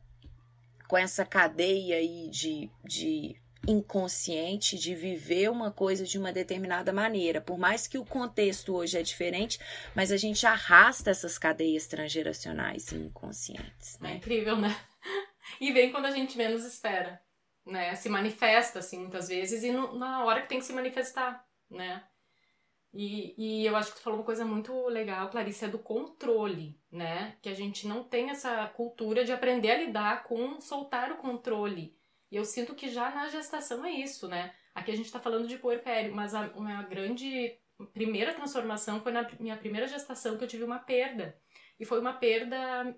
com 0.88 0.98
essa 0.98 1.26
cadeia 1.26 1.98
aí 1.98 2.30
de, 2.30 2.70
de 2.86 3.41
inconsciente 3.68 4.78
de 4.78 4.96
viver 4.96 5.50
uma 5.50 5.72
coisa 5.72 6.06
de 6.06 6.18
uma 6.18 6.34
determinada 6.34 6.92
maneira. 6.92 7.40
Por 7.40 7.58
mais 7.58 7.88
que 7.88 7.98
o 7.98 8.06
contexto 8.06 8.76
hoje 8.76 8.98
é 8.98 9.04
diferente, 9.04 9.60
mas 9.96 10.12
a 10.12 10.18
gente 10.18 10.46
arrasta 10.46 11.12
essas 11.12 11.38
cadeias 11.38 11.88
transgeracionais 11.88 12.92
inconscientes. 12.92 14.00
Né? 14.00 14.14
É 14.14 14.16
incrível, 14.16 14.56
né? 14.56 14.76
E 15.60 15.72
vem 15.72 15.92
quando 15.92 16.06
a 16.06 16.12
gente 16.12 16.38
menos 16.38 16.64
espera, 16.64 17.22
né? 17.66 17.94
Se 17.96 18.10
manifesta, 18.10 18.80
assim, 18.80 19.00
muitas 19.00 19.28
vezes, 19.28 19.64
e 19.64 19.72
no, 19.72 19.98
na 19.98 20.24
hora 20.24 20.42
que 20.42 20.50
tem 20.50 20.60
que 20.60 20.66
se 20.66 20.74
manifestar, 20.74 21.46
né? 21.70 22.04
E, 22.94 23.34
e 23.38 23.66
eu 23.66 23.76
acho 23.76 23.92
que 23.92 23.98
tu 23.98 24.04
falou 24.04 24.20
uma 24.20 24.26
coisa 24.26 24.44
muito 24.44 24.88
legal, 24.88 25.30
Clarice, 25.30 25.66
é 25.66 25.68
do 25.68 25.80
controle, 25.80 26.80
né? 26.92 27.38
Que 27.42 27.50
a 27.50 27.54
gente 27.54 27.88
não 27.88 28.04
tem 28.04 28.30
essa 28.30 28.68
cultura 28.68 29.24
de 29.24 29.32
aprender 29.32 29.72
a 29.72 29.78
lidar 29.78 30.24
com 30.24 30.60
soltar 30.60 31.12
o 31.12 31.18
controle 31.18 31.96
e 32.32 32.38
eu 32.38 32.46
sinto 32.46 32.74
que 32.74 32.88
já 32.88 33.12
na 33.12 33.28
gestação 33.28 33.84
é 33.84 33.92
isso, 33.92 34.28
né? 34.28 34.54
Aqui 34.74 34.90
a 34.90 34.96
gente 34.96 35.08
está 35.08 35.20
falando 35.20 35.48
de 35.48 35.58
puerpério, 35.58 36.16
mas 36.16 36.34
a 36.34 36.48
minha 36.48 36.82
grande 36.84 37.60
primeira 37.94 38.34
transformação 38.34 39.02
foi 39.02 39.12
na 39.12 39.28
minha 39.38 39.58
primeira 39.58 39.86
gestação 39.86 40.38
que 40.38 40.44
eu 40.44 40.48
tive 40.48 40.64
uma 40.64 40.80
perda. 40.80 41.38
E 41.78 41.84
foi 41.84 42.00
uma 42.00 42.14
perda, 42.14 42.98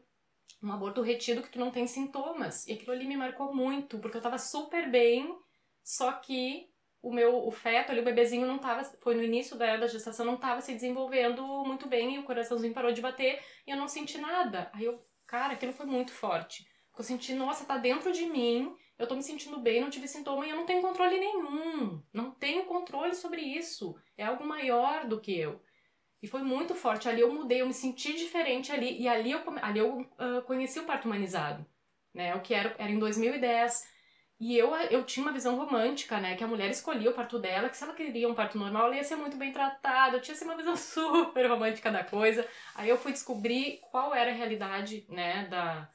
um 0.61 0.71
aborto 0.71 1.01
retido 1.01 1.41
que 1.41 1.49
tu 1.49 1.57
não 1.57 1.71
tem 1.71 1.87
sintomas. 1.87 2.67
E 2.67 2.73
aquilo 2.73 2.91
ali 2.91 3.07
me 3.07 3.17
marcou 3.17 3.55
muito, 3.55 3.97
porque 3.97 4.17
eu 4.17 4.21
tava 4.21 4.37
super 4.37 4.91
bem, 4.91 5.35
só 5.83 6.11
que 6.11 6.69
o 7.01 7.11
meu 7.11 7.47
o 7.47 7.51
feto 7.51 7.91
ali, 7.91 8.01
o 8.01 8.05
bebezinho 8.05 8.45
não 8.45 8.59
tava, 8.59 8.83
foi 9.01 9.15
no 9.15 9.23
início 9.23 9.57
da, 9.57 9.77
da 9.77 9.87
gestação, 9.87 10.25
não 10.25 10.37
tava 10.37 10.61
se 10.61 10.73
desenvolvendo 10.73 11.43
muito 11.65 11.87
bem 11.87 12.15
e 12.15 12.19
o 12.19 12.23
coraçãozinho 12.23 12.73
parou 12.73 12.93
de 12.93 13.01
bater 13.01 13.41
e 13.65 13.71
eu 13.71 13.77
não 13.77 13.87
senti 13.87 14.19
nada. 14.19 14.69
Aí 14.73 14.85
eu, 14.85 15.03
cara, 15.25 15.53
aquilo 15.53 15.73
foi 15.73 15.87
muito 15.87 16.11
forte. 16.11 16.67
Eu 16.95 17.03
senti, 17.03 17.33
nossa, 17.33 17.65
tá 17.65 17.77
dentro 17.77 18.11
de 18.11 18.27
mim 18.27 18.73
eu 18.97 19.07
tô 19.07 19.15
me 19.15 19.23
sentindo 19.23 19.59
bem, 19.59 19.81
não 19.81 19.89
tive 19.89 20.07
sintoma 20.07 20.45
e 20.45 20.49
eu 20.49 20.55
não 20.55 20.65
tenho 20.65 20.81
controle 20.81 21.19
nenhum. 21.19 22.01
Não 22.13 22.31
tenho 22.31 22.65
controle 22.65 23.15
sobre 23.15 23.41
isso. 23.41 23.95
É 24.17 24.23
algo 24.25 24.45
maior 24.45 25.07
do 25.07 25.19
que 25.19 25.37
eu. 25.37 25.61
E 26.21 26.27
foi 26.27 26.41
muito 26.41 26.75
forte. 26.75 27.09
Ali 27.09 27.21
eu 27.21 27.33
mudei, 27.33 27.61
eu 27.61 27.67
me 27.67 27.73
senti 27.73 28.13
diferente 28.13 28.71
ali. 28.71 29.01
E 29.01 29.07
ali 29.07 29.31
eu, 29.31 29.41
ali 29.61 29.79
eu 29.79 29.99
uh, 29.99 30.41
conheci 30.45 30.79
o 30.79 30.85
parto 30.85 31.05
humanizado, 31.05 31.65
né? 32.13 32.35
O 32.35 32.41
que 32.41 32.53
era, 32.53 32.75
era 32.77 32.91
em 32.91 32.99
2010. 32.99 33.83
E 34.39 34.57
eu, 34.57 34.75
eu 34.75 35.03
tinha 35.05 35.25
uma 35.25 35.33
visão 35.33 35.55
romântica, 35.57 36.19
né? 36.19 36.35
Que 36.35 36.43
a 36.43 36.47
mulher 36.47 36.69
escolhia 36.69 37.09
o 37.09 37.13
parto 37.13 37.39
dela, 37.39 37.69
que 37.69 37.77
se 37.77 37.83
ela 37.83 37.93
queria 37.93 38.29
um 38.29 38.35
parto 38.35 38.57
normal, 38.57 38.85
ela 38.85 38.95
ia 38.95 39.03
ser 39.03 39.15
muito 39.15 39.37
bem 39.37 39.51
tratada. 39.51 40.17
Eu 40.17 40.21
tinha 40.21 40.35
assim, 40.35 40.45
uma 40.45 40.55
visão 40.55 40.75
super 40.77 41.49
romântica 41.49 41.91
da 41.91 42.03
coisa. 42.03 42.47
Aí 42.75 42.89
eu 42.89 42.97
fui 42.97 43.11
descobrir 43.11 43.79
qual 43.91 44.13
era 44.13 44.31
a 44.31 44.33
realidade, 44.33 45.05
né? 45.09 45.47
Da, 45.49 45.89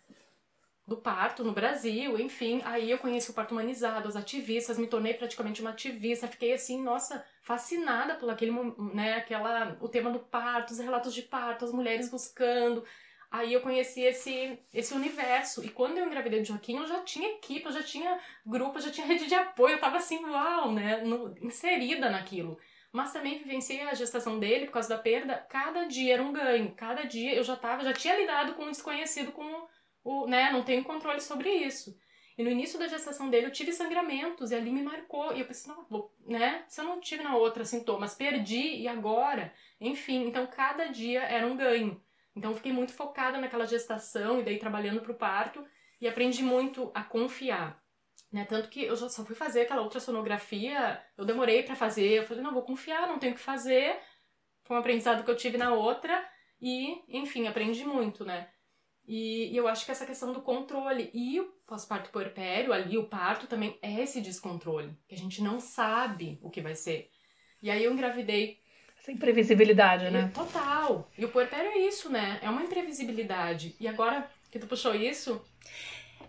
do 0.89 0.97
parto 0.97 1.45
no 1.45 1.53
Brasil, 1.53 2.19
enfim. 2.19 2.63
Aí 2.65 2.91
eu 2.91 2.97
conheci 2.97 3.31
o 3.31 3.35
parto 3.35 3.53
humanizado, 3.53 4.09
os 4.09 4.17
ativistas, 4.17 4.79
me 4.79 4.87
tornei 4.87 5.13
praticamente 5.13 5.61
uma 5.61 5.71
ativista, 5.71 6.27
fiquei 6.27 6.55
assim, 6.55 6.83
nossa, 6.83 7.23
fascinada 7.43 8.15
por 8.15 8.31
aquele, 8.31 8.53
né, 8.95 9.17
aquela, 9.17 9.77
o 9.83 9.89
tema 9.89 10.11
do 10.11 10.19
parto, 10.19 10.73
os 10.73 10.79
relatos 10.79 11.13
de 11.13 11.21
parto, 11.21 11.67
as 11.67 11.73
mulheres 11.73 12.11
buscando. 12.11 12.83
Aí 13.31 13.53
eu 13.53 13.61
conheci 13.61 14.01
esse, 14.01 14.59
esse 14.73 14.95
universo. 14.95 15.63
E 15.63 15.69
quando 15.69 15.99
eu 15.99 16.07
engravidei 16.07 16.41
de 16.41 16.49
Joaquim, 16.49 16.79
eu 16.79 16.87
já 16.87 17.03
tinha 17.03 17.33
equipe, 17.33 17.67
eu 17.67 17.73
já 17.73 17.83
tinha 17.83 18.19
grupo, 18.47 18.79
eu 18.79 18.83
já 18.83 18.91
tinha 18.91 19.07
rede 19.07 19.27
de 19.27 19.35
apoio, 19.35 19.75
eu 19.75 19.81
tava 19.81 19.99
assim, 19.99 20.25
uau, 20.25 20.73
né, 20.73 21.03
no, 21.03 21.37
inserida 21.43 22.09
naquilo. 22.09 22.59
Mas 22.91 23.13
também 23.13 23.37
vivenciei 23.37 23.83
a 23.83 23.93
gestação 23.93 24.39
dele 24.39 24.65
por 24.65 24.73
causa 24.73 24.89
da 24.89 24.97
perda. 24.97 25.35
Cada 25.51 25.85
dia 25.85 26.15
era 26.15 26.23
um 26.23 26.33
ganho. 26.33 26.73
Cada 26.75 27.03
dia 27.03 27.35
eu 27.35 27.45
já 27.45 27.57
tava, 27.57 27.85
já 27.85 27.93
tinha 27.93 28.19
lidado 28.19 28.55
com 28.55 28.65
um 28.65 28.71
desconhecido, 28.71 29.33
com 29.33 29.69
o, 30.09 30.27
né, 30.27 30.51
não 30.51 30.63
tenho 30.63 30.83
controle 30.83 31.21
sobre 31.21 31.51
isso. 31.51 31.95
E 32.39 32.43
no 32.43 32.51
início 32.51 32.79
da 32.79 32.87
gestação 32.87 33.29
dele 33.29 33.47
eu 33.47 33.53
tive 33.53 33.73
sangramentos 33.73 34.51
e 34.51 34.55
ali 34.55 34.71
me 34.71 34.83
marcou. 34.83 35.35
E 35.35 35.41
eu 35.41 35.47
pensei, 35.47 35.71
não, 35.71 35.85
vou, 35.85 36.15
né? 36.25 36.65
Se 36.69 36.81
eu 36.81 36.85
não 36.85 37.01
tive 37.01 37.23
na 37.23 37.37
outra 37.37 37.65
sintomas, 37.65 38.15
perdi 38.15 38.77
e 38.77 38.89
agora? 38.89 39.53
Enfim, 39.79 40.27
então 40.27 40.47
cada 40.47 40.87
dia 40.87 41.23
era 41.25 41.47
um 41.47 41.57
ganho. 41.57 42.01
Então 42.35 42.55
fiquei 42.55 42.73
muito 42.73 42.93
focada 42.93 43.39
naquela 43.39 43.67
gestação 43.67 44.41
e 44.41 44.45
daí 44.45 44.59
trabalhando 44.59 45.03
pro 45.03 45.15
parto 45.15 45.63
e 46.01 46.09
aprendi 46.09 46.43
muito 46.43 46.91
a 46.95 47.03
confiar. 47.03 47.83
Né? 48.33 48.45
Tanto 48.45 48.69
que 48.69 48.85
eu 48.85 48.97
só 48.97 49.25
fui 49.25 49.35
fazer 49.35 49.63
aquela 49.63 49.83
ultrassonografia, 49.83 51.03
eu 51.19 51.25
demorei 51.27 51.65
para 51.65 51.75
fazer, 51.75 52.19
eu 52.19 52.25
falei, 52.25 52.43
não, 52.43 52.55
vou 52.55 52.63
confiar, 52.63 53.09
não 53.09 53.19
tenho 53.19 53.33
o 53.33 53.37
que 53.37 53.43
fazer. 53.43 53.99
Foi 54.63 54.77
um 54.77 54.81
aprendizado 54.81 55.25
que 55.25 55.31
eu 55.31 55.37
tive 55.37 55.59
na 55.59 55.75
outra 55.75 56.25
e, 56.61 57.03
enfim, 57.09 57.47
aprendi 57.47 57.85
muito, 57.85 58.25
né? 58.25 58.49
E, 59.09 59.51
e, 59.51 59.57
eu 59.57 59.67
acho 59.67 59.87
que 59.87 59.91
essa 59.91 60.05
questão 60.05 60.35
do 60.35 60.43
controle 60.43 61.11
e 61.15 61.41
o 61.41 61.47
pós-parto 61.67 62.11
puerpério, 62.11 62.75
ali 62.75 62.99
o 62.99 63.05
parto 63.05 63.47
também 63.47 63.79
é 63.81 64.03
esse 64.03 64.21
descontrole, 64.21 64.95
que 65.09 65.15
a 65.15 65.19
gente 65.19 65.43
não 65.43 65.59
sabe 65.59 66.39
o 66.43 66.51
que 66.51 66.61
vai 66.61 66.75
ser. 66.75 67.11
E 67.63 67.71
aí 67.71 67.83
eu 67.83 67.91
engravidei. 67.91 68.59
Essa 69.01 69.11
imprevisibilidade, 69.11 70.11
né? 70.11 70.31
Total. 70.35 71.11
E 71.17 71.25
o 71.25 71.31
puerpério 71.31 71.71
é 71.71 71.79
isso, 71.79 72.11
né? 72.11 72.39
É 72.43 72.51
uma 72.51 72.63
imprevisibilidade. 72.63 73.75
E 73.81 73.89
agora 73.89 74.31
que 74.51 74.59
tu 74.59 74.67
puxou 74.67 74.95
isso, 74.95 75.43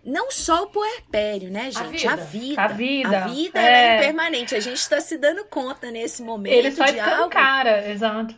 não 0.02 0.30
só 0.30 0.62
o 0.62 0.70
puerpério, 0.70 1.50
né, 1.50 1.70
gente? 1.70 2.08
A 2.08 2.16
vida. 2.16 2.62
A 2.62 2.68
vida. 2.68 3.24
A 3.24 3.28
vida, 3.28 3.60
é. 3.60 3.72
é 3.72 3.96
impermanente. 3.98 4.54
A 4.54 4.60
gente 4.60 4.78
está 4.78 5.02
se 5.02 5.18
dando 5.18 5.44
conta 5.44 5.90
nesse 5.90 6.22
momento. 6.22 6.54
Ele 6.54 6.72
só 6.72 6.86
de 6.86 6.98
algo 6.98 7.28
cara, 7.28 7.90
exato 7.90 8.34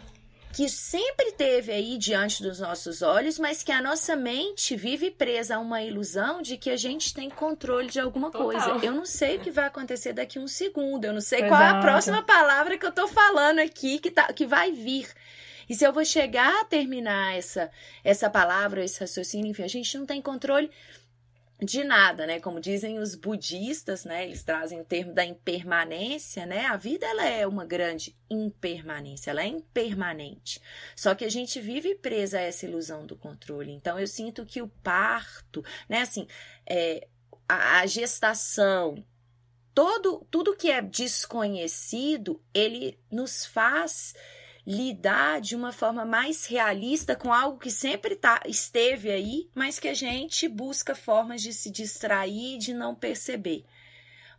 que 0.53 0.69
sempre 0.69 1.33
teve 1.33 1.73
aí 1.73 1.97
diante 1.97 2.43
dos 2.43 2.61
nossos 2.61 3.01
olhos, 3.01 3.39
mas 3.39 3.63
que 3.63 3.73
a 3.73 3.81
nossa 3.81 4.15
mente 4.15 4.77
vive 4.77 5.11
presa 5.11 5.57
a 5.57 5.59
uma 5.59 5.83
ilusão 5.83 6.43
de 6.43 6.57
que 6.57 6.71
a 6.71 6.77
gente 6.77 7.15
tem 7.15 7.31
controle 7.31 7.89
de 7.89 7.99
alguma 7.99 8.31
Total. 8.31 8.47
coisa. 8.47 8.85
Eu 8.87 8.93
não 8.93 9.07
sei 9.07 9.37
o 9.37 9.41
que 9.41 9.51
vai 9.51 9.67
acontecer 9.67 10.13
daqui 10.13 10.39
um 10.39 10.47
segundo, 10.47 11.05
eu 11.05 11.13
não 11.13 11.21
sei 11.21 11.41
Exato. 11.41 11.51
qual 11.51 11.63
é 11.63 11.69
a 11.71 11.81
próxima 11.81 12.23
palavra 12.23 12.77
que 12.77 12.85
eu 12.85 12.93
tô 12.93 13.09
falando 13.09 13.61
aqui 13.61 13.99
que, 13.99 14.11
tá, 14.11 14.33
que 14.33 14.47
vai 14.47 14.71
vir. 14.71 15.09
E 15.69 15.75
se 15.75 15.85
eu 15.85 15.93
vou 15.93 16.05
chegar 16.05 16.61
a 16.61 16.65
terminar 16.65 17.37
essa, 17.37 17.71
essa 18.05 18.29
palavra, 18.29 18.85
esse 18.85 19.01
raciocínio, 19.01 19.51
enfim, 19.51 19.63
a 19.63 19.69
gente 19.69 19.97
não 19.97 20.05
tem 20.05 20.21
controle 20.21 20.71
de 21.63 21.85
nada, 21.85 22.27
né? 22.27 22.41
Como 22.41 22.61
dizem 22.61 22.99
os 22.99 23.15
budistas, 23.15 24.05
né? 24.05 24.25
Eles 24.25 24.43
trazem 24.43 24.81
o 24.81 24.85
termo 24.85 25.13
da 25.13 25.25
impermanência, 25.25 26.45
né? 26.45 26.67
A 26.67 26.77
vida 26.77 27.07
ela 27.07 27.25
é 27.25 27.47
uma 27.47 27.65
grande 27.65 28.17
impermanência, 28.29 29.31
ela 29.31 29.43
é 29.43 29.47
impermanente. 29.47 30.61
Só 30.97 31.15
que 31.15 31.25
a 31.25 31.31
gente 31.31 31.61
vive 31.61 31.95
presa 31.95 32.39
a 32.39 32.43
essa 32.43 32.67
ilusão 32.67 33.07
do 33.07 33.17
controle. 33.17 33.71
Então 33.71 33.99
eu 33.99 34.07
sinto 34.07 34.45
que 34.45 34.61
o 34.61 34.69
parto, 34.83 35.65
né? 35.89 36.01
Assim, 36.01 36.27
é, 36.67 37.07
a, 37.49 37.81
a 37.81 37.87
gestação, 37.87 39.05
todo 39.73 40.27
tudo 40.31 40.57
que 40.57 40.71
é 40.71 40.83
desconhecido, 40.83 42.43
ele 42.53 42.99
nos 43.11 43.47
faz 43.47 44.15
lidar 44.67 45.41
de 45.41 45.57
uma 45.57 45.73
forma 45.73 46.05
mais 46.05 46.47
realista 46.47 47.17
com 47.17 47.33
algo 47.33 47.59
que 47.59 47.71
sempre 47.71 48.15
tá, 48.15 48.41
esteve 48.47 49.11
aí, 49.11 49.51
mas 49.55 49.79
que 49.79 49.89
a 49.89 49.95
gente 49.95 50.49
busca 50.49 50.95
formas 50.95 51.43
de 51.43 51.53
se 51.53 51.71
distrair, 51.71 52.59
de 52.59 52.73
não 52.73 52.95
perceber. 52.95 53.65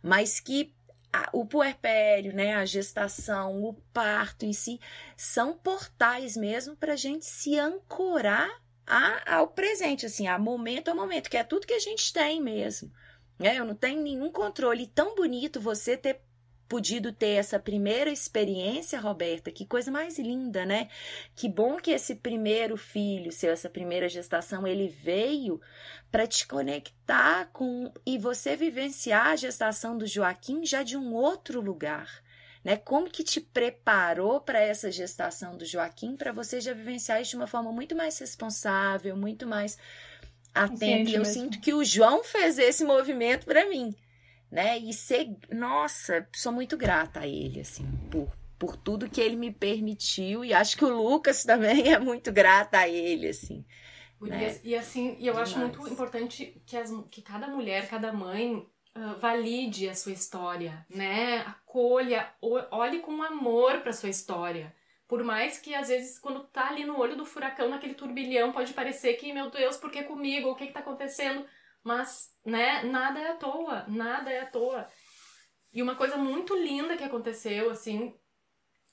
Mas 0.02 0.40
que 0.40 0.72
a, 1.12 1.28
o 1.32 1.46
puerpério, 1.46 2.34
né, 2.34 2.54
a 2.54 2.64
gestação, 2.64 3.62
o 3.62 3.74
parto 3.92 4.44
em 4.44 4.52
si, 4.52 4.80
são 5.16 5.56
portais 5.56 6.36
mesmo 6.36 6.74
para 6.74 6.94
a 6.94 6.96
gente 6.96 7.26
se 7.26 7.58
ancorar 7.58 8.50
a, 8.86 9.36
ao 9.36 9.48
presente, 9.48 10.06
assim, 10.06 10.26
a 10.26 10.38
momento 10.38 10.88
a 10.88 10.94
momento, 10.94 11.30
que 11.30 11.36
é 11.36 11.44
tudo 11.44 11.66
que 11.66 11.74
a 11.74 11.78
gente 11.78 12.12
tem 12.12 12.40
mesmo. 12.40 12.90
Né? 13.38 13.58
Eu 13.58 13.64
não 13.64 13.74
tenho 13.74 14.02
nenhum 14.02 14.30
controle 14.30 14.86
tão 14.86 15.14
bonito 15.14 15.60
você 15.60 15.96
ter 15.96 16.20
podido 16.68 17.12
ter 17.12 17.36
essa 17.36 17.58
primeira 17.58 18.10
experiência, 18.10 19.00
Roberta, 19.00 19.50
que 19.50 19.66
coisa 19.66 19.90
mais 19.90 20.18
linda, 20.18 20.64
né? 20.64 20.88
Que 21.34 21.48
bom 21.48 21.76
que 21.76 21.90
esse 21.90 22.14
primeiro 22.14 22.76
filho, 22.76 23.30
seu 23.30 23.52
essa 23.52 23.68
primeira 23.68 24.08
gestação, 24.08 24.66
ele 24.66 24.88
veio 24.88 25.60
para 26.10 26.26
te 26.26 26.46
conectar 26.46 27.46
com 27.52 27.92
e 28.06 28.18
você 28.18 28.56
vivenciar 28.56 29.28
a 29.28 29.36
gestação 29.36 29.96
do 29.96 30.06
Joaquim 30.06 30.64
já 30.64 30.82
de 30.82 30.96
um 30.96 31.14
outro 31.14 31.60
lugar. 31.60 32.22
Né? 32.62 32.76
Como 32.76 33.10
que 33.10 33.22
te 33.22 33.40
preparou 33.40 34.40
para 34.40 34.58
essa 34.58 34.90
gestação 34.90 35.56
do 35.56 35.66
Joaquim 35.66 36.16
para 36.16 36.32
você 36.32 36.60
já 36.60 36.72
vivenciar 36.72 37.20
isso 37.20 37.32
de 37.32 37.36
uma 37.36 37.46
forma 37.46 37.70
muito 37.70 37.94
mais 37.94 38.18
responsável, 38.18 39.14
muito 39.14 39.46
mais 39.46 39.76
atenta. 40.54 41.10
E 41.10 41.14
eu 41.14 41.20
mesmo. 41.20 41.26
sinto 41.26 41.60
que 41.60 41.74
o 41.74 41.84
João 41.84 42.24
fez 42.24 42.58
esse 42.58 42.84
movimento 42.84 43.44
para 43.44 43.68
mim 43.68 43.94
né? 44.54 44.78
E 44.78 44.92
ser, 44.92 45.36
nossa, 45.50 46.28
sou 46.32 46.52
muito 46.52 46.76
grata 46.76 47.20
a 47.20 47.26
ele, 47.26 47.58
assim, 47.58 47.84
por, 48.08 48.28
por 48.56 48.76
tudo 48.76 49.10
que 49.10 49.20
ele 49.20 49.34
me 49.34 49.52
permitiu. 49.52 50.44
E 50.44 50.54
acho 50.54 50.76
que 50.76 50.84
o 50.84 50.96
Lucas 50.96 51.42
também 51.42 51.92
é 51.92 51.98
muito 51.98 52.30
grata 52.30 52.78
a 52.78 52.88
ele, 52.88 53.30
assim. 53.30 53.64
Né? 54.20 54.60
E, 54.62 54.76
assim, 54.76 55.16
e 55.18 55.26
eu 55.26 55.32
Demais. 55.34 55.50
acho 55.50 55.58
muito 55.58 55.88
importante 55.88 56.62
que, 56.64 56.76
as, 56.76 56.88
que 57.10 57.20
cada 57.20 57.48
mulher, 57.48 57.88
cada 57.88 58.12
mãe 58.12 58.54
uh, 58.54 59.18
valide 59.20 59.88
a 59.88 59.94
sua 59.94 60.12
história, 60.12 60.86
né? 60.88 61.40
Acolha, 61.40 62.30
olhe 62.40 63.00
com 63.00 63.24
amor 63.24 63.80
para 63.80 63.92
sua 63.92 64.08
história. 64.08 64.72
Por 65.08 65.24
mais 65.24 65.58
que 65.58 65.74
às 65.74 65.88
vezes, 65.88 66.16
quando 66.16 66.44
tá 66.44 66.68
ali 66.68 66.84
no 66.84 66.96
olho 66.96 67.16
do 67.16 67.26
furacão, 67.26 67.68
naquele 67.68 67.94
turbilhão, 67.94 68.52
pode 68.52 68.72
parecer 68.72 69.14
que, 69.14 69.32
meu 69.32 69.50
Deus, 69.50 69.76
por 69.76 69.90
que 69.90 70.04
comigo? 70.04 70.48
O 70.48 70.54
que, 70.54 70.68
que 70.68 70.72
tá 70.72 70.78
acontecendo? 70.78 71.44
Mas, 71.84 72.34
né, 72.44 72.82
nada 72.82 73.20
é 73.20 73.30
à 73.30 73.36
toa, 73.36 73.84
nada 73.86 74.30
é 74.30 74.40
à 74.40 74.46
toa. 74.46 74.88
E 75.72 75.82
uma 75.82 75.94
coisa 75.94 76.16
muito 76.16 76.56
linda 76.56 76.96
que 76.96 77.04
aconteceu, 77.04 77.70
assim, 77.70 78.18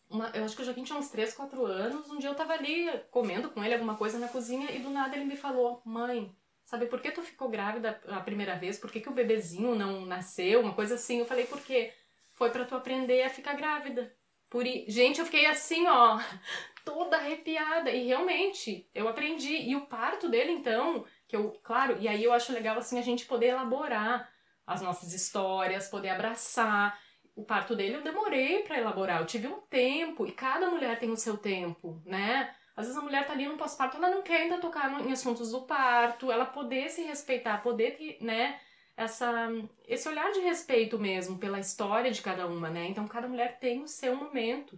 uma, 0.10 0.30
eu 0.36 0.44
acho 0.44 0.56
que 0.56 0.62
o 0.62 0.66
Joaquim 0.66 0.84
tinha 0.84 1.00
uns 1.00 1.10
3, 1.10 1.34
4 1.34 1.66
anos, 1.66 2.10
um 2.12 2.20
dia 2.20 2.30
eu 2.30 2.36
tava 2.36 2.54
ali 2.54 2.88
comendo 3.10 3.50
com 3.50 3.64
ele 3.64 3.74
alguma 3.74 3.96
coisa 3.96 4.20
na 4.20 4.28
cozinha 4.28 4.70
e 4.72 4.80
do 4.80 4.90
nada 4.90 5.16
ele 5.16 5.26
me 5.26 5.38
falou, 5.38 5.82
mãe, 5.86 6.36
sabe 6.66 6.86
por 6.86 7.02
que 7.02 7.12
tu 7.12 7.22
ficou 7.22 7.50
grávida 7.50 8.02
a 8.08 8.20
primeira 8.20 8.56
vez? 8.58 8.78
Por 8.78 8.92
que, 8.92 9.00
que 9.00 9.10
o 9.10 9.14
bebezinho 9.14 9.74
não 9.74 10.06
nasceu? 10.06 10.60
Uma 10.60 10.74
coisa 10.74 10.96
assim. 10.96 11.20
Eu 11.20 11.26
falei, 11.26 11.46
por 11.46 11.62
quê? 11.62 11.94
Foi 12.34 12.50
para 12.50 12.66
tu 12.66 12.76
aprender 12.76 13.24
a 13.24 13.30
ficar 13.30 13.54
grávida. 13.56 14.14
Por. 14.50 14.66
Gente, 14.88 15.20
eu 15.20 15.26
fiquei 15.26 15.46
assim, 15.46 15.88
ó, 15.88 16.20
toda 16.84 17.18
arrepiada. 17.18 17.92
E 17.92 18.08
realmente, 18.08 18.90
eu 18.94 19.08
aprendi. 19.08 19.56
E 19.56 19.76
o 19.76 19.86
parto 19.86 20.30
dele, 20.30 20.52
então, 20.52 21.06
que 21.32 21.38
eu, 21.38 21.58
claro, 21.64 21.96
e 21.98 22.10
aí 22.10 22.22
eu 22.26 22.34
acho 22.34 22.52
legal 22.52 22.78
assim 22.78 23.00
a 23.00 23.02
gente 23.02 23.26
poder 23.26 23.48
elaborar 23.48 24.30
as 24.68 24.82
nossas 24.82 25.14
histórias, 25.14 25.88
poder 25.88 26.10
abraçar. 26.10 27.00
O 27.34 27.46
parto 27.46 27.74
dele 27.74 27.96
eu 27.96 28.04
demorei 28.04 28.64
para 28.64 28.78
elaborar, 28.78 29.22
eu 29.22 29.26
tive 29.26 29.48
um 29.48 29.62
tempo 29.62 30.28
e 30.28 30.34
cada 30.34 30.70
mulher 30.70 31.00
tem 31.00 31.10
o 31.10 31.16
seu 31.16 31.38
tempo, 31.38 32.02
né? 32.06 32.54
Às 32.76 32.88
vezes 32.88 33.02
a 33.02 33.04
mulher 33.04 33.26
tá 33.26 33.32
ali 33.32 33.48
no 33.48 33.56
pós-parto, 33.56 33.96
ela 33.96 34.10
não 34.10 34.22
quer 34.22 34.42
ainda 34.42 34.58
tocar 34.58 34.92
em 35.06 35.12
assuntos 35.14 35.52
do 35.52 35.62
parto, 35.62 36.30
ela 36.30 36.46
poder 36.46 36.90
se 36.90 37.02
respeitar, 37.04 37.64
poder 37.64 37.96
ter, 37.96 38.18
né, 38.22 38.60
essa 38.98 39.50
esse 39.88 40.10
olhar 40.10 40.34
de 40.34 40.42
respeito 40.42 41.00
mesmo 41.00 41.38
pela 41.38 41.60
história 41.60 42.12
de 42.12 42.22
cada 42.22 42.46
uma, 42.46 42.70
né? 42.70 42.88
Então 42.88 43.08
cada 43.08 43.28
mulher 43.30 43.58
tem 43.58 43.82
o 43.82 43.88
seu 43.88 44.18
momento. 44.18 44.78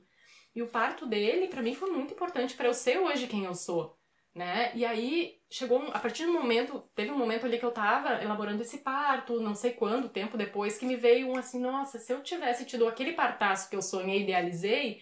E 0.54 0.62
o 0.62 0.68
parto 0.68 1.08
dele, 1.08 1.48
para 1.48 1.64
mim, 1.64 1.74
foi 1.74 1.90
muito 1.90 2.14
importante 2.14 2.54
para 2.56 2.68
eu 2.68 2.76
ser 2.76 3.00
hoje 3.00 3.26
quem 3.26 3.46
eu 3.46 3.56
sou 3.56 3.98
né? 4.34 4.72
E 4.76 4.84
aí 4.86 5.38
chegou 5.50 5.80
a 5.94 6.00
partir 6.00 6.26
do 6.26 6.34
momento, 6.34 6.84
teve 6.96 7.12
um 7.12 7.18
momento 7.18 7.46
ali 7.46 7.60
que 7.60 7.66
eu 7.66 7.72
tava 7.72 8.24
elaborando 8.24 8.62
esse 8.62 8.80
parto, 8.80 9.40
não 9.40 9.54
sei 9.54 9.72
quando, 9.72 10.10
tempo 10.10 10.38
depois, 10.38 10.78
que 10.78 10.86
me 10.86 10.96
veio 10.96 11.30
um 11.30 11.38
assim, 11.38 11.60
nossa, 11.60 12.00
se 12.00 12.12
eu 12.12 12.24
tivesse 12.24 12.66
tido 12.66 12.88
aquele 12.88 13.14
partaço 13.14 13.70
que 13.70 13.76
eu 13.76 13.82
sonhei 13.82 14.24
idealizei, 14.24 15.02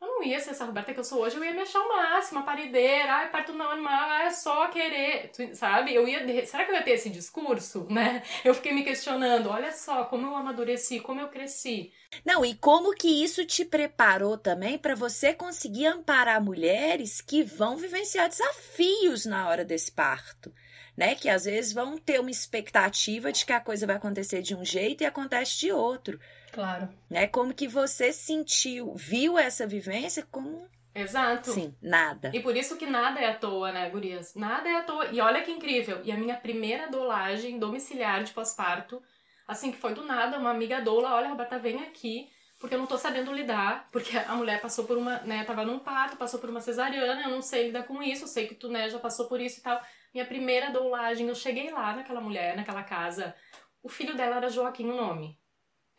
eu 0.00 0.06
não 0.06 0.22
ia 0.22 0.40
ser 0.40 0.50
essa 0.50 0.64
Roberta 0.64 0.94
que 0.94 1.00
eu 1.00 1.04
sou 1.04 1.20
hoje, 1.20 1.36
eu 1.36 1.44
ia 1.44 1.52
me 1.52 1.60
achar 1.60 1.80
o 1.80 1.88
máximo, 1.88 2.40
a 2.40 2.42
parideira, 2.42 3.12
ai, 3.12 3.30
parto 3.30 3.52
não 3.52 3.70
animal, 3.70 4.12
é 4.22 4.30
só 4.30 4.68
querer, 4.68 5.30
sabe? 5.52 5.94
Eu 5.94 6.08
ia, 6.08 6.46
será 6.46 6.64
que 6.64 6.70
eu 6.70 6.74
ia 6.74 6.82
ter 6.82 6.92
esse 6.92 7.10
discurso, 7.10 7.86
né? 7.90 8.22
Eu 8.42 8.54
fiquei 8.54 8.72
me 8.72 8.82
questionando, 8.82 9.50
olha 9.50 9.70
só 9.72 10.04
como 10.04 10.26
eu 10.26 10.34
amadureci, 10.34 11.00
como 11.00 11.20
eu 11.20 11.28
cresci. 11.28 11.92
Não, 12.24 12.44
e 12.44 12.54
como 12.54 12.94
que 12.94 13.22
isso 13.22 13.44
te 13.44 13.64
preparou 13.64 14.38
também 14.38 14.78
para 14.78 14.94
você 14.94 15.34
conseguir 15.34 15.86
amparar 15.86 16.42
mulheres 16.42 17.20
que 17.20 17.42
vão 17.42 17.76
vivenciar 17.76 18.28
desafios 18.28 19.26
na 19.26 19.48
hora 19.48 19.64
desse 19.64 19.92
parto? 19.92 20.52
Né, 20.96 21.14
que 21.14 21.30
às 21.30 21.44
vezes 21.44 21.72
vão 21.72 21.96
ter 21.96 22.20
uma 22.20 22.30
expectativa 22.30 23.32
de 23.32 23.46
que 23.46 23.52
a 23.54 23.60
coisa 23.60 23.86
vai 23.86 23.96
acontecer 23.96 24.42
de 24.42 24.54
um 24.54 24.62
jeito 24.62 25.02
e 25.02 25.06
acontece 25.06 25.58
de 25.58 25.72
outro. 25.72 26.20
Claro. 26.52 26.88
Né? 27.08 27.26
Como 27.26 27.54
que 27.54 27.68
você 27.68 28.12
sentiu, 28.12 28.94
viu 28.94 29.38
essa 29.38 29.66
vivência 29.66 30.26
como 30.30 30.68
Exato. 30.94 31.52
Sim, 31.52 31.74
nada. 31.80 32.32
E 32.34 32.40
por 32.40 32.56
isso 32.56 32.76
que 32.76 32.86
nada 32.86 33.20
é 33.20 33.30
à 33.30 33.34
toa, 33.34 33.70
né, 33.70 33.88
gurias? 33.90 34.34
Nada 34.34 34.68
é 34.68 34.76
à 34.76 34.82
toa. 34.82 35.06
E 35.06 35.20
olha 35.20 35.42
que 35.42 35.50
incrível. 35.50 36.00
E 36.04 36.10
a 36.10 36.16
minha 36.16 36.36
primeira 36.36 36.88
dolagem 36.88 37.58
domiciliar 37.58 38.24
de 38.24 38.32
pós-parto, 38.32 39.00
assim 39.46 39.70
que 39.70 39.78
foi 39.78 39.94
do 39.94 40.04
nada, 40.04 40.38
uma 40.38 40.50
amiga 40.50 40.80
doula, 40.80 41.14
olha, 41.14 41.28
Roberta, 41.28 41.58
vem 41.58 41.80
aqui, 41.82 42.28
porque 42.58 42.74
eu 42.74 42.78
não 42.78 42.86
tô 42.86 42.98
sabendo 42.98 43.32
lidar, 43.32 43.88
porque 43.92 44.16
a 44.18 44.34
mulher 44.34 44.60
passou 44.60 44.84
por 44.84 44.98
uma, 44.98 45.20
né, 45.20 45.44
tava 45.44 45.64
num 45.64 45.78
parto, 45.78 46.16
passou 46.16 46.40
por 46.40 46.50
uma 46.50 46.60
cesariana, 46.60 47.22
eu 47.22 47.30
não 47.30 47.40
sei 47.40 47.66
lidar 47.66 47.84
com 47.84 48.02
isso, 48.02 48.24
eu 48.24 48.28
sei 48.28 48.48
que 48.48 48.54
tu, 48.54 48.68
né, 48.68 48.90
já 48.90 48.98
passou 48.98 49.28
por 49.28 49.40
isso 49.40 49.60
e 49.60 49.62
tal. 49.62 49.80
Minha 50.12 50.26
primeira 50.26 50.70
dolagem, 50.70 51.28
eu 51.28 51.34
cheguei 51.36 51.70
lá 51.70 51.94
naquela 51.94 52.20
mulher, 52.20 52.56
naquela 52.56 52.82
casa, 52.82 53.34
o 53.80 53.88
filho 53.88 54.16
dela 54.16 54.36
era 54.36 54.50
Joaquim 54.50 54.90
o 54.90 54.96
nome 54.96 55.39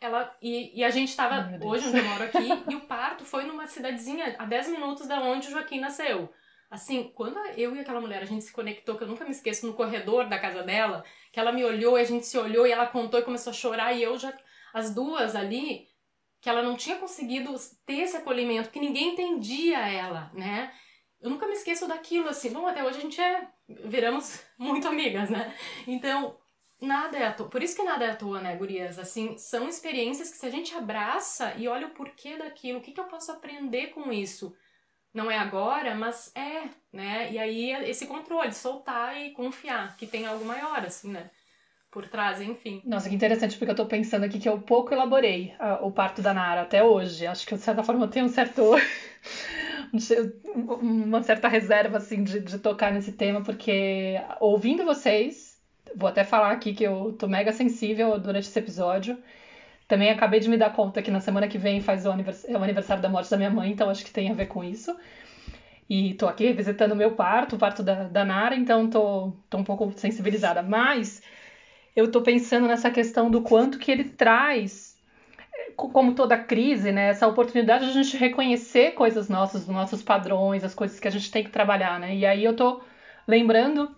ela 0.04 0.36
e, 0.40 0.78
e 0.78 0.84
a 0.84 0.90
gente 0.90 1.08
estava 1.08 1.48
hoje 1.62 1.88
onde 1.88 1.98
eu 1.98 2.04
moro 2.04 2.24
aqui 2.24 2.48
e 2.70 2.74
o 2.74 2.80
parto 2.80 3.24
foi 3.24 3.44
numa 3.44 3.66
cidadezinha 3.66 4.36
a 4.38 4.44
10 4.44 4.68
minutos 4.68 5.06
da 5.06 5.20
onde 5.20 5.48
o 5.48 5.50
Joaquim 5.50 5.80
nasceu. 5.80 6.32
Assim, 6.70 7.12
quando 7.14 7.38
eu 7.56 7.76
e 7.76 7.80
aquela 7.80 8.00
mulher 8.00 8.22
a 8.22 8.26
gente 8.26 8.44
se 8.44 8.52
conectou, 8.52 8.96
que 8.96 9.04
eu 9.04 9.08
nunca 9.08 9.24
me 9.24 9.30
esqueço, 9.30 9.66
no 9.66 9.74
corredor 9.74 10.26
da 10.26 10.38
casa 10.38 10.62
dela, 10.62 11.04
que 11.30 11.38
ela 11.38 11.52
me 11.52 11.62
olhou 11.62 11.98
e 11.98 12.00
a 12.00 12.04
gente 12.04 12.26
se 12.26 12.38
olhou 12.38 12.66
e 12.66 12.72
ela 12.72 12.86
contou 12.86 13.20
e 13.20 13.24
começou 13.24 13.50
a 13.50 13.54
chorar 13.54 13.92
e 13.92 14.02
eu 14.02 14.18
já 14.18 14.32
as 14.72 14.94
duas 14.94 15.36
ali 15.36 15.86
que 16.40 16.48
ela 16.48 16.62
não 16.62 16.76
tinha 16.76 16.96
conseguido 16.96 17.54
ter 17.86 17.98
esse 17.98 18.16
acolhimento, 18.16 18.70
que 18.70 18.80
ninguém 18.80 19.12
entendia 19.12 19.78
ela, 19.86 20.30
né? 20.34 20.72
Eu 21.20 21.30
nunca 21.30 21.46
me 21.46 21.52
esqueço 21.52 21.86
daquilo 21.86 22.28
assim. 22.28 22.50
Bom, 22.50 22.66
até 22.66 22.82
hoje 22.82 22.98
a 22.98 23.02
gente 23.02 23.20
é 23.20 23.48
viramos 23.84 24.42
muito 24.58 24.88
amigas, 24.88 25.30
né? 25.30 25.54
Então, 25.86 26.36
nada 26.82 27.16
é 27.16 27.26
à 27.26 27.32
toa. 27.32 27.48
Por 27.48 27.62
isso 27.62 27.76
que 27.76 27.82
nada 27.82 28.04
é 28.04 28.10
à 28.10 28.16
toa, 28.16 28.40
né, 28.40 28.56
gurias? 28.56 28.98
Assim, 28.98 29.36
são 29.38 29.68
experiências 29.68 30.30
que 30.30 30.36
se 30.36 30.46
a 30.46 30.50
gente 30.50 30.74
abraça 30.74 31.54
e 31.56 31.68
olha 31.68 31.86
o 31.86 31.90
porquê 31.90 32.36
daquilo, 32.36 32.78
o 32.78 32.82
que, 32.82 32.92
que 32.92 33.00
eu 33.00 33.04
posso 33.04 33.32
aprender 33.32 33.88
com 33.88 34.12
isso? 34.12 34.54
Não 35.14 35.30
é 35.30 35.38
agora, 35.38 35.94
mas 35.94 36.32
é, 36.34 36.64
né? 36.92 37.32
E 37.32 37.38
aí 37.38 37.70
esse 37.88 38.06
controle, 38.06 38.52
soltar 38.52 39.20
e 39.20 39.30
confiar 39.30 39.96
que 39.96 40.06
tem 40.06 40.26
algo 40.26 40.44
maior, 40.44 40.84
assim, 40.84 41.10
né? 41.10 41.30
Por 41.90 42.08
trás, 42.08 42.40
enfim. 42.40 42.80
Nossa, 42.86 43.10
que 43.10 43.14
interessante, 43.14 43.58
porque 43.58 43.70
eu 43.70 43.76
tô 43.76 43.84
pensando 43.84 44.24
aqui 44.24 44.38
que 44.38 44.48
eu 44.48 44.58
pouco 44.58 44.94
elaborei 44.94 45.54
uh, 45.60 45.86
o 45.86 45.92
parto 45.92 46.22
da 46.22 46.32
Nara 46.32 46.62
até 46.62 46.82
hoje. 46.82 47.26
Acho 47.26 47.46
que, 47.46 47.54
de 47.54 47.60
certa 47.60 47.82
forma, 47.82 48.06
eu 48.06 48.10
tenho 48.10 48.24
um 48.24 48.30
certo... 48.30 48.62
uma 50.80 51.22
certa 51.22 51.48
reserva, 51.48 51.98
assim, 51.98 52.24
de, 52.24 52.40
de 52.40 52.58
tocar 52.58 52.92
nesse 52.92 53.12
tema, 53.12 53.42
porque 53.42 54.14
ouvindo 54.40 54.86
vocês, 54.86 55.51
Vou 55.94 56.08
até 56.08 56.24
falar 56.24 56.52
aqui 56.52 56.74
que 56.74 56.84
eu 56.84 57.14
tô 57.18 57.26
mega 57.26 57.52
sensível 57.52 58.18
durante 58.18 58.48
esse 58.48 58.58
episódio. 58.58 59.18
Também 59.88 60.10
acabei 60.10 60.40
de 60.40 60.48
me 60.48 60.56
dar 60.56 60.72
conta 60.72 61.02
que 61.02 61.10
na 61.10 61.20
semana 61.20 61.48
que 61.48 61.58
vem 61.58 61.80
faz 61.80 62.06
o 62.06 62.10
aniversário, 62.10 62.56
é 62.56 62.58
o 62.58 62.62
aniversário 62.62 63.02
da 63.02 63.08
morte 63.08 63.30
da 63.30 63.36
minha 63.36 63.50
mãe, 63.50 63.70
então 63.70 63.90
acho 63.90 64.04
que 64.04 64.10
tem 64.10 64.30
a 64.30 64.34
ver 64.34 64.46
com 64.46 64.64
isso. 64.64 64.96
E 65.88 66.14
tô 66.14 66.26
aqui 66.26 66.46
revisitando 66.46 66.94
o 66.94 66.96
meu 66.96 67.12
parto, 67.12 67.56
o 67.56 67.58
parto 67.58 67.82
da, 67.82 68.04
da 68.04 68.24
Nara, 68.24 68.54
então 68.54 68.88
tô, 68.88 69.32
tô 69.50 69.58
um 69.58 69.64
pouco 69.64 69.92
sensibilizada. 69.96 70.62
Mas 70.62 71.22
eu 71.94 72.10
tô 72.10 72.22
pensando 72.22 72.66
nessa 72.66 72.90
questão 72.90 73.30
do 73.30 73.42
quanto 73.42 73.78
que 73.78 73.90
ele 73.90 74.04
traz, 74.04 74.96
como 75.76 76.14
toda 76.14 76.38
crise, 76.38 76.90
né? 76.92 77.08
Essa 77.08 77.26
oportunidade 77.26 77.84
de 77.84 77.90
a 77.90 78.02
gente 78.02 78.16
reconhecer 78.16 78.92
coisas 78.92 79.28
nossas, 79.28 79.66
dos 79.66 79.74
nossos 79.74 80.02
padrões, 80.02 80.64
as 80.64 80.74
coisas 80.74 80.98
que 80.98 81.08
a 81.08 81.10
gente 81.10 81.30
tem 81.30 81.44
que 81.44 81.50
trabalhar, 81.50 82.00
né? 82.00 82.14
E 82.14 82.24
aí 82.24 82.42
eu 82.42 82.56
tô 82.56 82.80
lembrando, 83.28 83.94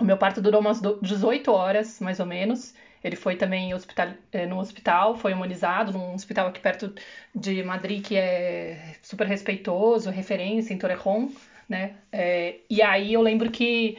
o 0.00 0.04
meu 0.04 0.16
parto 0.16 0.40
durou 0.40 0.60
umas 0.60 0.80
18 1.02 1.52
horas, 1.52 2.00
mais 2.00 2.20
ou 2.20 2.26
menos. 2.26 2.74
Ele 3.02 3.16
foi 3.16 3.36
também 3.36 3.72
hospital, 3.72 4.08
eh, 4.32 4.46
no 4.46 4.58
hospital, 4.58 5.16
foi 5.16 5.32
imunizado 5.32 5.92
num 5.92 6.14
hospital 6.14 6.48
aqui 6.48 6.60
perto 6.60 6.94
de 7.34 7.62
Madrid, 7.62 8.04
que 8.04 8.16
é 8.16 8.94
super 9.02 9.26
respeitoso, 9.26 10.10
referência 10.10 10.74
em 10.74 10.78
Torrejón, 10.78 11.28
né? 11.68 11.94
É, 12.12 12.56
e 12.68 12.82
aí 12.82 13.14
eu 13.14 13.22
lembro 13.22 13.50
que 13.50 13.96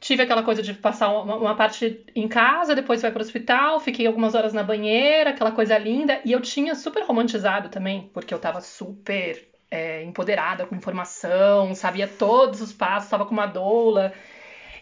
tive 0.00 0.22
aquela 0.22 0.44
coisa 0.44 0.62
de 0.62 0.74
passar 0.74 1.08
uma, 1.10 1.36
uma 1.36 1.54
parte 1.56 2.04
em 2.14 2.28
casa, 2.28 2.74
depois 2.74 3.02
vai 3.02 3.10
para 3.10 3.20
o 3.20 3.22
hospital, 3.22 3.80
fiquei 3.80 4.06
algumas 4.06 4.34
horas 4.34 4.52
na 4.52 4.62
banheira, 4.62 5.30
aquela 5.30 5.50
coisa 5.50 5.76
linda, 5.76 6.20
e 6.24 6.32
eu 6.32 6.40
tinha 6.40 6.74
super 6.74 7.02
romantizado 7.02 7.68
também, 7.68 8.08
porque 8.14 8.32
eu 8.32 8.38
tava 8.38 8.60
super 8.60 9.48
é, 9.70 10.02
empoderada 10.04 10.66
com 10.66 10.74
informação, 10.74 11.74
sabia 11.74 12.06
todos 12.06 12.60
os 12.60 12.72
passos, 12.72 13.04
estava 13.04 13.26
com 13.26 13.32
uma 13.32 13.46
doula, 13.46 14.12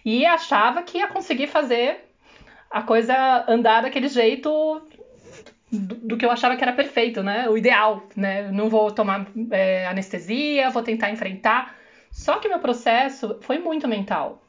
e 0.07 0.25
achava 0.25 0.85
que 0.85 0.99
ia 0.99 1.09
conseguir 1.09 1.49
fazer 1.49 2.05
a 2.71 2.81
coisa 2.81 3.45
andar 3.49 3.83
daquele 3.83 4.07
jeito 4.07 4.81
do, 5.71 5.95
do, 5.97 6.17
que 6.17 6.25
eu 6.25 6.31
achava 6.31 6.55
que 6.55 6.63
era 6.63 6.73
perfeito, 6.73 7.25
né? 7.25 7.49
O 7.49 7.59
ideal, 7.59 8.05
né? 8.15 8.49
Não 8.53 8.69
vou 8.69 8.93
tomar 8.93 9.27
é, 9.51 9.85
anestesia, 9.89 10.71
vou 10.71 10.85
tentar 10.85 11.11
enfrentar. 11.11 11.75
Só 12.13 12.37
que 12.37 12.49
meu 12.49 12.61
processo 12.61 13.37
foi 13.41 13.59
muito 13.59 13.89
mental. 13.89 14.41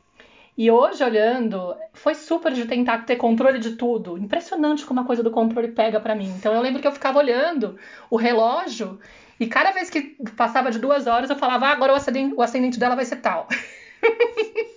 E 0.56 0.70
hoje, 0.70 1.04
olhando, 1.04 1.76
foi 1.92 2.14
super 2.14 2.54
de 2.54 2.66
tentar 2.66 3.00
ter 3.00 3.16
controle 3.16 3.58
de 3.58 3.72
tudo. 3.72 4.16
Impressionante 4.16 4.86
como 4.86 5.00
a 5.00 5.06
coisa 5.06 5.24
do 5.24 5.32
controle 5.32 5.70
pega 5.70 6.00
para 6.00 6.14
mim. 6.14 6.32
Então 6.38 6.54
eu 6.54 6.62
lembro 6.62 6.82
que 6.82 6.88
eu 6.88 6.92
ficava 6.92 7.18
olhando 7.18 7.80
o 8.12 8.16
relógio 8.16 9.00
e 9.40 9.48
cada 9.48 9.72
vez 9.72 9.90
que 9.90 10.16
passava 10.36 10.70
de 10.70 10.78
duas 10.78 11.08
horas 11.08 11.32
eu 11.32 11.36
falava, 11.36 11.66
ah, 11.66 11.72
agora 11.72 11.94
o 11.94 11.96
ascendente, 11.96 12.36
o 12.36 12.44
ascendente 12.44 12.80
dela 12.80 12.96
vai 12.96 13.06
ser 13.06 13.18
tal. 13.18 13.48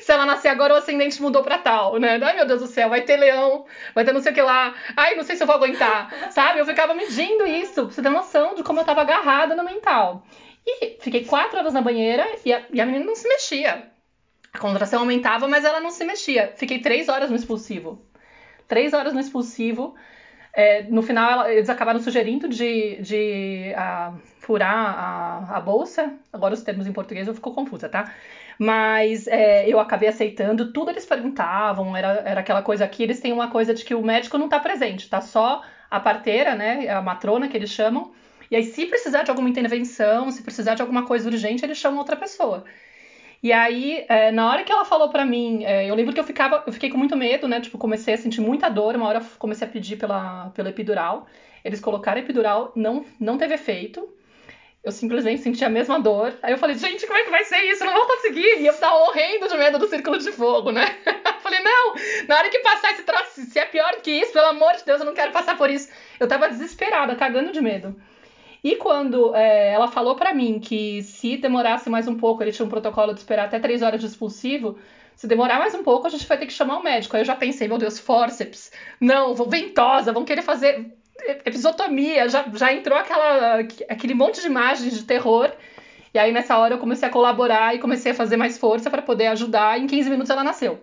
se 0.00 0.12
ela 0.12 0.26
nascer 0.26 0.48
agora, 0.48 0.74
o 0.74 0.76
ascendente 0.76 1.20
mudou 1.22 1.42
pra 1.42 1.58
tal, 1.58 1.98
né? 1.98 2.18
Ai, 2.22 2.36
meu 2.36 2.46
Deus 2.46 2.60
do 2.60 2.66
céu, 2.66 2.88
vai 2.88 3.02
ter 3.02 3.16
leão, 3.16 3.64
vai 3.94 4.04
ter 4.04 4.12
não 4.12 4.20
sei 4.20 4.32
o 4.32 4.34
que 4.34 4.42
lá. 4.42 4.74
Ai, 4.96 5.14
não 5.14 5.22
sei 5.22 5.36
se 5.36 5.42
eu 5.42 5.46
vou 5.46 5.56
aguentar, 5.56 6.30
sabe? 6.30 6.58
Eu 6.58 6.66
ficava 6.66 6.94
medindo 6.94 7.46
isso, 7.46 7.86
pra 7.86 7.94
você 7.94 8.02
ter 8.02 8.10
noção 8.10 8.54
de 8.54 8.62
como 8.62 8.80
eu 8.80 8.84
tava 8.84 9.00
agarrada 9.00 9.56
no 9.56 9.64
mental. 9.64 10.24
E 10.66 10.98
fiquei 11.00 11.24
quatro 11.24 11.58
horas 11.58 11.72
na 11.72 11.80
banheira 11.80 12.26
e 12.44 12.52
a, 12.52 12.62
e 12.70 12.80
a 12.80 12.86
menina 12.86 13.04
não 13.04 13.14
se 13.14 13.28
mexia. 13.28 13.90
A 14.52 14.58
contração 14.58 15.00
aumentava, 15.00 15.48
mas 15.48 15.64
ela 15.64 15.80
não 15.80 15.90
se 15.90 16.04
mexia. 16.04 16.52
Fiquei 16.56 16.78
três 16.78 17.08
horas 17.08 17.28
no 17.28 17.36
expulsivo. 17.36 18.06
Três 18.68 18.92
horas 18.94 19.12
no 19.12 19.20
expulsivo. 19.20 19.94
É, 20.56 20.84
no 20.84 21.02
final, 21.02 21.48
eles 21.50 21.68
acabaram 21.68 21.98
sugerindo 21.98 22.48
de, 22.48 23.02
de 23.02 23.74
uh, 23.74 24.16
furar 24.38 24.72
a, 24.72 25.56
a 25.56 25.60
bolsa. 25.60 26.14
Agora, 26.32 26.54
os 26.54 26.62
termos 26.62 26.86
em 26.86 26.92
português 26.92 27.26
eu 27.26 27.34
fico 27.34 27.52
confusa, 27.52 27.88
tá? 27.88 28.14
Mas 28.58 29.26
é, 29.26 29.68
eu 29.68 29.80
acabei 29.80 30.08
aceitando, 30.08 30.72
tudo 30.72 30.90
eles 30.90 31.04
perguntavam, 31.04 31.96
era, 31.96 32.22
era 32.24 32.40
aquela 32.40 32.62
coisa 32.62 32.84
aqui, 32.84 33.02
eles 33.02 33.20
têm 33.20 33.32
uma 33.32 33.50
coisa 33.50 33.74
de 33.74 33.84
que 33.84 33.94
o 33.94 34.02
médico 34.02 34.38
não 34.38 34.48
tá 34.48 34.60
presente, 34.60 35.08
tá 35.08 35.20
só 35.20 35.62
a 35.90 36.00
parteira, 36.00 36.54
né, 36.54 36.88
a 36.88 37.02
matrona 37.02 37.48
que 37.48 37.56
eles 37.56 37.70
chamam, 37.70 38.12
e 38.50 38.56
aí 38.56 38.64
se 38.64 38.86
precisar 38.86 39.22
de 39.22 39.30
alguma 39.30 39.48
intervenção, 39.48 40.30
se 40.30 40.42
precisar 40.42 40.74
de 40.74 40.82
alguma 40.82 41.04
coisa 41.04 41.28
urgente, 41.28 41.64
eles 41.64 41.78
chamam 41.78 41.98
outra 41.98 42.16
pessoa. 42.16 42.64
E 43.44 43.52
aí, 43.52 44.06
é, 44.08 44.32
na 44.32 44.50
hora 44.50 44.64
que 44.64 44.72
ela 44.72 44.86
falou 44.86 45.10
para 45.10 45.22
mim, 45.22 45.64
é, 45.64 45.84
eu 45.90 45.94
lembro 45.94 46.14
que 46.14 46.18
eu 46.18 46.24
ficava, 46.24 46.64
eu 46.66 46.72
fiquei 46.72 46.88
com 46.88 46.96
muito 46.96 47.14
medo, 47.14 47.46
né? 47.46 47.60
Tipo, 47.60 47.76
comecei 47.76 48.14
a 48.14 48.16
sentir 48.16 48.40
muita 48.40 48.70
dor. 48.70 48.96
Uma 48.96 49.06
hora 49.06 49.20
comecei 49.38 49.68
a 49.68 49.70
pedir 49.70 49.96
pela, 49.96 50.48
pela 50.54 50.70
epidural. 50.70 51.26
Eles 51.62 51.78
colocaram 51.78 52.18
epidural, 52.18 52.72
não, 52.74 53.04
não 53.20 53.36
teve 53.36 53.52
efeito. 53.52 54.08
Eu 54.84 54.92
simplesmente 54.92 55.40
senti 55.40 55.64
a 55.64 55.70
mesma 55.70 55.98
dor. 55.98 56.34
Aí 56.42 56.52
eu 56.52 56.58
falei, 56.58 56.76
gente, 56.76 57.06
como 57.06 57.18
é 57.18 57.24
que 57.24 57.30
vai 57.30 57.42
ser 57.44 57.58
isso? 57.62 57.82
Eu 57.82 57.86
não 57.86 57.94
vou 57.94 58.06
conseguir. 58.06 58.60
E 58.60 58.66
eu 58.66 58.74
tava 58.74 58.98
morrendo 58.98 59.48
de 59.48 59.56
medo 59.56 59.78
do 59.78 59.88
círculo 59.88 60.18
de 60.18 60.30
fogo, 60.30 60.70
né? 60.72 60.98
Eu 61.06 61.40
falei, 61.40 61.60
não, 61.60 61.94
na 62.28 62.36
hora 62.36 62.50
que 62.50 62.58
passar 62.58 62.92
esse 62.92 63.02
troço, 63.02 63.40
se 63.40 63.58
é 63.58 63.64
pior 63.64 63.96
que 64.02 64.10
isso, 64.10 64.34
pelo 64.34 64.48
amor 64.48 64.74
de 64.74 64.84
Deus, 64.84 65.00
eu 65.00 65.06
não 65.06 65.14
quero 65.14 65.32
passar 65.32 65.56
por 65.56 65.70
isso. 65.70 65.90
Eu 66.20 66.28
tava 66.28 66.50
desesperada, 66.50 67.16
cagando 67.16 67.50
de 67.50 67.62
medo. 67.62 67.96
E 68.62 68.76
quando 68.76 69.34
é, 69.34 69.72
ela 69.72 69.88
falou 69.88 70.16
para 70.16 70.34
mim 70.34 70.60
que 70.60 71.02
se 71.02 71.38
demorasse 71.38 71.88
mais 71.88 72.06
um 72.06 72.16
pouco, 72.16 72.42
ele 72.42 72.52
tinha 72.52 72.66
um 72.66 72.70
protocolo 72.70 73.14
de 73.14 73.20
esperar 73.20 73.46
até 73.46 73.58
três 73.58 73.80
horas 73.80 74.00
de 74.00 74.06
expulsivo, 74.06 74.78
se 75.16 75.26
demorar 75.26 75.58
mais 75.58 75.74
um 75.74 75.82
pouco, 75.82 76.06
a 76.06 76.10
gente 76.10 76.26
vai 76.26 76.36
ter 76.36 76.46
que 76.46 76.52
chamar 76.52 76.78
o 76.78 76.82
médico. 76.82 77.16
Aí 77.16 77.22
eu 77.22 77.26
já 77.26 77.36
pensei, 77.36 77.68
meu 77.68 77.78
Deus, 77.78 77.98
fórceps. 77.98 78.70
Não, 79.00 79.34
vou 79.34 79.48
ventosa, 79.48 80.12
vão 80.12 80.24
querer 80.24 80.42
fazer 80.42 80.92
episotomia, 81.22 82.28
já, 82.28 82.44
já 82.54 82.72
entrou 82.72 82.98
aquela, 82.98 83.60
aquele 83.88 84.14
monte 84.14 84.40
de 84.40 84.46
imagens 84.46 84.94
de 84.94 85.04
terror. 85.04 85.50
E 86.12 86.18
aí 86.18 86.32
nessa 86.32 86.56
hora 86.56 86.74
eu 86.74 86.78
comecei 86.78 87.08
a 87.08 87.12
colaborar 87.12 87.74
e 87.74 87.78
comecei 87.78 88.12
a 88.12 88.14
fazer 88.14 88.36
mais 88.36 88.58
força 88.58 88.90
para 88.90 89.02
poder 89.02 89.28
ajudar. 89.28 89.78
Em 89.78 89.86
15 89.86 90.10
minutos 90.10 90.30
ela 90.30 90.44
nasceu. 90.44 90.80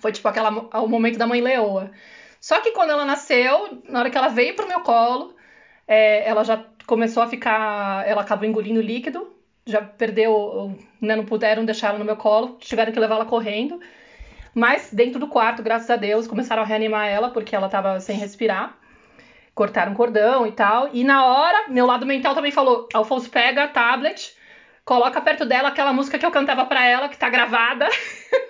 Foi 0.00 0.12
tipo 0.12 0.28
aquela, 0.28 0.50
o 0.50 0.88
momento 0.88 1.18
da 1.18 1.26
mãe 1.26 1.40
leoa. 1.40 1.90
Só 2.40 2.60
que 2.60 2.72
quando 2.72 2.90
ela 2.90 3.04
nasceu, 3.04 3.80
na 3.88 4.00
hora 4.00 4.10
que 4.10 4.18
ela 4.18 4.28
veio 4.28 4.54
pro 4.54 4.68
meu 4.68 4.80
colo, 4.80 5.34
é, 5.88 6.28
ela 6.28 6.44
já 6.44 6.64
começou 6.86 7.22
a 7.22 7.26
ficar. 7.26 8.06
Ela 8.06 8.22
acabou 8.22 8.46
engolindo 8.48 8.80
líquido, 8.80 9.32
já 9.64 9.82
perdeu, 9.82 10.78
né, 11.00 11.16
não 11.16 11.24
puderam 11.24 11.64
deixar 11.64 11.88
ela 11.88 11.98
no 11.98 12.04
meu 12.04 12.16
colo, 12.16 12.56
tiveram 12.60 12.92
que 12.92 13.00
levar 13.00 13.16
ela 13.16 13.24
correndo. 13.24 13.80
Mas 14.54 14.90
dentro 14.92 15.18
do 15.18 15.26
quarto, 15.26 15.62
graças 15.62 15.90
a 15.90 15.96
Deus, 15.96 16.26
começaram 16.26 16.62
a 16.62 16.66
reanimar 16.66 17.08
ela 17.08 17.30
porque 17.30 17.54
ela 17.54 17.66
estava 17.66 17.98
sem 18.00 18.16
respirar 18.16 18.78
cortaram 19.56 19.94
cordão 19.94 20.46
e 20.46 20.52
tal. 20.52 20.90
E 20.92 21.02
na 21.02 21.24
hora, 21.24 21.68
meu 21.68 21.86
lado 21.86 22.06
mental 22.06 22.34
também 22.34 22.52
falou: 22.52 22.86
Alfonso, 22.94 23.28
pega 23.30 23.64
a 23.64 23.68
tablet, 23.68 24.36
coloca 24.84 25.20
perto 25.20 25.44
dela 25.44 25.70
aquela 25.70 25.92
música 25.92 26.18
que 26.18 26.26
eu 26.26 26.30
cantava 26.30 26.66
para 26.66 26.86
ela, 26.86 27.08
que 27.08 27.18
tá 27.18 27.28
gravada, 27.28 27.88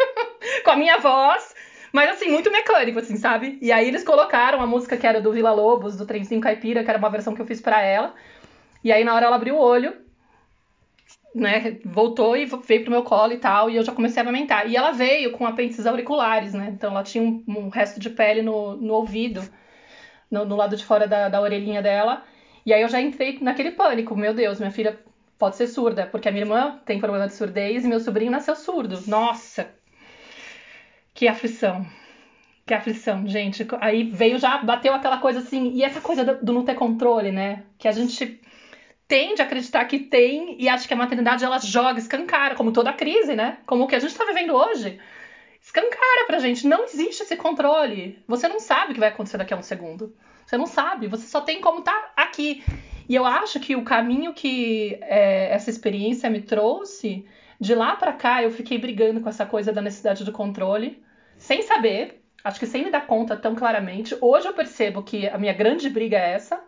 com 0.65 0.71
a 0.71 0.77
minha 0.77 0.99
voz. 0.99 1.55
Mas 1.93 2.11
assim, 2.11 2.29
muito 2.29 2.51
mecânico, 2.51 2.99
assim, 2.99 3.17
sabe? 3.17 3.57
E 3.63 3.73
aí 3.73 3.89
eles 3.89 4.03
colocaram 4.03 4.61
a 4.61 4.67
música 4.67 4.97
que 4.99 5.07
era 5.07 5.21
do 5.21 5.33
Vila 5.33 5.53
Lobos, 5.53 5.97
do 5.97 6.05
Trenzinho 6.05 6.41
Caipira, 6.41 6.83
que 6.83 6.91
era 6.91 6.99
uma 6.99 7.09
versão 7.09 7.35
que 7.35 7.41
eu 7.41 7.47
fiz 7.47 7.61
para 7.61 7.81
ela. 7.81 8.13
E 8.83 8.93
aí 8.93 9.05
na 9.05 9.15
hora 9.15 9.27
ela 9.27 9.37
abriu 9.37 9.55
o 9.55 9.61
olho, 9.61 9.95
né, 11.35 11.79
voltou 11.85 12.37
e 12.37 12.45
veio 12.45 12.83
pro 12.83 12.91
meu 12.91 13.03
colo 13.03 13.33
e 13.33 13.39
tal, 13.39 13.71
e 13.71 13.77
eu 13.77 13.83
já 13.85 13.93
comecei 13.93 14.21
a 14.21 14.25
amamentar. 14.25 14.69
E 14.69 14.77
ela 14.77 14.91
veio 14.91 15.33
com 15.33 15.47
apêndices 15.47 15.87
auriculares, 15.87 16.53
né? 16.53 16.71
Então 16.75 16.91
ela 16.91 17.05
tinha 17.05 17.23
um, 17.23 17.43
um 17.47 17.69
resto 17.69 18.01
de 18.01 18.11
pele 18.11 18.43
no, 18.43 18.77
no 18.77 18.95
ouvido 18.95 19.43
no, 20.31 20.45
no 20.45 20.57
lado 20.57 20.77
de 20.77 20.85
fora 20.85 21.07
da, 21.07 21.29
da 21.29 21.41
orelhinha 21.41 21.83
dela. 21.83 22.23
E 22.65 22.73
aí 22.73 22.83
eu 22.83 22.89
já 22.89 23.01
entrei 23.01 23.39
naquele 23.41 23.71
pânico. 23.71 24.17
Meu 24.17 24.35
Deus, 24.35 24.59
minha 24.59 24.71
filha 24.71 24.99
pode 25.39 25.57
ser 25.57 25.67
surda, 25.67 26.07
porque 26.07 26.29
a 26.29 26.33
minha 26.33 26.45
irmã 26.45 26.81
tem 26.85 26.99
problema 26.99 27.27
de 27.27 27.35
surdez 27.35 27.85
e 27.85 27.89
meu 27.89 28.01
sobrinho 28.01 28.31
nasceu 28.31 28.57
surdo. 28.57 29.03
Nossa! 29.07 29.69
Que 31.15 31.29
aflição. 31.29 31.87
Que 32.67 32.75
aflição, 32.75 33.27
gente. 33.27 33.67
Aí 33.81 34.03
veio 34.03 34.39
já, 34.39 34.59
bateu 34.59 34.93
aquela 34.93 35.19
coisa 35.19 35.39
assim. 35.39 35.73
E 35.73 35.85
essa 35.85 36.01
coisa 36.01 36.25
do, 36.25 36.45
do 36.45 36.53
não 36.53 36.65
ter 36.65 36.75
controle, 36.75 37.31
né? 37.31 37.63
Que 37.79 37.87
a 37.87 37.93
gente 37.93 38.41
tende 39.07 39.41
a 39.41 39.45
acreditar 39.45 39.85
que 39.85 40.01
tem 40.01 40.57
e 40.61 40.69
acha 40.69 40.89
que 40.89 40.93
a 40.93 40.97
maternidade 40.97 41.45
ela 41.45 41.61
joga, 41.61 42.01
escancara, 42.01 42.57
como 42.57 42.73
toda 42.73 42.93
crise, 42.93 43.37
né? 43.37 43.59
Como 43.65 43.85
o 43.85 43.87
que 43.87 43.95
a 43.95 44.01
gente 44.01 44.11
está 44.11 44.25
vivendo 44.25 44.53
hoje 44.53 44.99
escancara 45.67 46.27
pra 46.27 46.39
gente. 46.39 46.67
Não 46.67 46.85
existe 46.85 47.25
esse 47.25 47.37
controle. 47.37 48.23
Você 48.29 48.47
não 48.47 48.61
sabe 48.61 48.93
o 48.93 48.95
que 48.95 49.01
vai 49.01 49.09
acontecer 49.09 49.37
daqui 49.37 49.53
a 49.53 49.57
um 49.57 49.63
segundo. 49.63 50.15
Você 50.47 50.57
não 50.57 50.67
sabe. 50.67 51.09
Você 51.09 51.27
só 51.27 51.41
tem 51.41 51.61
como 51.61 51.81
estar 51.81 51.93
tá 51.93 52.23
aqui. 52.23 52.63
E 53.09 53.15
eu 53.15 53.27
acho 53.27 53.59
que 53.59 53.75
o 53.75 53.83
caminho 53.83 54.33
que 54.33 54.97
é, 55.03 55.51
essa 55.53 55.69
experiência 55.69 56.31
me 56.31 56.41
trouxe, 56.41 57.27
de 57.61 57.75
lá 57.75 57.97
para 57.97 58.13
cá, 58.13 58.43
eu 58.43 58.51
fiquei 58.51 58.79
brigando 58.79 59.21
com 59.21 59.29
essa 59.29 59.45
coisa 59.45 59.73
da 59.73 59.83
necessidade 59.83 60.25
de 60.25 60.31
controle, 60.31 61.03
sem 61.37 61.63
saber, 61.63 62.23
acho 62.45 62.61
que 62.61 62.67
sem 62.67 62.85
me 62.85 62.91
dar 62.91 63.07
conta 63.07 63.37
tão 63.37 63.55
claramente. 63.55 64.17
Hoje 64.21 64.47
eu 64.47 64.55
percebo 64.55 65.03
que 65.03 65.29
a 65.29 65.37
minha 65.37 65.53
grande 65.53 65.89
briga 65.89 66.17
é 66.17 66.33
essa, 66.33 66.61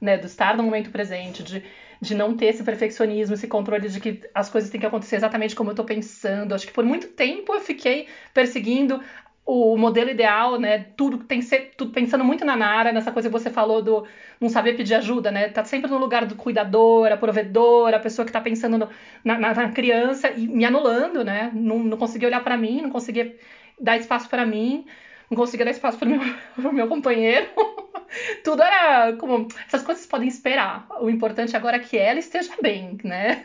né, 0.00 0.16
do 0.16 0.26
estar 0.26 0.56
no 0.56 0.62
momento 0.62 0.90
presente, 0.90 1.42
de 1.42 1.64
de 2.00 2.14
não 2.14 2.36
ter 2.36 2.46
esse 2.46 2.62
perfeccionismo, 2.62 3.34
esse 3.34 3.46
controle 3.46 3.88
de 3.88 4.00
que 4.00 4.20
as 4.34 4.48
coisas 4.48 4.70
têm 4.70 4.80
que 4.80 4.86
acontecer 4.86 5.16
exatamente 5.16 5.54
como 5.54 5.70
eu 5.70 5.74
tô 5.74 5.84
pensando. 5.84 6.54
Acho 6.54 6.66
que 6.66 6.72
por 6.72 6.84
muito 6.84 7.08
tempo 7.08 7.54
eu 7.54 7.60
fiquei 7.60 8.06
perseguindo 8.32 9.00
o 9.46 9.76
modelo 9.76 10.10
ideal, 10.10 10.58
né? 10.58 10.86
Tudo 10.96 11.18
tem 11.18 11.40
que 11.40 11.44
ser, 11.44 11.72
tudo 11.76 11.92
pensando 11.92 12.24
muito 12.24 12.44
na 12.44 12.56
Nara, 12.56 12.92
nessa 12.92 13.12
coisa 13.12 13.28
que 13.28 13.32
você 13.32 13.50
falou 13.50 13.82
do 13.82 14.06
não 14.40 14.48
saber 14.48 14.74
pedir 14.74 14.94
ajuda, 14.94 15.30
né? 15.30 15.48
Tá 15.48 15.62
sempre 15.64 15.90
no 15.90 15.98
lugar 15.98 16.24
do 16.24 16.34
cuidador, 16.34 17.12
a 17.12 17.16
provedora, 17.16 17.98
a 17.98 18.00
pessoa 18.00 18.24
que 18.24 18.32
tá 18.32 18.40
pensando 18.40 18.78
no, 18.78 18.88
na, 19.22 19.38
na, 19.38 19.68
criança 19.70 20.30
e 20.30 20.46
me 20.48 20.64
anulando, 20.64 21.22
né? 21.22 21.50
Não, 21.52 21.78
não 21.78 21.98
conseguia 21.98 22.28
olhar 22.28 22.42
para 22.42 22.56
mim, 22.56 22.80
não 22.80 22.90
conseguia 22.90 23.36
dar 23.78 23.98
espaço 23.98 24.30
para 24.30 24.46
mim, 24.46 24.86
não 25.30 25.36
conseguia 25.36 25.64
dar 25.64 25.70
espaço 25.72 25.98
para 25.98 26.08
meu, 26.08 26.20
pro 26.54 26.72
meu 26.72 26.88
companheiro. 26.88 27.48
tudo 28.44 28.62
era 28.62 29.14
como. 29.16 29.48
Essas 29.66 29.82
coisas 29.82 30.06
podem 30.06 30.28
esperar. 30.28 30.86
O 31.00 31.10
importante 31.10 31.56
agora 31.56 31.76
é 31.76 31.80
que 31.80 31.96
ela 31.96 32.18
esteja 32.18 32.52
bem, 32.60 32.98
né? 33.02 33.42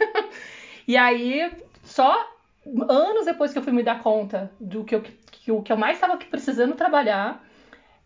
E 0.88 0.98
aí, 0.98 1.52
só 1.84 2.28
anos 2.90 3.26
depois 3.26 3.52
que 3.52 3.60
eu 3.60 3.64
fui 3.64 3.74
me 3.74 3.84
dar 3.84 4.02
conta 4.02 4.52
do 4.60 4.84
que 4.84 4.96
eu, 4.96 5.04
que 5.32 5.52
o 5.52 5.62
que 5.62 5.72
eu 5.72 5.78
mais 5.78 5.98
estava 5.98 6.18
precisando 6.18 6.76
trabalhar 6.76 7.44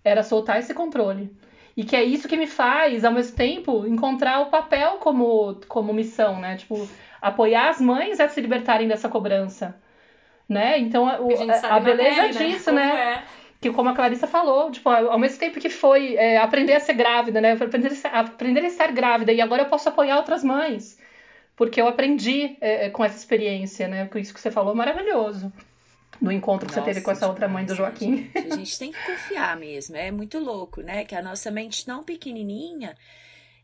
era 0.04 0.24
soltar 0.24 0.60
esse 0.60 0.74
controle. 0.74 1.32
E 1.76 1.84
que 1.84 1.96
é 1.96 2.04
isso 2.04 2.28
que 2.28 2.38
me 2.38 2.46
faz, 2.46 3.04
ao 3.04 3.12
mesmo 3.12 3.36
tempo, 3.36 3.88
encontrar 3.88 4.42
o 4.42 4.48
papel 4.48 4.98
como, 4.98 5.60
como 5.68 5.94
missão, 5.94 6.40
né? 6.40 6.56
Tipo, 6.56 6.88
apoiar 7.22 7.70
as 7.70 7.82
mães 7.82 8.20
a 8.20 8.28
se 8.28 8.40
libertarem 8.42 8.88
dessa 8.88 9.10
cobrança. 9.10 9.76
Né? 10.48 10.78
Então, 10.78 11.06
o, 11.06 11.52
a, 11.52 11.76
a, 11.78 11.80
beleza 11.80 12.22
pele, 12.24 12.52
disso, 12.52 12.72
né? 12.72 12.94
né? 12.94 13.24
Que 13.64 13.72
como 13.72 13.88
a 13.88 13.95
Clarissa 13.95 14.28
falou, 14.28 14.70
tipo, 14.70 14.89
ao 14.89 15.18
mesmo 15.18 15.39
tempo 15.39 15.57
que 15.57 15.70
foi 15.70 16.16
é, 16.18 16.38
aprender 16.38 16.74
a 16.74 16.82
ser 16.82 16.93
grávida, 16.93 17.39
né? 17.39 17.53
Aprender 17.53 17.93
a, 18.03 18.20
aprender 18.20 18.59
a 18.59 18.68
estar 18.68 18.91
grávida, 18.91 19.32
e 19.32 19.39
agora 19.39 19.64
eu 19.64 19.70
posso 19.70 19.88
apoiar 19.88 20.18
outras 20.18 20.43
mães. 20.43 20.99
Porque 21.55 21.80
eu 21.80 21.88
aprendi 21.88 22.57
é, 22.59 22.88
é 22.88 22.89
com 22.89 23.05
essa 23.05 23.16
experiência, 23.16 23.88
né? 23.88 24.05
Com 24.07 24.20
isso 24.20 24.34
que 24.34 24.41
você 24.41 24.51
falou, 24.51 24.76
maravilhoso 24.76 25.49
no 26.22 26.32
encontro 26.32 26.68
que 26.68 26.76
nossa, 26.76 26.86
você 26.86 26.93
teve 26.93 27.03
com 27.03 27.11
essa 27.11 27.28
outra 27.28 27.47
mãe 27.47 27.66
do 27.66 27.74
Joaquim. 27.74 28.30
Gente, 28.36 28.38
a 28.38 28.55
gente 28.55 28.80
tem 28.80 28.91
que 28.91 29.05
confiar 29.05 29.57
mesmo, 29.57 29.95
é 29.95 30.11
muito 30.11 30.39
louco, 30.39 30.82
né? 30.82 31.03
Que 31.05 31.16
a 31.16 31.22
nossa 31.22 31.49
mente 31.49 31.86
tão 31.86 32.03
pequenininha, 32.03 32.95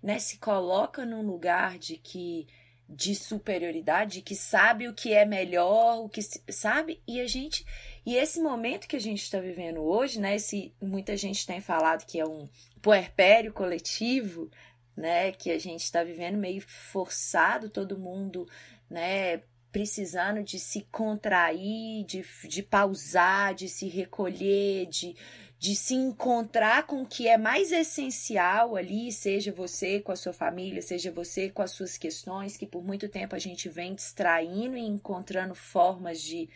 né, 0.01 0.17
se 0.17 0.37
coloca 0.37 1.05
num 1.05 1.21
lugar 1.21 1.77
de 1.77 1.97
que 1.97 2.47
de 2.87 3.13
superioridade, 3.13 4.21
que 4.21 4.35
sabe 4.35 4.87
o 4.87 4.93
que 4.93 5.13
é 5.13 5.23
melhor, 5.23 5.99
o 5.99 6.09
que 6.09 6.21
sabe, 6.51 6.99
e 7.07 7.21
a 7.21 7.27
gente 7.27 7.63
e 8.09 8.15
esse 8.15 8.41
momento 8.41 8.87
que 8.87 8.95
a 8.95 8.99
gente 8.99 9.21
está 9.21 9.39
vivendo 9.39 9.81
hoje, 9.81 10.19
né, 10.19 10.35
esse 10.35 10.73
muita 10.81 11.15
gente 11.15 11.45
tem 11.45 11.61
falado 11.61 12.07
que 12.07 12.19
é 12.19 12.25
um 12.25 12.49
puerpério 12.81 13.53
coletivo, 13.53 14.49
né, 14.97 15.31
que 15.31 15.51
a 15.51 15.59
gente 15.59 15.83
está 15.83 16.03
vivendo 16.03 16.35
meio 16.35 16.59
forçado, 16.59 17.69
todo 17.69 17.99
mundo, 17.99 18.47
né, 18.89 19.43
precisando 19.71 20.41
de 20.41 20.57
se 20.57 20.87
contrair, 20.91 22.03
de, 22.03 22.25
de 22.47 22.63
pausar, 22.63 23.53
de 23.53 23.69
se 23.69 23.87
recolher, 23.87 24.87
de, 24.87 25.15
de 25.59 25.75
se 25.75 25.93
encontrar 25.93 26.87
com 26.87 27.03
o 27.03 27.05
que 27.05 27.27
é 27.27 27.37
mais 27.37 27.71
essencial 27.71 28.75
ali, 28.75 29.11
seja 29.11 29.51
você 29.51 29.99
com 29.99 30.11
a 30.11 30.15
sua 30.15 30.33
família, 30.33 30.81
seja 30.81 31.11
você 31.11 31.47
com 31.47 31.61
as 31.61 31.69
suas 31.69 31.95
questões, 31.95 32.57
que 32.57 32.65
por 32.65 32.83
muito 32.83 33.07
tempo 33.07 33.35
a 33.35 33.39
gente 33.39 33.69
vem 33.69 33.93
distraindo 33.93 34.75
e 34.75 34.81
encontrando 34.81 35.53
formas 35.53 36.19
de, 36.19 36.49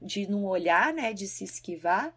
de 0.00 0.28
não 0.28 0.44
olhar, 0.44 0.92
né, 0.92 1.12
de 1.12 1.26
se 1.26 1.44
esquivar. 1.44 2.14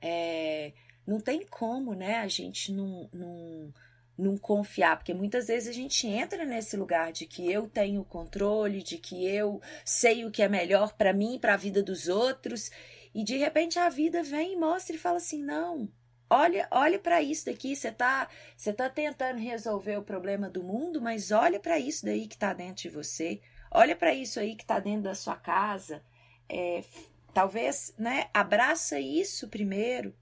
É, 0.00 0.72
não 1.06 1.20
tem 1.20 1.46
como, 1.46 1.94
né, 1.94 2.18
a 2.18 2.28
gente 2.28 2.72
não, 2.72 3.08
não 3.12 3.72
não 4.18 4.36
confiar, 4.36 4.96
porque 4.96 5.14
muitas 5.14 5.46
vezes 5.46 5.68
a 5.68 5.72
gente 5.72 6.04
entra 6.08 6.44
nesse 6.44 6.76
lugar 6.76 7.12
de 7.12 7.24
que 7.24 7.50
eu 7.50 7.68
tenho 7.68 8.04
controle, 8.04 8.82
de 8.82 8.98
que 8.98 9.24
eu 9.24 9.62
sei 9.84 10.24
o 10.24 10.30
que 10.30 10.42
é 10.42 10.48
melhor 10.48 10.92
para 10.94 11.12
mim 11.12 11.36
e 11.36 11.38
para 11.38 11.54
a 11.54 11.56
vida 11.56 11.84
dos 11.84 12.08
outros, 12.08 12.68
e 13.14 13.22
de 13.22 13.36
repente 13.36 13.78
a 13.78 13.88
vida 13.88 14.22
vem 14.24 14.54
e 14.54 14.56
mostra 14.56 14.96
e 14.96 14.98
fala 14.98 15.18
assim: 15.18 15.40
"Não, 15.40 15.88
olha, 16.28 16.66
olha 16.72 16.98
para 16.98 17.22
isso 17.22 17.46
daqui, 17.46 17.76
você 17.76 17.92
tá, 17.92 18.28
você 18.56 18.72
tá 18.72 18.90
tentando 18.90 19.38
resolver 19.38 19.96
o 19.96 20.02
problema 20.02 20.50
do 20.50 20.64
mundo, 20.64 21.00
mas 21.00 21.30
olha 21.30 21.60
para 21.60 21.78
isso 21.78 22.04
daí 22.04 22.26
que 22.26 22.34
está 22.34 22.52
dentro 22.52 22.82
de 22.82 22.88
você. 22.88 23.40
Olha 23.70 23.94
para 23.94 24.14
isso 24.14 24.40
aí 24.40 24.56
que 24.56 24.64
está 24.64 24.80
dentro 24.80 25.02
da 25.02 25.14
sua 25.14 25.36
casa. 25.36 26.02
É, 26.48 26.82
talvez, 27.34 27.94
né, 27.98 28.26
abraça 28.32 28.98
isso 28.98 29.48
primeiro. 29.48 30.14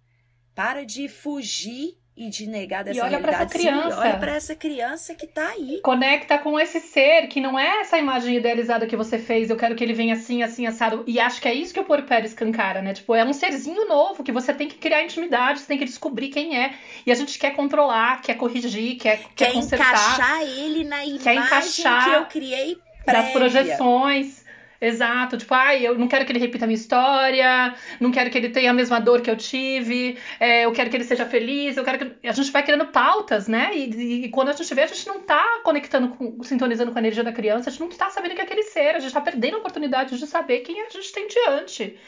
Para 0.55 0.85
de 0.85 1.09
fugir 1.09 1.99
e 2.16 2.31
de 2.31 2.47
negar 2.47 2.83
dessa 2.83 2.99
e 2.99 3.01
olha 3.03 3.18
realidade. 3.18 3.37
Pra 3.37 3.45
essa 3.45 3.59
criança. 3.59 4.01
Olha 4.01 4.16
para 4.16 4.35
essa 4.35 4.55
criança 4.55 5.14
que 5.14 5.27
tá 5.27 5.49
aí. 5.49 5.81
Conecta 5.83 6.39
com 6.39 6.59
esse 6.59 6.81
ser 6.81 7.27
que 7.27 7.41
não 7.41 7.59
é 7.59 7.81
essa 7.81 7.99
imagem 7.99 8.37
idealizada 8.37 8.87
que 8.87 8.97
você 8.97 9.18
fez. 9.18 9.51
Eu 9.51 9.57
quero 9.57 9.74
que 9.74 9.85
ele 9.85 9.93
venha 9.93 10.14
assim, 10.14 10.43
assim, 10.43 10.66
assado. 10.66 11.05
E 11.07 11.20
acho 11.20 11.41
que 11.43 11.47
é 11.47 11.53
isso 11.53 11.74
que 11.74 11.81
o 11.81 11.85
Porpério 11.85 12.27
escancara, 12.27 12.81
né? 12.81 12.95
Tipo, 12.95 13.14
é 13.14 13.22
um 13.22 13.35
serzinho 13.35 13.87
novo 13.87 14.24
que 14.24 14.33
você 14.33 14.55
tem 14.55 14.66
que 14.66 14.77
criar 14.77 15.03
intimidade, 15.03 15.61
você 15.61 15.66
tem 15.66 15.79
que 15.79 15.85
descobrir 15.85 16.29
quem 16.29 16.59
é. 16.59 16.74
E 17.05 17.12
a 17.12 17.14
gente 17.14 17.39
quer 17.39 17.51
controlar, 17.51 18.22
quer 18.22 18.35
corrigir, 18.35 18.97
quer, 18.97 19.18
quer, 19.18 19.49
quer 19.49 19.53
consertar. 19.53 19.91
encaixar 19.91 20.43
ele 20.43 20.85
na 20.85 21.05
imagem 21.05 21.83
quer 21.83 22.05
que 22.05 22.11
eu 22.11 22.27
criei 22.27 22.79
prévia. 23.05 23.22
Das 23.22 23.33
projeções. 23.33 24.45
Exato, 24.81 25.37
tipo, 25.39 25.55
ai, 25.55 25.87
eu 25.87 25.99
não 25.99 26.07
quero 26.09 26.24
que 26.24 26.33
ele 26.33 26.39
repita 26.39 26.64
a 26.64 26.68
minha 26.68 26.77
história, 26.77 27.74
não 27.99 28.11
quero 28.12 28.31
que 28.31 28.37
ele 28.37 28.51
tenha 28.51 28.70
a 28.70 28.74
mesma 28.74 29.01
dor 29.01 29.22
que 29.22 29.31
eu 29.31 29.37
tive, 29.37 30.18
é, 30.39 30.64
eu 30.64 30.72
quero 30.72 30.91
que 30.91 30.97
ele 30.97 31.05
seja 31.05 31.24
feliz, 31.24 31.77
eu 31.77 31.85
quero 31.85 31.99
que. 31.99 32.29
A 32.29 32.33
gente 32.33 32.51
vai 32.51 32.62
criando 32.62 32.87
pautas, 32.87 33.49
né? 33.49 33.70
E, 33.74 34.24
e, 34.24 34.29
quando 34.31 34.49
a 34.49 34.53
gente 34.53 34.74
vê, 34.74 34.83
a 34.83 34.87
gente 34.87 35.07
não 35.07 35.20
tá 35.20 35.61
conectando, 35.64 36.09
com, 36.09 36.43
sintonizando 36.43 36.93
com 36.93 36.99
a 36.99 37.01
energia 37.01 37.24
da 37.24 37.33
criança, 37.33 37.70
a 37.70 37.72
gente 37.72 37.81
não 37.81 37.89
tá 37.89 38.11
sabendo 38.11 38.35
que 38.35 38.41
é 38.41 38.45
aquele 38.45 38.62
ser, 38.64 38.97
a 38.97 38.99
gente 38.99 39.12
tá 39.12 39.20
perdendo 39.20 39.57
a 39.57 39.59
oportunidade 39.61 40.18
de 40.18 40.27
saber 40.27 40.61
quem 40.61 40.83
a 40.83 40.89
gente 40.91 41.12
tem 41.12 41.27
diante. 41.27 41.99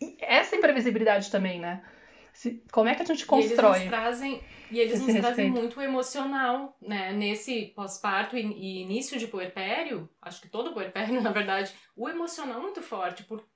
E 0.00 0.16
essa 0.20 0.56
imprevisibilidade 0.56 1.30
também, 1.30 1.60
né? 1.60 1.80
Como 2.70 2.88
é 2.88 2.94
que 2.94 3.02
a 3.02 3.04
gente 3.04 3.26
constrói? 3.26 3.78
E 3.78 3.82
eles 3.82 3.82
nos 3.82 3.88
trazem, 3.88 4.42
e 4.70 4.80
eles 4.80 5.00
nos 5.00 5.14
trazem 5.14 5.50
muito 5.50 5.80
emocional, 5.80 6.76
né? 6.80 7.12
Nesse 7.12 7.66
pós-parto 7.74 8.36
e, 8.36 8.40
e, 8.40 8.82
início 8.82 9.18
de 9.18 9.26
puerpério, 9.26 10.08
acho 10.20 10.40
que 10.40 10.48
todo 10.48 10.72
puerpério, 10.72 11.20
na 11.22 11.30
verdade, 11.30 11.72
o 11.96 12.08
emocional 12.08 12.58
é 12.58 12.62
muito 12.62 12.82
forte, 12.82 13.24
por, 13.24 13.46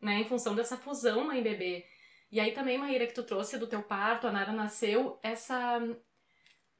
né, 0.00 0.20
em 0.20 0.24
função 0.24 0.54
dessa 0.54 0.76
fusão 0.76 1.24
mãe-bebê. 1.24 1.84
E 2.30 2.40
aí 2.40 2.52
também, 2.52 2.78
Maíra, 2.78 3.06
que 3.06 3.14
tu 3.14 3.22
trouxe 3.22 3.58
do 3.58 3.66
teu 3.66 3.82
parto, 3.82 4.26
a 4.26 4.32
Nara 4.32 4.52
nasceu, 4.52 5.18
essa 5.22 5.80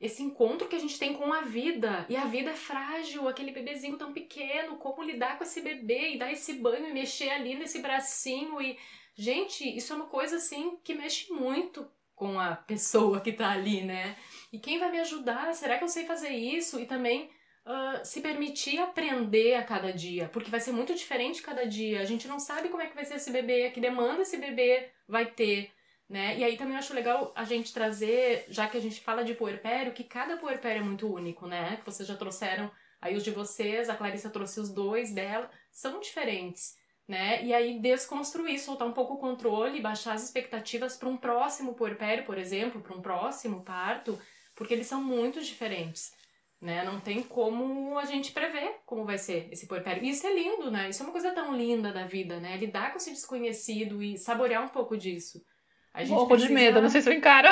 esse 0.01 0.23
encontro 0.23 0.69
que 0.69 0.77
a 0.77 0.79
gente 0.79 0.99
tem 0.99 1.15
com 1.15 1.33
a 1.33 1.43
vida. 1.43 2.05
E 2.11 2.17
a 2.17 2.27
vida 2.27 2.51
é 2.51 2.55
frágil, 2.55 3.27
aquele 3.27 3.53
bebezinho 3.53 3.97
tão 3.97 4.13
pequeno, 4.13 4.77
como 4.77 5.03
lidar 5.03 5.39
com 5.39 5.45
esse 5.45 5.63
bebê 5.63 6.11
e 6.11 6.19
dar 6.19 6.31
esse 6.31 6.55
banho 6.55 6.89
e 6.89 6.93
mexer 6.93 7.31
ali 7.31 7.55
nesse 7.55 7.81
bracinho 7.81 8.61
e 8.61 8.77
Gente, 9.17 9.65
isso 9.77 9.93
é 9.93 9.97
uma 9.97 10.07
coisa 10.07 10.37
assim 10.37 10.77
que 10.83 10.95
mexe 10.95 11.33
muito 11.33 11.89
com 12.15 12.39
a 12.39 12.55
pessoa 12.55 13.21
que 13.21 13.33
tá 13.33 13.51
ali, 13.51 13.83
né? 13.83 14.17
E 14.53 14.59
quem 14.59 14.79
vai 14.79 14.91
me 14.91 14.99
ajudar? 15.01 15.55
Será 15.55 15.79
que 15.79 15.85
eu 15.85 15.89
sei 15.89 16.05
fazer 16.05 16.31
isso? 16.31 16.81
E 16.81 16.87
também 16.87 17.31
uh, 17.65 18.05
se 18.05 18.21
permitir 18.21 18.79
aprender 18.79 19.55
a 19.55 19.65
cada 19.65 19.93
dia, 19.93 20.29
porque 20.33 20.51
vai 20.51 20.61
ser 20.61 20.73
muito 20.73 20.95
diferente 20.95 21.43
cada 21.43 21.65
dia. 21.65 22.01
A 22.01 22.05
gente 22.05 22.27
não 22.27 22.39
sabe 22.39 22.69
como 22.69 22.83
é 22.83 22.87
que 22.87 22.95
vai 22.95 23.05
ser 23.05 23.17
esse 23.17 23.31
bebê, 23.31 23.71
que 23.71 23.81
demanda 23.81 24.23
esse 24.23 24.37
bebê 24.37 24.91
vai 25.09 25.27
ter. 25.27 25.73
Né? 26.09 26.39
E 26.39 26.45
aí 26.45 26.57
também 26.57 26.75
eu 26.75 26.79
acho 26.79 26.93
legal 26.93 27.33
a 27.35 27.45
gente 27.45 27.73
trazer, 27.73 28.45
já 28.49 28.69
que 28.69 28.77
a 28.77 28.81
gente 28.81 29.01
fala 29.01 29.25
de 29.25 29.35
puerpério, 29.35 29.93
que 29.93 30.05
cada 30.05 30.37
puerpério 30.37 30.81
é 30.81 30.85
muito 30.85 31.13
único, 31.13 31.47
né? 31.47 31.79
Que 31.79 31.87
vocês 31.87 32.07
já 32.07 32.15
trouxeram 32.15 32.71
aí 33.01 33.17
os 33.17 33.25
de 33.25 33.31
vocês, 33.31 33.89
a 33.89 33.97
Clarissa 33.97 34.29
trouxe 34.29 34.61
os 34.61 34.71
dois 34.71 35.13
dela, 35.13 35.51
são 35.71 36.01
diferentes 36.01 36.77
né? 37.07 37.45
E 37.45 37.53
aí 37.53 37.79
desconstruir, 37.79 38.59
soltar 38.59 38.89
um 38.89 38.93
pouco 38.93 39.15
o 39.15 39.19
controle, 39.19 39.81
baixar 39.81 40.15
as 40.15 40.25
expectativas 40.25 40.97
para 40.97 41.09
um 41.09 41.17
próximo 41.17 41.75
puerpério, 41.75 42.25
por 42.25 42.39
exemplo, 42.39 42.81
para 42.81 42.97
um 42.97 43.03
próximo 43.03 43.63
parto, 43.63 44.19
porque 44.55 44.73
eles 44.73 44.87
são 44.87 45.03
muito 45.03 45.43
diferentes, 45.43 46.13
né? 46.61 46.83
Não 46.85 46.99
tem 47.01 47.23
como 47.23 47.99
a 47.99 48.05
gente 48.05 48.33
prever 48.33 48.81
como 48.87 49.05
vai 49.05 49.19
ser 49.19 49.49
esse 49.53 49.67
puerpério. 49.67 50.03
E 50.03 50.11
isso 50.11 50.27
é 50.27 50.35
lindo, 50.35 50.71
né? 50.71 50.89
Isso 50.89 51.03
é 51.03 51.07
uma 51.07 51.13
coisa 51.13 51.33
tão 51.33 51.55
linda 51.55 51.93
da 51.93 52.07
vida, 52.07 52.41
né? 52.41 52.57
Lidar 52.57 52.91
com 52.91 52.97
esse 52.97 53.11
desconhecido 53.11 54.03
e 54.03 54.17
saborear 54.17 54.65
um 54.65 54.69
pouco 54.69 54.97
disso. 54.97 55.45
A 55.93 56.03
gente 56.03 56.13
um 56.13 56.17
pouco 56.17 56.31
precisa... 56.31 56.49
de 56.49 56.55
medo, 56.55 56.81
não 56.81 56.89
sei 56.89 57.03
se 57.03 57.11
eu 57.11 57.15
encaro. 57.15 57.49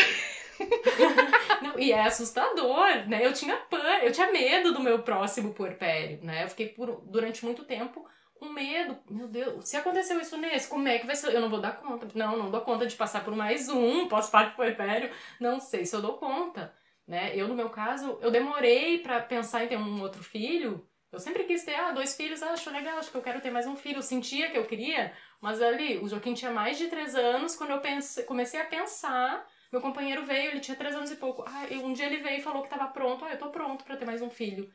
não, 1.63 1.79
e 1.79 1.93
é 1.93 2.01
assustador, 2.01 3.07
né? 3.07 3.25
Eu 3.25 3.35
tinha 3.35 3.57
pan, 3.57 3.99
eu 4.03 4.13
tinha 4.13 4.33
medo 4.33 4.73
do 4.73 4.81
meu 4.81 5.03
próximo 5.03 5.53
puerpério, 5.53 6.21
né? 6.23 6.45
Eu 6.45 6.49
fiquei 6.49 6.69
por, 6.69 7.03
durante 7.07 7.45
muito 7.45 7.65
tempo 7.65 8.07
com 8.43 8.49
medo. 8.49 8.99
Meu 9.09 9.29
Deus, 9.29 9.69
se 9.69 9.77
aconteceu 9.77 10.21
isso 10.21 10.37
nesse, 10.37 10.69
como 10.69 10.89
é 10.89 10.99
que 10.99 11.07
vai 11.07 11.15
ser? 11.15 11.33
Eu 11.33 11.41
não 11.41 11.49
vou 11.49 11.61
dar 11.61 11.77
conta. 11.77 12.09
Não, 12.13 12.37
não 12.37 12.51
dou 12.51 12.61
conta 12.63 12.85
de 12.87 12.97
passar 12.97 13.25
por 13.25 13.37
mais 13.37 13.69
um 13.69 14.09
pós-parto 14.09 14.57
puerpério. 14.57 15.15
Não 15.39 15.61
sei 15.61 15.87
se 15.87 15.95
eu 15.95 16.03
dou 16.03 16.15
conta, 16.19 16.75
né? 17.07 17.37
Eu, 17.37 17.47
no 17.47 17.55
meu 17.55 17.71
caso, 17.71 18.19
eu 18.21 18.33
demorei 18.33 18.99
para 18.99 19.21
pensar 19.21 19.65
em 19.65 19.69
ter 19.69 19.77
um 19.77 20.03
outro 20.03 20.25
filho. 20.25 20.85
Eu 21.13 21.21
sempre 21.21 21.45
quis 21.45 21.63
ter, 21.65 21.77
ah, 21.77 21.93
dois 21.93 22.17
filhos, 22.17 22.43
ah, 22.43 22.51
acho 22.51 22.69
legal, 22.71 22.99
acho 22.99 23.13
que 23.13 23.17
eu 23.17 23.23
quero 23.23 23.41
ter 23.41 23.51
mais 23.53 23.67
um 23.67 23.77
filho. 23.77 23.99
Eu 23.99 24.03
sentia 24.03 24.51
que 24.51 24.59
eu 24.59 24.67
queria, 24.67 25.13
mas 25.41 25.63
ali, 25.63 25.99
o 25.99 26.09
Joaquim 26.09 26.35
tinha 26.35 26.51
mais 26.51 26.77
de 26.77 26.89
três 26.89 27.15
anos. 27.15 27.55
Quando 27.55 27.71
eu 27.71 27.81
pense, 27.81 28.25
comecei 28.25 28.61
a 28.61 28.65
pensar, 28.65 29.47
meu 29.71 29.81
companheiro 29.81 30.25
veio, 30.25 30.51
ele 30.51 30.61
tinha 30.61 30.77
três 30.77 30.97
anos 30.97 31.13
e 31.13 31.17
pouco. 31.17 31.45
Ah, 31.47 31.69
um 31.85 31.93
dia 31.93 32.07
ele 32.07 32.19
veio 32.19 32.39
e 32.39 32.43
falou 32.43 32.63
que 32.63 32.75
estava 32.75 32.91
pronto. 32.91 33.25
Ah, 33.25 33.31
eu 33.33 33.39
tô 33.39 33.51
pronto 33.51 33.85
para 33.85 33.97
ter 33.97 34.05
mais 34.05 34.21
um 34.21 34.31
filho 34.31 34.69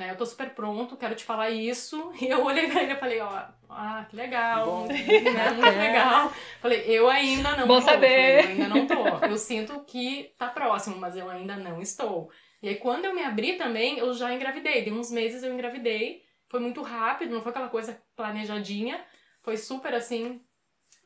né? 0.00 0.10
Eu 0.10 0.16
tô 0.16 0.24
super 0.24 0.50
pronto, 0.50 0.96
quero 0.96 1.14
te 1.14 1.24
falar 1.24 1.50
isso. 1.50 2.10
E 2.20 2.28
eu 2.28 2.44
olhei 2.44 2.68
pra 2.68 2.82
ele 2.82 2.94
e 2.94 2.96
falei, 2.96 3.20
ó, 3.20 3.44
ah, 3.68 4.06
que 4.08 4.16
legal, 4.16 4.64
Bom. 4.66 4.86
né? 4.86 5.50
Muito 5.52 5.66
é. 5.66 5.70
legal. 5.70 6.32
Falei, 6.60 6.84
eu 6.86 7.08
ainda 7.08 7.56
não 7.56 7.66
Bom 7.66 7.76
tô. 7.80 7.82
saber. 7.82 8.42
Falei, 8.42 8.44
eu 8.44 8.64
ainda 8.64 8.68
não 8.68 8.86
tô. 8.86 9.26
Eu 9.26 9.36
sinto 9.36 9.84
que 9.84 10.34
tá 10.36 10.48
próximo, 10.48 10.96
mas 10.96 11.16
eu 11.16 11.28
ainda 11.30 11.56
não 11.56 11.80
estou. 11.80 12.30
E 12.62 12.68
aí, 12.68 12.76
quando 12.76 13.04
eu 13.04 13.14
me 13.14 13.22
abri 13.22 13.56
também, 13.56 13.98
eu 13.98 14.12
já 14.12 14.32
engravidei. 14.32 14.82
De 14.82 14.90
uns 14.90 15.10
meses 15.10 15.42
eu 15.42 15.52
engravidei. 15.52 16.22
Foi 16.48 16.60
muito 16.60 16.82
rápido, 16.82 17.32
não 17.32 17.42
foi 17.42 17.50
aquela 17.50 17.68
coisa 17.68 18.02
planejadinha. 18.16 19.04
Foi 19.42 19.56
super, 19.56 19.94
assim, 19.94 20.40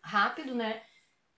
rápido, 0.03 0.55
né? 0.55 0.82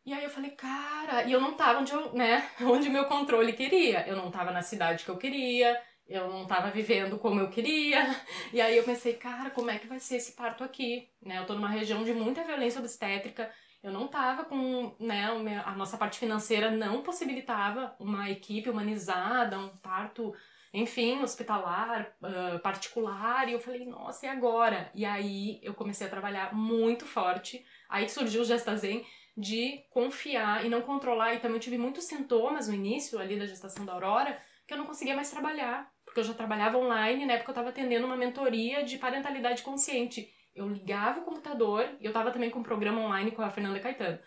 E 0.05 0.13
aí 0.15 0.23
eu 0.23 0.31
falei, 0.31 0.53
cara, 0.53 1.25
e 1.25 1.33
eu 1.33 1.41
não 1.41 1.55
tava 1.55 1.81
onde 1.81 1.93
eu, 1.93 2.13
né, 2.13 2.49
onde 2.63 2.89
o 2.89 2.93
meu 2.93 3.07
controle 3.07 3.53
queria. 3.53 4.07
Eu 4.07 4.17
não 4.17 4.31
tava 4.31 4.53
na 4.53 4.63
cidade 4.63 5.05
que 5.05 5.11
eu 5.11 5.19
queria, 5.19 5.77
eu 6.09 6.29
não 6.31 6.43
estava 6.43 6.71
vivendo 6.71 7.19
como 7.19 7.41
eu 7.41 7.51
queria. 7.51 8.05
E 8.53 8.61
aí 8.61 8.77
eu 8.77 8.85
pensei, 8.85 9.15
cara, 9.15 9.51
como 9.51 9.71
é 9.71 9.79
que 9.79 9.89
vai 9.89 9.99
ser 9.99 10.17
esse 10.17 10.33
parto 10.33 10.63
aqui? 10.63 11.09
Né? 11.21 11.39
Eu 11.39 11.47
tô 11.47 11.55
numa 11.55 11.69
região 11.69 12.05
de 12.05 12.15
muita 12.15 12.45
violência 12.45 12.81
obstétrica. 12.81 13.51
Eu 13.83 13.93
não 13.93 14.09
tava 14.09 14.45
com, 14.45 14.97
né, 14.99 15.27
a 15.65 15.73
nossa 15.73 15.97
parte 15.97 16.19
financeira 16.19 16.71
não 16.71 17.03
possibilitava 17.03 17.95
uma 18.01 18.31
equipe 18.31 18.69
humanizada, 18.71 19.59
um 19.59 19.69
parto, 19.77 20.35
enfim, 20.73 21.23
hospitalar, 21.23 22.13
uh, 22.21 22.59
particular, 22.61 23.49
e 23.49 23.53
eu 23.53 23.61
falei, 23.61 23.85
nossa, 23.87 24.27
e 24.27 24.29
agora? 24.29 24.91
E 24.93 25.05
aí 25.05 25.61
eu 25.63 25.73
comecei 25.73 26.07
a 26.07 26.11
trabalhar 26.11 26.53
muito 26.53 27.07
forte, 27.07 27.65
aí 27.89 28.09
surgiu 28.09 28.43
o 28.43 28.45
Gestazen 28.45 29.07
de 29.37 29.85
confiar 29.91 30.65
e 30.65 30.69
não 30.69 30.83
controlar, 30.83 31.35
e 31.35 31.39
também 31.39 31.61
tive 31.61 31.79
muitos 31.79 32.05
sintomas 32.05 32.67
no 32.67 32.75
início 32.75 33.21
ali 33.21 33.39
da 33.39 33.47
gestação 33.47 33.85
da 33.85 33.93
Aurora, 33.93 34.37
que 34.67 34.75
eu 34.75 34.79
não 34.79 34.87
conseguia 34.87 35.15
mais 35.15 35.31
trabalhar, 35.31 35.89
porque 36.17 36.21
eu 36.21 36.25
já 36.25 36.33
trabalhava 36.33 36.79
online, 36.79 37.27
na 37.27 37.35
época 37.35 37.51
eu 37.51 37.53
estava 37.53 37.69
atendendo 37.69 38.07
uma 38.07 38.17
mentoria 38.17 38.83
de 38.83 38.97
parentalidade 38.97 39.63
consciente. 39.63 40.33
Eu 40.55 40.67
ligava 40.67 41.21
o 41.21 41.25
computador, 41.25 41.87
e 42.01 42.07
eu 42.07 42.09
estava 42.09 42.31
também 42.31 42.49
com 42.49 42.61
um 42.61 42.63
programa 42.63 43.03
online 43.03 43.33
com 43.33 43.43
a 43.43 43.51
Fernanda 43.51 43.79
Caetano. 43.79 44.19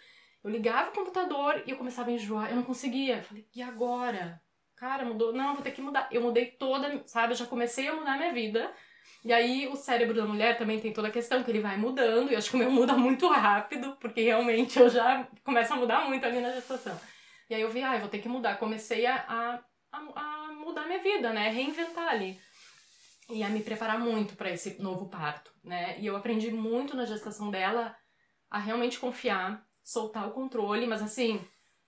Eu 0.43 0.51
ligava 0.51 0.91
o 0.91 0.93
computador 0.93 1.63
e 1.65 1.71
eu 1.71 1.77
começava 1.77 2.11
a 2.11 2.13
enjoar, 2.13 2.51
eu 2.51 2.55
não 2.55 2.63
conseguia. 2.63 3.17
Eu 3.17 3.23
falei, 3.23 3.47
e 3.55 3.61
agora? 3.63 4.39
Cara, 4.75 5.03
mudou? 5.03 5.33
Não, 5.33 5.55
vou 5.55 5.63
ter 5.63 5.71
que 5.71 5.81
mudar. 5.81 6.07
Eu 6.11 6.21
mudei 6.21 6.45
toda, 6.45 7.01
sabe? 7.07 7.33
Eu 7.33 7.37
já 7.37 7.47
comecei 7.47 7.87
a 7.87 7.95
mudar 7.95 8.17
minha 8.17 8.31
vida. 8.33 8.71
E 9.25 9.33
aí 9.33 9.67
o 9.67 9.75
cérebro 9.75 10.15
da 10.15 10.27
mulher 10.27 10.59
também 10.59 10.79
tem 10.79 10.93
toda 10.93 11.07
a 11.07 11.11
questão 11.11 11.43
que 11.43 11.49
ele 11.49 11.59
vai 11.59 11.75
mudando, 11.75 12.29
e 12.29 12.33
eu 12.33 12.37
acho 12.37 12.51
que 12.51 12.55
o 12.55 12.59
meu 12.59 12.69
muda 12.69 12.93
muito 12.93 13.27
rápido, 13.27 13.97
porque 13.99 14.21
realmente 14.21 14.77
eu 14.79 14.89
já 14.89 15.27
começo 15.43 15.73
a 15.73 15.75
mudar 15.75 16.07
muito 16.07 16.23
ali 16.23 16.39
na 16.39 16.51
gestação. 16.51 16.95
E 17.49 17.55
aí 17.55 17.61
eu 17.61 17.71
vi, 17.71 17.81
ah, 17.81 17.95
eu 17.95 18.01
vou 18.01 18.09
ter 18.09 18.19
que 18.19 18.29
mudar. 18.29 18.59
Comecei 18.59 19.07
a, 19.07 19.25
a 19.27 19.59
a, 19.91 19.97
a 19.97 20.38
mudar 20.59 20.85
minha 20.85 21.01
vida, 21.01 21.31
né? 21.33 21.49
Reinventar 21.49 22.09
ali. 22.09 22.39
E 23.29 23.43
a 23.43 23.49
me 23.49 23.61
preparar 23.61 23.99
muito 23.99 24.35
para 24.35 24.51
esse 24.51 24.81
novo 24.81 25.07
parto, 25.07 25.53
né? 25.63 25.99
E 25.99 26.05
eu 26.05 26.15
aprendi 26.15 26.51
muito 26.51 26.95
na 26.95 27.05
gestação 27.05 27.51
dela 27.51 27.95
a 28.49 28.57
realmente 28.57 28.99
confiar, 28.99 29.63
soltar 29.83 30.27
o 30.27 30.31
controle, 30.31 30.87
mas 30.87 31.01
assim, 31.01 31.45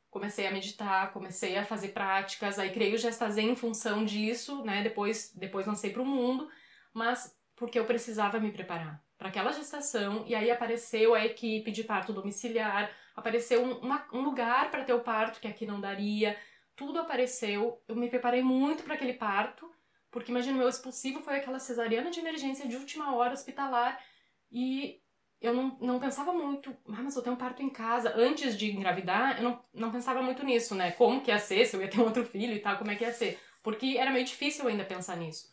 comecei 0.10 0.46
a 0.46 0.52
meditar, 0.52 1.12
comecei 1.12 1.58
a 1.58 1.66
fazer 1.66 1.90
práticas, 1.90 2.60
aí 2.60 2.72
criei 2.72 2.94
o 2.94 2.98
Gestazen 2.98 3.52
em 3.52 3.56
função 3.56 4.06
disso, 4.06 4.64
né? 4.64 4.84
Depois, 4.84 5.34
depois 5.36 5.66
lancei 5.66 5.92
para 5.92 6.02
o 6.02 6.06
mundo, 6.06 6.48
mas 6.94 7.36
porque 7.56 7.80
eu 7.80 7.86
precisava 7.86 8.40
me 8.40 8.52
preparar 8.52 9.02
para 9.18 9.30
aquela 9.30 9.52
gestação 9.52 10.26
e 10.28 10.34
aí 10.34 10.50
apareceu 10.50 11.14
a 11.14 11.24
equipe 11.24 11.72
de 11.72 11.84
parto 11.84 12.12
domiciliar, 12.12 12.92
apareceu 13.16 13.64
um, 13.64 13.78
uma, 13.78 14.06
um 14.12 14.22
lugar 14.22 14.72
para 14.72 14.84
ter 14.84 14.94
o 14.94 15.02
parto 15.02 15.40
que 15.40 15.48
aqui 15.48 15.66
não 15.66 15.80
daria, 15.80 16.36
tudo 16.76 17.00
apareceu. 17.00 17.82
Eu 17.88 17.96
me 17.96 18.10
preparei 18.10 18.42
muito 18.42 18.84
para 18.84 18.96
aquele 18.96 19.14
parto, 19.14 19.72
porque 20.10 20.32
imagina, 20.32 20.58
meu 20.58 20.70
expulsivo 20.70 21.22
foi 21.22 21.38
aquela 21.38 21.60
cesariana 21.60 22.12
de 22.12 22.20
emergência 22.20 22.68
de 22.68 22.76
última 22.76 23.16
hora 23.16 23.34
hospitalar 23.34 24.04
e 24.52 25.02
eu 25.42 25.54
não, 25.54 25.78
não 25.82 26.00
pensava 26.00 26.32
muito, 26.32 26.70
ah, 26.88 27.02
mas 27.02 27.16
eu 27.16 27.24
tenho 27.24 27.36
um 27.36 27.40
parto 27.40 27.64
em 27.64 27.70
casa. 27.70 28.14
Antes 28.16 28.56
de 28.56 28.72
engravidar, 28.72 29.38
eu 29.38 29.44
não, 29.44 29.66
não 29.74 29.92
pensava 29.92 30.22
muito 30.22 30.46
nisso, 30.46 30.76
né? 30.76 30.92
Como 30.92 31.22
que 31.22 31.32
ia 31.32 31.40
ser, 31.40 31.66
se 31.66 31.76
eu 31.76 31.82
ia 31.82 31.90
ter 31.90 32.00
um 32.00 32.04
outro 32.04 32.24
filho 32.24 32.54
e 32.54 32.60
tal, 32.60 32.78
como 32.78 32.92
é 32.92 32.96
que 32.96 33.04
ia 33.04 33.12
ser. 33.12 33.40
Porque 33.64 33.96
era 33.98 34.12
meio 34.12 34.26
difícil 34.26 34.68
ainda 34.68 34.86
pensar 34.86 35.18
nisso. 35.18 35.52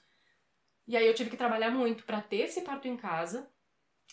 E 0.86 0.96
aí 0.96 1.06
eu 1.06 1.14
tive 1.14 1.30
que 1.30 1.36
trabalhar 1.36 1.70
muito 1.70 2.04
para 2.04 2.20
ter 2.20 2.44
esse 2.44 2.60
parto 2.62 2.86
em 2.86 2.96
casa 2.96 3.50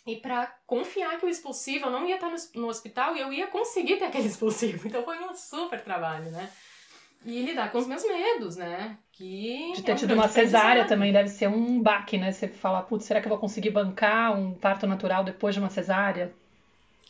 e 0.08 0.18
para 0.18 0.48
confiar 0.66 1.20
que 1.20 1.26
o 1.26 1.30
expulsivo 1.30 1.86
eu 1.86 1.92
não 1.92 2.08
ia 2.08 2.16
estar 2.16 2.30
no, 2.30 2.62
no 2.62 2.68
hospital 2.68 3.16
e 3.16 3.22
eu 3.22 3.34
ia 3.34 3.48
conseguir 3.48 3.98
ter 3.98 4.06
aquele 4.06 4.28
expulsivo. 4.30 4.88
Então 4.88 5.04
foi 5.04 5.20
um 5.20 5.34
super 5.34 5.84
trabalho, 5.84 6.32
né? 6.32 6.52
E 7.26 7.42
lidar 7.42 7.72
com 7.72 7.80
os 7.80 7.88
meus 7.88 8.04
medos, 8.04 8.56
né? 8.56 8.98
Que 9.12 9.74
de 9.74 9.82
ter 9.82 9.92
é 9.92 9.94
um 9.96 9.98
tido 9.98 10.14
uma 10.14 10.28
cesárea 10.28 10.86
também 10.86 11.12
deve 11.12 11.30
ser 11.30 11.48
um 11.48 11.82
baque, 11.82 12.20
né? 12.20 12.32
Você 12.32 12.48
falar, 12.48 12.84
putz, 12.84 13.06
será 13.06 13.20
que 13.20 13.26
eu 13.26 13.32
vou 13.32 13.40
conseguir 13.40 13.72
bancar 13.72 14.38
um 14.38 14.54
parto 14.54 14.86
natural 14.86 15.24
depois 15.24 15.56
de 15.56 15.60
uma 15.60 15.70
cesárea? 15.72 16.32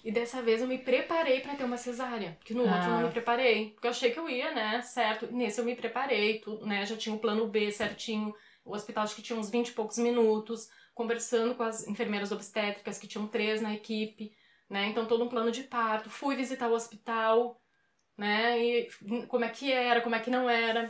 E 0.06 0.12
dessa 0.12 0.42
vez 0.42 0.62
eu 0.62 0.68
me 0.68 0.78
preparei 0.78 1.42
para 1.42 1.56
ter 1.56 1.64
uma 1.64 1.78
cesárea, 1.78 2.38
que 2.46 2.54
no 2.54 2.62
ah. 2.70 2.76
outro 2.76 2.90
eu 2.90 2.94
não 2.94 3.04
me 3.08 3.12
preparei, 3.12 3.72
porque 3.72 3.88
eu 3.88 3.92
achei 3.92 4.12
que 4.12 4.20
eu 4.20 4.30
ia, 4.30 4.54
né, 4.54 4.80
certo? 4.82 5.28
Nesse 5.32 5.60
eu 5.60 5.66
me 5.66 5.76
preparei, 5.76 6.44
né, 6.62 6.86
já 6.86 6.96
tinha 6.96 7.14
o 7.14 7.20
plano 7.20 7.48
B 7.48 7.72
certinho. 7.72 8.34
O 8.64 8.74
hospital 8.74 9.04
acho 9.04 9.16
que 9.16 9.22
tinha 9.22 9.38
uns 9.38 9.50
20 9.50 9.70
e 9.70 9.74
poucos 9.74 9.98
minutos, 9.98 10.70
conversando 10.94 11.56
com 11.56 11.64
as 11.64 11.88
enfermeiras 11.88 12.32
obstétricas, 12.32 12.98
que 13.00 13.08
tinham 13.08 13.28
três 13.28 13.62
na 13.62 13.74
equipe, 13.74 14.32
né? 14.70 14.88
Então 14.88 15.06
todo 15.08 15.24
um 15.24 15.30
plano 15.30 15.52
de 15.52 15.64
parto. 15.64 16.10
Fui 16.10 16.36
visitar 16.36 16.68
o 16.68 16.74
hospital, 16.74 17.60
né? 18.18 18.64
E 18.64 18.90
como 19.28 19.46
é 19.46 19.50
que 19.50 19.72
era, 19.72 20.02
como 20.02 20.16
é 20.16 20.20
que 20.20 20.30
não 20.30 20.50
era. 20.50 20.90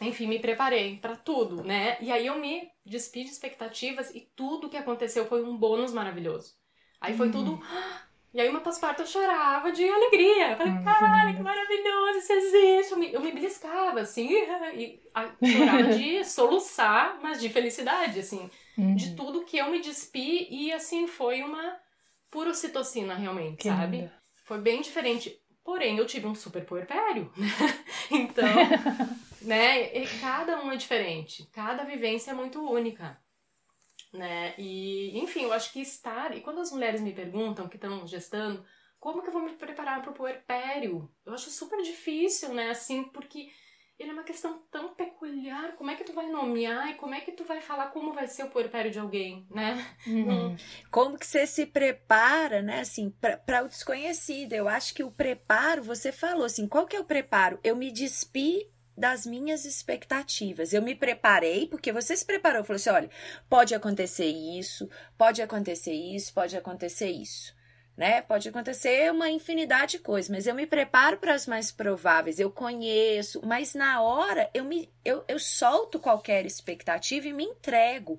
Enfim, 0.00 0.26
me 0.26 0.38
preparei 0.38 0.96
para 0.96 1.16
tudo, 1.16 1.62
né? 1.62 1.96
E 2.00 2.10
aí 2.10 2.26
eu 2.26 2.38
me 2.38 2.68
despi 2.84 3.24
de 3.24 3.30
expectativas 3.30 4.14
e 4.14 4.20
tudo 4.34 4.68
que 4.68 4.76
aconteceu 4.76 5.26
foi 5.26 5.44
um 5.44 5.56
bônus 5.56 5.92
maravilhoso. 5.92 6.54
Aí 7.00 7.16
foi 7.16 7.30
tudo. 7.30 7.52
Uhum. 7.52 7.62
E 8.34 8.40
aí, 8.40 8.48
uma 8.48 8.62
pós-parto, 8.62 9.02
eu 9.02 9.06
chorava 9.06 9.70
de 9.72 9.86
alegria. 9.86 10.52
Eu 10.52 10.56
falei, 10.56 10.72
caralho, 10.82 11.36
que 11.36 11.42
maravilhoso, 11.42 12.18
isso 12.18 12.32
existe. 12.32 12.92
Eu 12.92 12.98
me, 12.98 13.12
eu 13.12 13.20
me 13.20 13.30
beliscava, 13.30 14.00
assim, 14.00 14.30
e 14.74 15.02
chorava 15.46 15.92
de 15.92 16.24
soluçar, 16.24 17.18
mas 17.20 17.38
de 17.38 17.50
felicidade, 17.50 18.20
assim, 18.20 18.50
de 18.96 19.14
tudo 19.14 19.44
que 19.44 19.58
eu 19.58 19.70
me 19.70 19.82
despi. 19.82 20.48
E, 20.50 20.72
assim, 20.72 21.06
foi 21.06 21.42
uma 21.42 21.76
pura 22.30 22.48
ocitocina, 22.48 23.14
realmente, 23.14 23.58
que 23.58 23.68
sabe? 23.68 24.10
Foi 24.44 24.58
bem 24.58 24.80
diferente. 24.80 25.38
Porém, 25.64 25.96
eu 25.96 26.06
tive 26.06 26.26
um 26.26 26.34
super 26.34 26.64
puerpério. 26.64 27.32
então, 28.10 28.48
né? 29.42 29.96
E 29.96 30.06
cada 30.20 30.60
um 30.62 30.72
é 30.72 30.76
diferente. 30.76 31.48
Cada 31.52 31.84
vivência 31.84 32.32
é 32.32 32.34
muito 32.34 32.60
única. 32.60 33.20
Né? 34.12 34.54
E, 34.58 35.18
enfim, 35.18 35.44
eu 35.44 35.52
acho 35.52 35.72
que 35.72 35.80
estar. 35.80 36.36
E 36.36 36.40
quando 36.40 36.60
as 36.60 36.72
mulheres 36.72 37.00
me 37.00 37.14
perguntam 37.14 37.68
que 37.68 37.76
estão 37.76 38.06
gestando, 38.06 38.64
como 38.98 39.22
que 39.22 39.28
eu 39.28 39.32
vou 39.32 39.42
me 39.42 39.52
preparar 39.52 40.02
para 40.02 40.10
o 40.10 40.14
puerpério? 40.14 41.10
Eu 41.24 41.32
acho 41.32 41.50
super 41.50 41.80
difícil, 41.82 42.52
né? 42.52 42.70
Assim, 42.70 43.04
porque 43.04 43.50
ele 43.98 44.10
é 44.10 44.12
uma 44.12 44.24
questão 44.24 44.62
tão 44.70 44.94
peculiar. 44.94 45.76
Como 45.76 45.90
é 45.90 45.96
que 45.96 46.04
tu 46.04 46.12
vai 46.12 46.28
nomear 46.28 46.90
e 46.90 46.94
como 46.94 47.14
é 47.14 47.20
que 47.20 47.32
tu 47.32 47.44
vai 47.44 47.60
falar 47.60 47.86
como 47.88 48.12
vai 48.12 48.26
ser 48.26 48.44
o 48.44 48.50
puerpério 48.50 48.90
de 48.90 48.98
alguém, 48.98 49.46
né? 49.50 49.84
Uhum. 50.06 50.56
Como 50.90 51.18
que 51.18 51.26
você 51.26 51.46
se 51.46 51.66
prepara, 51.66 52.62
né, 52.62 52.80
assim, 52.80 53.10
para 53.10 53.64
o 53.64 53.68
desconhecido? 53.68 54.52
Eu 54.52 54.68
acho 54.68 54.94
que 54.94 55.04
o 55.04 55.10
preparo, 55.10 55.82
você 55.82 56.10
falou 56.10 56.44
assim, 56.44 56.66
qual 56.66 56.86
que 56.86 56.96
é 56.96 57.00
o 57.00 57.04
preparo? 57.04 57.58
Eu 57.62 57.76
me 57.76 57.92
despi 57.92 58.68
das 58.96 59.24
minhas 59.24 59.64
expectativas. 59.64 60.72
Eu 60.72 60.82
me 60.82 60.94
preparei, 60.94 61.66
porque 61.66 61.92
você 61.92 62.16
se 62.16 62.24
preparou, 62.24 62.62
falou 62.62 62.76
assim: 62.76 62.90
olha, 62.90 63.10
pode 63.48 63.74
acontecer 63.74 64.26
isso, 64.26 64.88
pode 65.16 65.40
acontecer 65.40 65.94
isso, 65.94 66.32
pode 66.34 66.56
acontecer 66.56 67.10
isso 67.10 67.54
né? 67.96 68.22
Pode 68.22 68.48
acontecer 68.48 69.10
uma 69.10 69.30
infinidade 69.30 69.92
de 69.92 69.98
coisas, 69.98 70.30
mas 70.30 70.46
eu 70.46 70.54
me 70.54 70.66
preparo 70.66 71.18
para 71.18 71.34
as 71.34 71.46
mais 71.46 71.70
prováveis, 71.70 72.38
eu 72.38 72.50
conheço, 72.50 73.40
mas 73.44 73.74
na 73.74 74.00
hora 74.00 74.48
eu 74.54 74.64
me 74.64 74.90
eu, 75.04 75.24
eu 75.26 75.38
solto 75.38 75.98
qualquer 75.98 76.46
expectativa 76.46 77.26
e 77.26 77.32
me 77.32 77.44
entrego. 77.44 78.18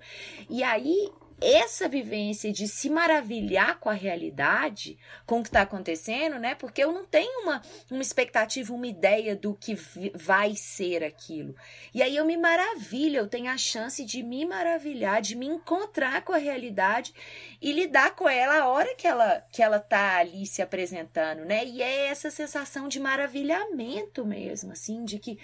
E 0.49 0.63
aí 0.63 1.09
essa 1.43 1.89
vivência 1.89 2.51
de 2.51 2.67
se 2.67 2.89
maravilhar 2.89 3.79
com 3.79 3.89
a 3.89 3.93
realidade, 3.93 4.97
com 5.25 5.39
o 5.39 5.43
que 5.43 5.49
está 5.49 5.61
acontecendo, 5.61 6.39
né? 6.39 6.55
Porque 6.55 6.83
eu 6.83 6.91
não 6.91 7.05
tenho 7.05 7.41
uma, 7.41 7.61
uma 7.91 8.01
expectativa, 8.01 8.73
uma 8.73 8.87
ideia 8.87 9.35
do 9.35 9.53
que 9.53 9.75
vai 10.15 10.55
ser 10.55 11.03
aquilo. 11.03 11.55
E 11.93 12.01
aí 12.01 12.15
eu 12.15 12.25
me 12.25 12.37
maravilho, 12.37 13.17
eu 13.17 13.27
tenho 13.27 13.51
a 13.51 13.57
chance 13.57 14.05
de 14.05 14.23
me 14.23 14.45
maravilhar, 14.45 15.21
de 15.21 15.35
me 15.35 15.45
encontrar 15.45 16.21
com 16.23 16.31
a 16.31 16.37
realidade 16.37 17.13
e 17.61 17.71
lidar 17.71 18.15
com 18.15 18.29
ela 18.29 18.59
a 18.59 18.67
hora 18.67 18.95
que 18.95 19.07
ela 19.07 19.43
que 19.51 19.61
ela 19.61 19.79
tá 19.79 20.17
ali 20.17 20.45
se 20.45 20.61
apresentando, 20.61 21.45
né? 21.45 21.65
E 21.65 21.81
é 21.81 22.07
essa 22.07 22.31
sensação 22.31 22.87
de 22.87 22.99
maravilhamento 22.99 24.25
mesmo, 24.25 24.71
assim, 24.71 25.03
de 25.03 25.19
que 25.19 25.37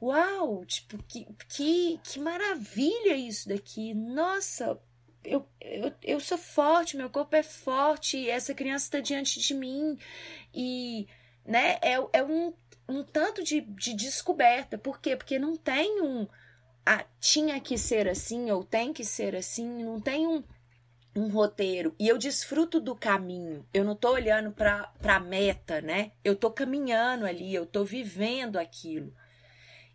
uau, 0.00 0.64
tipo, 0.64 1.02
que, 1.04 1.26
que, 1.48 2.00
que 2.02 2.20
maravilha 2.20 3.14
isso 3.16 3.48
daqui. 3.48 3.94
Nossa, 3.94 4.78
eu, 5.28 5.46
eu, 5.60 5.92
eu 6.02 6.20
sou 6.20 6.38
forte, 6.38 6.96
meu 6.96 7.10
corpo 7.10 7.36
é 7.36 7.42
forte, 7.42 8.28
essa 8.28 8.54
criança 8.54 8.86
está 8.86 9.00
diante 9.00 9.40
de 9.40 9.54
mim. 9.54 9.98
E 10.54 11.06
né, 11.44 11.78
é, 11.82 11.98
é 12.12 12.24
um, 12.24 12.52
um 12.88 13.02
tanto 13.02 13.42
de, 13.42 13.60
de 13.60 13.94
descoberta. 13.94 14.78
Por 14.78 15.00
quê? 15.00 15.16
Porque 15.16 15.38
não 15.38 15.56
tem 15.56 16.02
um. 16.02 16.26
Ah, 16.84 17.04
tinha 17.20 17.60
que 17.60 17.76
ser 17.76 18.08
assim, 18.08 18.50
ou 18.50 18.64
tem 18.64 18.92
que 18.92 19.04
ser 19.04 19.36
assim, 19.36 19.84
não 19.84 20.00
tem 20.00 20.26
um, 20.26 20.42
um 21.14 21.28
roteiro. 21.28 21.94
E 21.98 22.08
eu 22.08 22.16
desfruto 22.16 22.80
do 22.80 22.96
caminho. 22.96 23.66
Eu 23.74 23.84
não 23.84 23.94
tô 23.94 24.12
olhando 24.12 24.52
para 24.52 24.90
a 25.02 25.20
meta, 25.20 25.80
né? 25.80 26.12
Eu 26.24 26.34
tô 26.34 26.50
caminhando 26.50 27.26
ali, 27.26 27.54
eu 27.54 27.66
tô 27.66 27.84
vivendo 27.84 28.56
aquilo. 28.56 29.12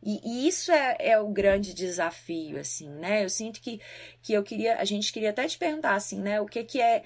E, 0.05 0.19
e, 0.23 0.47
isso 0.47 0.71
é, 0.71 0.97
é 0.99 1.19
o 1.19 1.29
grande 1.29 1.73
desafio, 1.73 2.59
assim, 2.59 2.89
né? 2.89 3.23
Eu 3.23 3.29
sinto 3.29 3.61
que, 3.61 3.79
que 4.21 4.33
eu 4.33 4.43
queria, 4.43 4.77
a 4.77 4.83
gente 4.83 5.13
queria 5.13 5.29
até 5.29 5.47
te 5.47 5.57
perguntar, 5.57 5.95
assim, 5.95 6.19
né? 6.19 6.41
O 6.41 6.45
que 6.45 6.63
que 6.63 6.81
é 6.81 7.03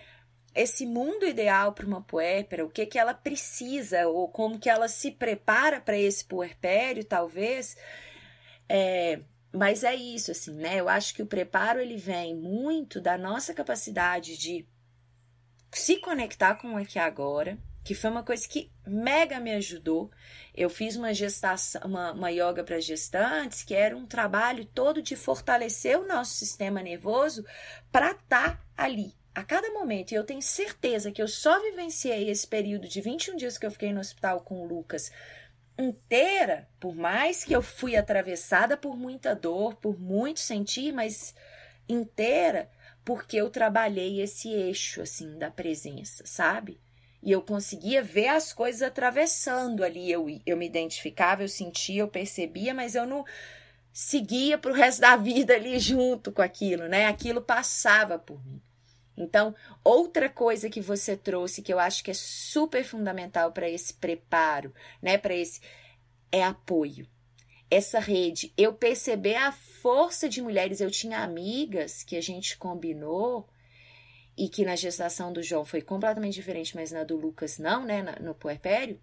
esse 0.55 0.85
mundo 0.85 1.25
ideal 1.25 1.73
para 1.73 1.85
uma 1.85 2.01
puérpera, 2.01 2.65
o 2.65 2.69
que 2.69 2.85
que 2.87 2.97
ela 2.97 3.13
precisa, 3.13 4.07
ou 4.07 4.27
como 4.27 4.57
que 4.57 4.69
ela 4.69 4.87
se 4.87 5.11
prepara 5.11 5.79
para 5.79 5.97
esse 5.97 6.25
puerpério, 6.25 7.05
talvez. 7.05 7.77
É, 8.67 9.19
mas 9.53 9.83
é 9.83 9.95
isso, 9.95 10.31
assim, 10.31 10.55
né? 10.55 10.79
Eu 10.79 10.89
acho 10.89 11.13
que 11.13 11.21
o 11.21 11.27
preparo, 11.27 11.79
ele 11.79 11.97
vem 11.97 12.35
muito 12.35 12.99
da 12.99 13.17
nossa 13.17 13.53
capacidade 13.53 14.35
de 14.37 14.67
se 15.71 15.97
conectar 15.97 16.55
com 16.55 16.73
o 16.73 16.77
aqui 16.77 16.97
agora, 16.97 17.57
que 17.87 17.95
foi 17.95 18.09
uma 18.09 18.21
coisa 18.21 18.45
que 18.45 18.69
mega 18.85 19.39
me 19.39 19.53
ajudou. 19.53 20.11
Eu 20.53 20.69
fiz 20.69 20.97
uma 20.97 21.13
gestação, 21.13 21.79
uma, 21.85 22.11
uma 22.11 22.29
yoga 22.29 22.61
para 22.61 22.81
gestantes, 22.81 23.63
que 23.63 23.73
era 23.73 23.95
um 23.95 24.05
trabalho 24.05 24.65
todo 24.65 25.01
de 25.01 25.15
fortalecer 25.15 25.97
o 25.97 26.05
nosso 26.05 26.33
sistema 26.33 26.83
nervoso 26.83 27.45
para 27.89 28.11
estar 28.11 28.57
tá 28.57 28.61
ali 28.75 29.15
a 29.33 29.41
cada 29.41 29.71
momento. 29.71 30.11
E 30.11 30.15
eu 30.15 30.25
tenho 30.25 30.41
certeza 30.41 31.13
que 31.13 31.21
eu 31.21 31.29
só 31.29 31.61
vivenciei 31.61 32.29
esse 32.29 32.45
período 32.45 32.89
de 32.89 32.99
21 32.99 33.37
dias 33.37 33.57
que 33.57 33.65
eu 33.65 33.71
fiquei 33.71 33.93
no 33.93 34.01
hospital 34.01 34.41
com 34.41 34.61
o 34.61 34.67
Lucas 34.67 35.09
inteira, 35.79 36.67
por 36.81 36.93
mais 36.93 37.45
que 37.45 37.55
eu 37.55 37.61
fui 37.61 37.95
atravessada 37.95 38.75
por 38.75 38.97
muita 38.97 39.33
dor, 39.33 39.75
por 39.75 39.97
muito 39.97 40.41
sentir, 40.41 40.91
mas 40.91 41.33
inteira, 41.87 42.69
porque 43.05 43.37
eu 43.37 43.49
trabalhei 43.49 44.19
esse 44.19 44.51
eixo 44.51 45.01
assim 45.01 45.37
da 45.37 45.49
presença, 45.49 46.25
sabe? 46.25 46.81
E 47.27 47.31
eu 47.33 47.41
conseguia 47.41 48.01
ver 48.01 48.29
as 48.29 48.53
coisas 48.53 48.81
atravessando 48.81 49.83
ali. 49.83 50.09
Eu, 50.09 50.27
eu 50.45 50.55
me 50.55 50.65
identificava, 50.65 51.43
eu 51.43 51.49
sentia, 51.49 51.99
eu 51.99 52.07
percebia, 52.07 52.73
mas 52.73 52.95
eu 52.95 53.05
não 53.05 53.25
seguia 53.91 54.57
para 54.57 54.71
o 54.71 54.73
resto 54.73 55.01
da 55.01 55.17
vida 55.17 55.53
ali 55.53 55.77
junto 55.77 56.31
com 56.31 56.41
aquilo, 56.41 56.87
né? 56.87 57.05
Aquilo 57.05 57.41
passava 57.41 58.17
por 58.17 58.41
mim. 58.45 58.61
Então, 59.17 59.53
outra 59.83 60.29
coisa 60.29 60.69
que 60.69 60.79
você 60.79 61.17
trouxe 61.17 61.61
que 61.61 61.73
eu 61.73 61.79
acho 61.79 62.01
que 62.01 62.11
é 62.11 62.13
super 62.13 62.85
fundamental 62.85 63.51
para 63.51 63.69
esse 63.69 63.93
preparo, 63.95 64.73
né, 65.01 65.17
para 65.17 65.35
esse 65.35 65.59
é 66.31 66.41
apoio. 66.41 67.05
Essa 67.69 67.99
rede, 67.99 68.53
eu 68.57 68.73
perceber 68.73 69.35
a 69.35 69.51
força 69.51 70.29
de 70.29 70.41
mulheres, 70.41 70.79
eu 70.79 70.89
tinha 70.89 71.19
amigas 71.19 72.03
que 72.03 72.15
a 72.15 72.21
gente 72.21 72.57
combinou 72.57 73.49
e 74.37 74.47
que 74.47 74.63
na 74.63 74.75
gestação 74.75 75.33
do 75.33 75.41
João 75.41 75.65
foi 75.65 75.81
completamente 75.81 76.35
diferente, 76.35 76.75
mas 76.75 76.91
na 76.91 77.03
do 77.03 77.15
Lucas 77.15 77.57
não, 77.57 77.83
né, 77.83 78.03
no 78.21 78.35
puerpério. 78.35 79.01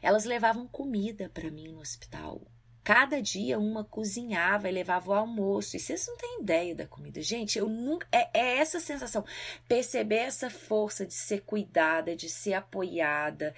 Elas 0.00 0.24
levavam 0.24 0.68
comida 0.68 1.28
para 1.32 1.50
mim 1.50 1.68
no 1.68 1.80
hospital. 1.80 2.40
Cada 2.84 3.20
dia 3.20 3.58
uma 3.58 3.82
cozinhava 3.82 4.68
e 4.68 4.72
levava 4.72 5.10
o 5.10 5.14
almoço. 5.14 5.74
E 5.74 5.80
vocês 5.80 6.06
não 6.06 6.16
têm 6.16 6.40
ideia 6.40 6.72
da 6.72 6.86
comida. 6.86 7.20
Gente, 7.20 7.58
eu 7.58 7.68
nunca. 7.68 8.06
É, 8.12 8.28
é 8.32 8.58
essa 8.58 8.78
sensação. 8.78 9.24
Perceber 9.66 10.18
essa 10.18 10.48
força 10.48 11.04
de 11.04 11.14
ser 11.14 11.40
cuidada, 11.40 12.14
de 12.14 12.28
ser 12.28 12.54
apoiada, 12.54 13.52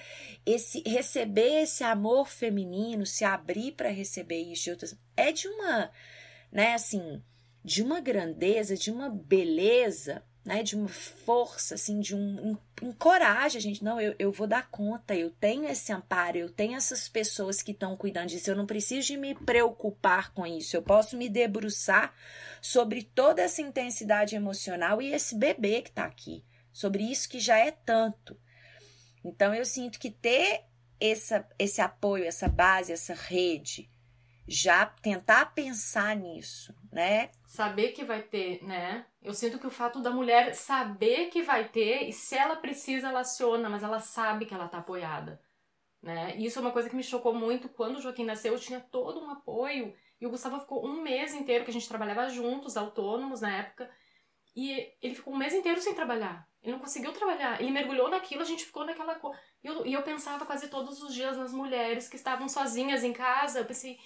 esse 0.47 0.83
receber 0.87 1.63
esse 1.63 1.85
amor 1.85 2.27
feminino, 2.27 3.05
se 3.05 3.23
abrir 3.23 3.73
para 3.73 3.91
receber 3.91 4.41
isso 4.41 4.65
de 4.65 4.71
outras. 4.71 4.99
É 5.15 5.31
de 5.31 5.47
uma. 5.47 5.91
Né, 6.51 6.73
assim, 6.73 7.23
de 7.63 7.83
uma 7.83 8.01
grandeza, 8.01 8.75
de 8.79 8.91
uma 8.91 9.11
beleza 9.11 10.25
né, 10.49 10.63
de 10.63 10.75
uma 10.75 10.89
força, 10.89 11.75
assim, 11.75 12.01
de 12.01 12.17
um, 12.17 12.49
um, 12.81 12.89
um 12.89 12.91
coragem, 12.91 13.61
gente, 13.61 13.85
não, 13.85 14.01
eu, 14.01 14.15
eu 14.19 14.33
vou 14.33 14.47
dar 14.47 14.71
conta, 14.71 15.15
eu 15.15 15.31
tenho 15.31 15.69
esse 15.69 15.93
amparo, 15.93 16.39
eu 16.39 16.49
tenho 16.49 16.75
essas 16.75 17.07
pessoas 17.07 17.61
que 17.61 17.73
estão 17.73 17.95
cuidando 17.95 18.29
disso, 18.29 18.51
eu 18.51 18.57
não 18.57 18.65
preciso 18.65 19.09
de 19.09 19.19
me 19.19 19.35
preocupar 19.35 20.33
com 20.33 20.47
isso, 20.47 20.75
eu 20.75 20.83
posso 20.83 21.19
me 21.19 21.29
debruçar 21.29 22.15
sobre 22.63 23.03
toda 23.03 23.43
essa 23.43 23.61
intensidade 23.61 24.35
emocional 24.35 25.03
e 25.03 25.13
esse 25.13 25.37
bebê 25.37 25.83
que 25.83 25.91
está 25.91 26.07
aqui, 26.07 26.43
sobre 26.73 27.03
isso 27.03 27.29
que 27.29 27.39
já 27.39 27.59
é 27.59 27.71
tanto. 27.71 28.35
Então, 29.23 29.53
eu 29.53 29.67
sinto 29.67 29.99
que 29.99 30.11
ter 30.11 30.63
essa, 30.99 31.47
esse 31.59 31.83
apoio, 31.83 32.25
essa 32.25 32.49
base, 32.49 32.91
essa 32.91 33.13
rede, 33.13 33.91
já 34.47 34.87
tentar 34.87 35.53
pensar 35.53 36.17
nisso, 36.17 36.75
né? 36.91 37.29
Saber 37.49 37.93
que 37.93 38.05
vai 38.05 38.21
ter, 38.21 38.63
né? 38.63 39.07
Eu 39.23 39.33
sinto 39.33 39.59
que 39.59 39.67
o 39.67 39.71
fato 39.71 40.03
da 40.03 40.11
mulher 40.11 40.55
saber 40.55 41.31
que 41.31 41.43
vai 41.43 41.67
ter 41.67 42.07
e 42.07 42.13
se 42.13 42.37
ela 42.37 42.57
precisa, 42.57 43.09
ela 43.09 43.21
aciona, 43.21 43.71
mas 43.71 43.83
ela 43.83 44.01
sabe 44.01 44.45
que 44.45 44.53
ela 44.53 44.69
tá 44.69 44.77
apoiada, 44.77 45.41
né? 46.03 46.37
E 46.37 46.45
isso 46.45 46.59
é 46.59 46.61
uma 46.63 46.73
coisa 46.73 46.91
que 46.91 46.95
me 46.95 47.03
chocou 47.03 47.33
muito 47.33 47.71
quando 47.71 47.97
o 47.97 48.03
Joaquim 48.03 48.27
nasceu, 48.27 48.53
eu 48.53 48.61
tinha 48.61 48.81
todo 48.81 49.19
um 49.19 49.31
apoio 49.31 49.95
e 50.21 50.27
o 50.27 50.31
Gustavo 50.31 50.61
ficou 50.61 50.87
um 50.87 51.01
mês 51.01 51.33
inteiro 51.33 51.65
que 51.65 51.71
a 51.71 51.73
gente 51.73 51.89
trabalhava 51.89 52.29
juntos, 52.29 52.77
autônomos 52.77 53.41
na 53.41 53.57
época, 53.57 53.91
e 54.55 54.93
ele 55.01 55.15
ficou 55.15 55.33
um 55.33 55.39
mês 55.39 55.55
inteiro 55.55 55.81
sem 55.81 55.95
trabalhar. 55.95 56.47
Ele 56.63 56.73
não 56.73 56.81
conseguiu 56.81 57.15
trabalhar. 57.15 57.63
Ele 57.63 57.71
mergulhou 57.71 58.11
naquilo, 58.11 58.43
a 58.43 58.45
gente 58.45 58.67
ficou 58.67 58.85
naquela 58.85 59.15
coisa. 59.15 59.41
E 59.65 59.67
eu, 59.67 59.87
e 59.87 59.95
eu 59.95 60.03
pensava 60.03 60.45
quase 60.45 60.69
todos 60.69 61.03
os 61.03 61.15
dias 61.15 61.39
nas 61.39 61.53
mulheres 61.53 62.09
que 62.09 62.17
estavam 62.17 62.47
sozinhas 62.47 63.03
em 63.03 63.13
casa. 63.15 63.61
Eu 63.61 63.65
pensei, 63.65 63.99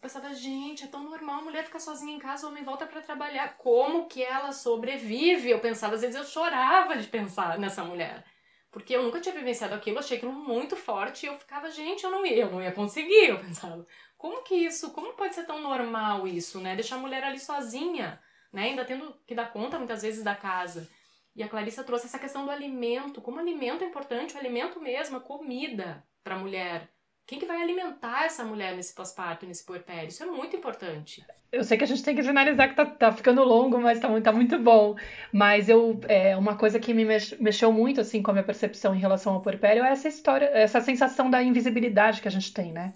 pensava, 0.00 0.32
gente, 0.34 0.84
é 0.84 0.86
tão 0.86 1.02
normal 1.04 1.40
a 1.40 1.44
mulher 1.44 1.64
ficar 1.64 1.80
sozinha 1.80 2.14
em 2.14 2.18
casa, 2.18 2.46
o 2.46 2.50
homem 2.50 2.64
volta 2.64 2.86
para 2.86 3.00
trabalhar. 3.00 3.56
Como 3.56 4.06
que 4.06 4.22
ela 4.22 4.52
sobrevive? 4.52 5.50
Eu 5.50 5.60
pensava, 5.60 5.94
às 5.94 6.00
vezes 6.00 6.16
eu 6.16 6.24
chorava 6.24 6.96
de 6.96 7.06
pensar 7.08 7.58
nessa 7.58 7.84
mulher. 7.84 8.24
Porque 8.70 8.94
eu 8.94 9.02
nunca 9.02 9.20
tinha 9.20 9.34
vivenciado 9.34 9.74
aquilo, 9.74 9.98
achei 9.98 10.18
aquilo 10.18 10.32
muito 10.32 10.76
forte 10.76 11.24
e 11.24 11.28
eu 11.28 11.38
ficava, 11.38 11.70
gente, 11.70 12.04
eu 12.04 12.10
não 12.10 12.24
ia, 12.24 12.42
eu 12.42 12.50
não 12.50 12.62
ia 12.62 12.72
conseguir. 12.72 13.28
Eu 13.28 13.40
pensava, 13.40 13.86
como 14.16 14.42
que 14.42 14.54
isso, 14.54 14.92
como 14.92 15.14
pode 15.14 15.34
ser 15.34 15.44
tão 15.44 15.60
normal 15.60 16.28
isso, 16.28 16.60
né? 16.60 16.74
Deixar 16.74 16.96
a 16.96 17.00
mulher 17.00 17.24
ali 17.24 17.40
sozinha, 17.40 18.20
né? 18.52 18.64
Ainda 18.64 18.84
tendo 18.84 19.14
que 19.26 19.34
dar 19.34 19.52
conta 19.52 19.78
muitas 19.78 20.02
vezes 20.02 20.22
da 20.22 20.34
casa. 20.34 20.88
E 21.34 21.42
a 21.42 21.48
Clarissa 21.48 21.84
trouxe 21.84 22.06
essa 22.06 22.18
questão 22.18 22.44
do 22.44 22.50
alimento, 22.50 23.22
como 23.22 23.38
alimento 23.38 23.84
é 23.84 23.86
importante, 23.86 24.34
o 24.34 24.38
alimento 24.38 24.80
mesmo, 24.80 25.16
a 25.16 25.20
comida 25.20 26.04
para 26.22 26.34
a 26.34 26.38
mulher. 26.38 26.90
Quem 27.28 27.38
que 27.38 27.44
vai 27.44 27.60
alimentar 27.60 28.24
essa 28.24 28.42
mulher 28.42 28.74
nesse 28.74 28.94
pós-parto, 28.94 29.44
nesse 29.44 29.62
puerpério? 29.62 30.08
Isso 30.08 30.22
é 30.22 30.26
muito 30.26 30.56
importante. 30.56 31.22
Eu 31.52 31.62
sei 31.62 31.76
que 31.76 31.84
a 31.84 31.86
gente 31.86 32.02
tem 32.02 32.16
que 32.16 32.22
finalizar 32.22 32.70
que 32.70 32.74
tá, 32.74 32.86
tá 32.86 33.12
ficando 33.12 33.44
longo, 33.44 33.78
mas 33.78 34.00
tá, 34.00 34.08
tá 34.22 34.32
muito 34.32 34.58
bom. 34.58 34.96
Mas 35.30 35.68
eu 35.68 36.00
é, 36.08 36.34
uma 36.38 36.56
coisa 36.56 36.80
que 36.80 36.94
me 36.94 37.04
mexeu 37.38 37.70
muito 37.70 38.00
assim 38.00 38.22
com 38.22 38.30
a 38.30 38.34
minha 38.34 38.44
percepção 38.44 38.94
em 38.94 38.98
relação 38.98 39.34
ao 39.34 39.42
puerpério 39.42 39.84
é 39.84 39.90
essa 39.90 40.08
história, 40.08 40.46
essa 40.46 40.80
sensação 40.80 41.28
da 41.28 41.42
invisibilidade 41.42 42.22
que 42.22 42.28
a 42.28 42.30
gente 42.30 42.50
tem, 42.50 42.72
né? 42.72 42.94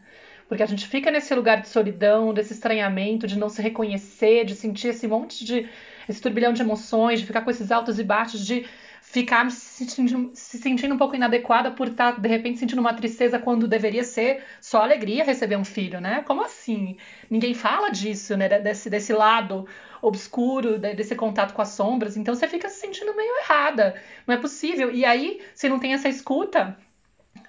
Porque 0.48 0.62
a 0.62 0.66
gente 0.66 0.86
fica 0.86 1.10
nesse 1.10 1.34
lugar 1.34 1.60
de 1.60 1.68
solidão, 1.68 2.32
desse 2.32 2.54
estranhamento, 2.54 3.26
de 3.26 3.38
não 3.38 3.50
se 3.50 3.60
reconhecer, 3.60 4.46
de 4.46 4.54
sentir 4.54 4.88
esse 4.88 5.06
monte 5.06 5.44
de 5.44 5.68
esse 6.08 6.22
turbilhão 6.22 6.54
de 6.54 6.62
emoções, 6.62 7.20
de 7.20 7.26
ficar 7.26 7.42
com 7.42 7.50
esses 7.50 7.70
altos 7.70 7.98
e 7.98 8.02
baixos, 8.04 8.46
de 8.46 8.66
ficar 9.12 9.50
se 9.50 9.84
sentindo, 9.84 10.30
se 10.32 10.56
sentindo 10.56 10.94
um 10.94 10.96
pouco 10.96 11.14
inadequada 11.14 11.70
por 11.70 11.88
estar, 11.88 12.14
tá, 12.14 12.18
de 12.18 12.26
repente, 12.26 12.58
sentindo 12.58 12.80
uma 12.80 12.94
tristeza 12.94 13.38
quando 13.38 13.68
deveria 13.68 14.02
ser 14.04 14.42
só 14.58 14.80
alegria 14.82 15.22
receber 15.22 15.56
um 15.56 15.66
filho, 15.66 16.00
né? 16.00 16.22
Como 16.22 16.42
assim? 16.42 16.96
Ninguém 17.28 17.52
fala 17.52 17.90
disso, 17.90 18.38
né? 18.38 18.48
Desse, 18.48 18.88
desse 18.88 19.12
lado 19.12 19.66
obscuro, 20.00 20.78
desse 20.78 21.14
contato 21.14 21.52
com 21.52 21.60
as 21.60 21.68
sombras. 21.68 22.16
Então 22.16 22.34
você 22.34 22.48
fica 22.48 22.70
se 22.70 22.80
sentindo 22.80 23.14
meio 23.14 23.30
errada. 23.40 24.00
Não 24.26 24.34
é 24.34 24.38
possível. 24.38 24.90
E 24.90 25.04
aí, 25.04 25.42
se 25.54 25.68
não 25.68 25.78
tem 25.78 25.92
essa 25.92 26.08
escuta, 26.08 26.74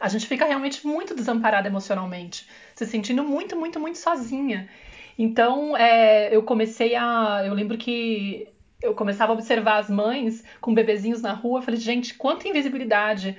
a 0.02 0.10
gente 0.10 0.28
fica 0.28 0.44
realmente 0.44 0.86
muito 0.86 1.16
desamparada 1.16 1.70
emocionalmente, 1.70 2.46
se 2.76 2.86
sentindo 2.86 3.24
muito, 3.24 3.56
muito, 3.56 3.80
muito 3.80 3.98
sozinha. 3.98 4.68
Então, 5.18 5.78
é, 5.78 6.36
eu 6.36 6.44
comecei 6.44 6.94
a. 6.94 7.44
Eu 7.46 7.54
lembro 7.54 7.78
que 7.78 8.50
eu 8.84 8.94
começava 8.94 9.32
a 9.32 9.36
observar 9.36 9.78
as 9.78 9.90
mães 9.90 10.44
com 10.60 10.74
bebezinhos 10.74 11.22
na 11.22 11.34
rua, 11.34 11.62
falei, 11.62 11.80
gente, 11.80 12.14
quanta 12.14 12.48
invisibilidade. 12.48 13.36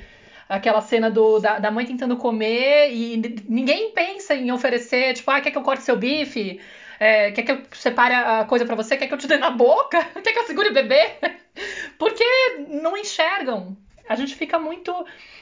Aquela 0.48 0.80
cena 0.80 1.10
do, 1.10 1.38
da, 1.38 1.58
da 1.58 1.70
mãe 1.70 1.86
tentando 1.86 2.16
comer 2.16 2.90
e 2.92 3.44
ninguém 3.48 3.92
pensa 3.92 4.34
em 4.34 4.50
oferecer, 4.50 5.14
tipo, 5.14 5.30
ah, 5.30 5.40
quer 5.40 5.50
que 5.50 5.58
eu 5.58 5.62
corte 5.62 5.82
seu 5.82 5.96
bife? 5.96 6.60
É, 6.98 7.32
quer 7.32 7.42
que 7.42 7.52
eu 7.52 7.62
separe 7.72 8.14
a 8.14 8.44
coisa 8.44 8.64
para 8.64 8.74
você? 8.74 8.96
Quer 8.96 9.06
que 9.06 9.14
eu 9.14 9.18
te 9.18 9.26
dê 9.26 9.36
na 9.36 9.50
boca? 9.50 10.02
Quer 10.22 10.32
que 10.32 10.38
eu 10.38 10.44
segure 10.44 10.68
o 10.68 10.74
bebê? 10.74 11.16
Porque 11.98 12.24
não 12.68 12.96
enxergam. 12.96 13.76
A 14.08 14.14
gente 14.14 14.34
fica 14.34 14.58
muito. 14.58 14.92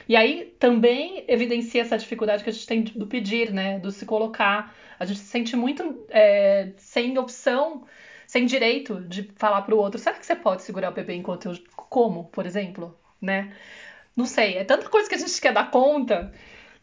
E 0.07 0.15
aí 0.15 0.53
também 0.57 1.23
evidencia 1.27 1.81
essa 1.81 1.97
dificuldade 1.97 2.43
que 2.43 2.49
a 2.49 2.53
gente 2.53 2.65
tem 2.65 2.81
do 2.81 3.07
pedir, 3.07 3.51
né? 3.51 3.77
Do 3.79 3.91
se 3.91 4.05
colocar. 4.05 4.73
A 4.99 5.05
gente 5.05 5.19
se 5.19 5.25
sente 5.25 5.55
muito 5.55 6.05
é, 6.09 6.69
sem 6.77 7.17
opção 7.17 7.85
sem 8.33 8.47
direito 8.47 8.99
de 9.01 9.31
falar 9.35 9.61
para 9.61 9.75
o 9.75 9.77
outro, 9.77 9.99
será 9.99 10.17
que 10.17 10.25
você 10.25 10.35
pode 10.35 10.63
segurar 10.63 10.89
o 10.89 10.93
bebê 10.95 11.13
enquanto 11.13 11.49
eu 11.49 11.55
como, 11.75 12.23
por 12.29 12.47
exemplo, 12.47 12.97
né? 13.21 13.55
Não 14.15 14.25
sei, 14.25 14.57
é 14.57 14.63
tanta 14.63 14.89
coisa 14.89 15.07
que 15.07 15.13
a 15.13 15.19
gente 15.19 15.39
quer 15.39 15.53
dar 15.53 15.69
conta 15.69 16.33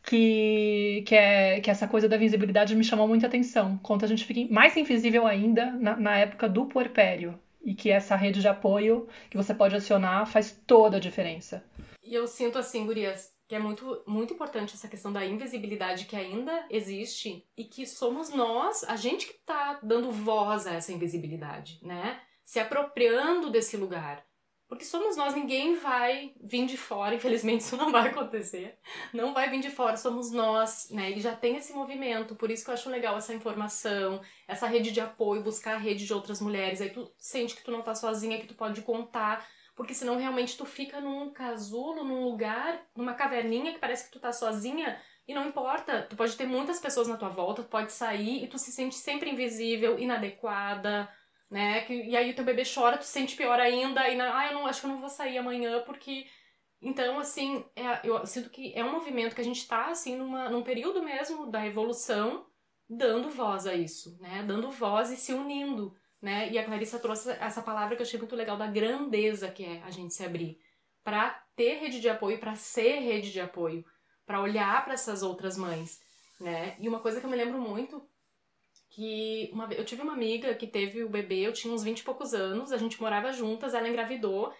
que, 0.04 1.02
que, 1.04 1.16
é, 1.16 1.60
que 1.60 1.68
essa 1.68 1.88
coisa 1.88 2.08
da 2.08 2.16
visibilidade 2.16 2.76
me 2.76 2.84
chamou 2.84 3.08
muita 3.08 3.26
atenção. 3.26 3.80
Quanto 3.82 4.04
a 4.04 4.08
gente 4.08 4.24
fica 4.24 4.46
mais 4.48 4.76
invisível 4.76 5.26
ainda 5.26 5.72
na, 5.72 5.96
na 5.96 6.18
época 6.18 6.48
do 6.48 6.66
puerpério. 6.66 7.36
E 7.64 7.74
que 7.74 7.90
essa 7.90 8.14
rede 8.14 8.40
de 8.40 8.46
apoio 8.46 9.08
que 9.28 9.36
você 9.36 9.52
pode 9.52 9.74
acionar 9.74 10.26
faz 10.28 10.56
toda 10.68 10.98
a 10.98 11.00
diferença. 11.00 11.64
E 12.04 12.14
eu 12.14 12.28
sinto 12.28 12.58
assim, 12.58 12.86
Gurias, 12.86 13.28
que 13.50 13.56
é 13.56 13.58
muito, 13.58 14.00
muito 14.06 14.32
importante 14.32 14.76
essa 14.76 14.86
questão 14.86 15.12
da 15.12 15.26
invisibilidade 15.26 16.04
que 16.04 16.14
ainda 16.14 16.66
existe 16.70 17.44
e 17.56 17.64
que 17.64 17.84
somos 17.84 18.28
nós, 18.30 18.84
a 18.84 18.94
gente 18.94 19.26
que 19.26 19.32
está 19.32 19.80
dando 19.82 20.12
voz 20.12 20.68
a 20.68 20.74
essa 20.74 20.92
invisibilidade, 20.92 21.80
né? 21.82 22.22
Se 22.44 22.60
apropriando 22.60 23.50
desse 23.50 23.76
lugar. 23.76 24.24
Porque 24.68 24.84
somos 24.84 25.16
nós, 25.16 25.34
ninguém 25.34 25.74
vai 25.74 26.32
vir 26.40 26.64
de 26.64 26.76
fora, 26.76 27.16
infelizmente 27.16 27.62
isso 27.62 27.76
não 27.76 27.90
vai 27.90 28.10
acontecer. 28.10 28.78
Não 29.12 29.34
vai 29.34 29.50
vir 29.50 29.58
de 29.58 29.70
fora, 29.70 29.96
somos 29.96 30.30
nós, 30.30 30.88
né? 30.92 31.10
E 31.10 31.20
já 31.20 31.34
tem 31.34 31.56
esse 31.56 31.72
movimento, 31.72 32.36
por 32.36 32.52
isso 32.52 32.64
que 32.64 32.70
eu 32.70 32.74
acho 32.74 32.88
legal 32.88 33.18
essa 33.18 33.34
informação, 33.34 34.20
essa 34.46 34.68
rede 34.68 34.92
de 34.92 35.00
apoio, 35.00 35.42
buscar 35.42 35.74
a 35.74 35.78
rede 35.78 36.06
de 36.06 36.14
outras 36.14 36.40
mulheres. 36.40 36.80
Aí 36.80 36.90
tu 36.90 37.12
sente 37.18 37.56
que 37.56 37.64
tu 37.64 37.72
não 37.72 37.82
tá 37.82 37.96
sozinha, 37.96 38.38
que 38.38 38.46
tu 38.46 38.54
pode 38.54 38.80
contar 38.82 39.44
porque 39.80 39.94
senão 39.94 40.18
realmente 40.18 40.58
tu 40.58 40.66
fica 40.66 41.00
num 41.00 41.30
casulo, 41.30 42.04
num 42.04 42.22
lugar, 42.22 42.86
numa 42.94 43.14
caverninha 43.14 43.72
que 43.72 43.78
parece 43.78 44.04
que 44.04 44.10
tu 44.10 44.20
tá 44.20 44.30
sozinha 44.30 45.00
e 45.26 45.32
não 45.32 45.48
importa, 45.48 46.02
tu 46.02 46.16
pode 46.16 46.36
ter 46.36 46.44
muitas 46.44 46.78
pessoas 46.78 47.08
na 47.08 47.16
tua 47.16 47.30
volta, 47.30 47.62
tu 47.62 47.70
pode 47.70 47.90
sair 47.90 48.44
e 48.44 48.46
tu 48.46 48.58
se 48.58 48.70
sente 48.72 48.94
sempre 48.94 49.30
invisível, 49.30 49.98
inadequada, 49.98 51.08
né? 51.50 51.86
E 51.88 52.14
aí 52.14 52.30
o 52.30 52.34
teu 52.34 52.44
bebê 52.44 52.62
chora, 52.62 52.98
tu 52.98 53.04
se 53.04 53.10
sente 53.10 53.34
pior 53.34 53.58
ainda, 53.58 54.06
e 54.06 54.20
ah, 54.20 54.48
eu 54.48 54.58
não 54.58 54.66
acho 54.66 54.80
que 54.80 54.86
eu 54.86 54.90
não 54.90 55.00
vou 55.00 55.08
sair 55.08 55.38
amanhã 55.38 55.82
porque 55.86 56.26
então, 56.82 57.18
assim, 57.18 57.64
é, 57.74 58.06
eu 58.06 58.26
sinto 58.26 58.50
que 58.50 58.74
é 58.74 58.84
um 58.84 58.92
movimento 58.92 59.34
que 59.34 59.40
a 59.40 59.44
gente 59.44 59.66
tá, 59.66 59.86
assim, 59.86 60.14
numa, 60.14 60.50
num 60.50 60.62
período 60.62 61.02
mesmo 61.02 61.50
da 61.50 61.66
evolução, 61.66 62.44
dando 62.86 63.30
voz 63.30 63.66
a 63.66 63.72
isso, 63.72 64.18
né? 64.20 64.44
Dando 64.46 64.70
voz 64.70 65.10
e 65.10 65.16
se 65.16 65.32
unindo 65.32 65.96
né? 66.20 66.50
E 66.50 66.58
a 66.58 66.64
Clarissa 66.64 66.98
trouxe 66.98 67.30
essa 67.32 67.62
palavra 67.62 67.96
que 67.96 68.02
eu 68.02 68.06
achei 68.06 68.18
muito 68.18 68.36
legal 68.36 68.56
da 68.56 68.66
grandeza 68.66 69.50
que 69.50 69.64
é 69.64 69.82
a 69.82 69.90
gente 69.90 70.14
se 70.14 70.24
abrir 70.24 70.58
para 71.02 71.30
ter 71.56 71.78
rede 71.78 72.00
de 72.00 72.08
apoio, 72.08 72.38
para 72.38 72.54
ser 72.54 73.00
rede 73.00 73.32
de 73.32 73.40
apoio, 73.40 73.84
para 74.26 74.40
olhar 74.40 74.84
para 74.84 74.94
essas 74.94 75.22
outras 75.22 75.56
mães, 75.56 75.98
né? 76.38 76.76
E 76.78 76.88
uma 76.88 77.00
coisa 77.00 77.20
que 77.20 77.26
eu 77.26 77.30
me 77.30 77.36
lembro 77.36 77.58
muito 77.58 78.06
que 78.90 79.48
uma, 79.52 79.72
eu 79.72 79.84
tive 79.84 80.02
uma 80.02 80.12
amiga 80.12 80.54
que 80.54 80.66
teve 80.66 81.02
o 81.04 81.08
bebê, 81.08 81.40
eu 81.40 81.52
tinha 81.52 81.72
uns 81.72 81.82
20 81.82 82.00
e 82.00 82.04
poucos 82.04 82.34
anos, 82.34 82.72
a 82.72 82.76
gente 82.76 83.00
morava 83.00 83.32
juntas, 83.32 83.72
ela 83.72 83.88
engravidou, 83.88 84.52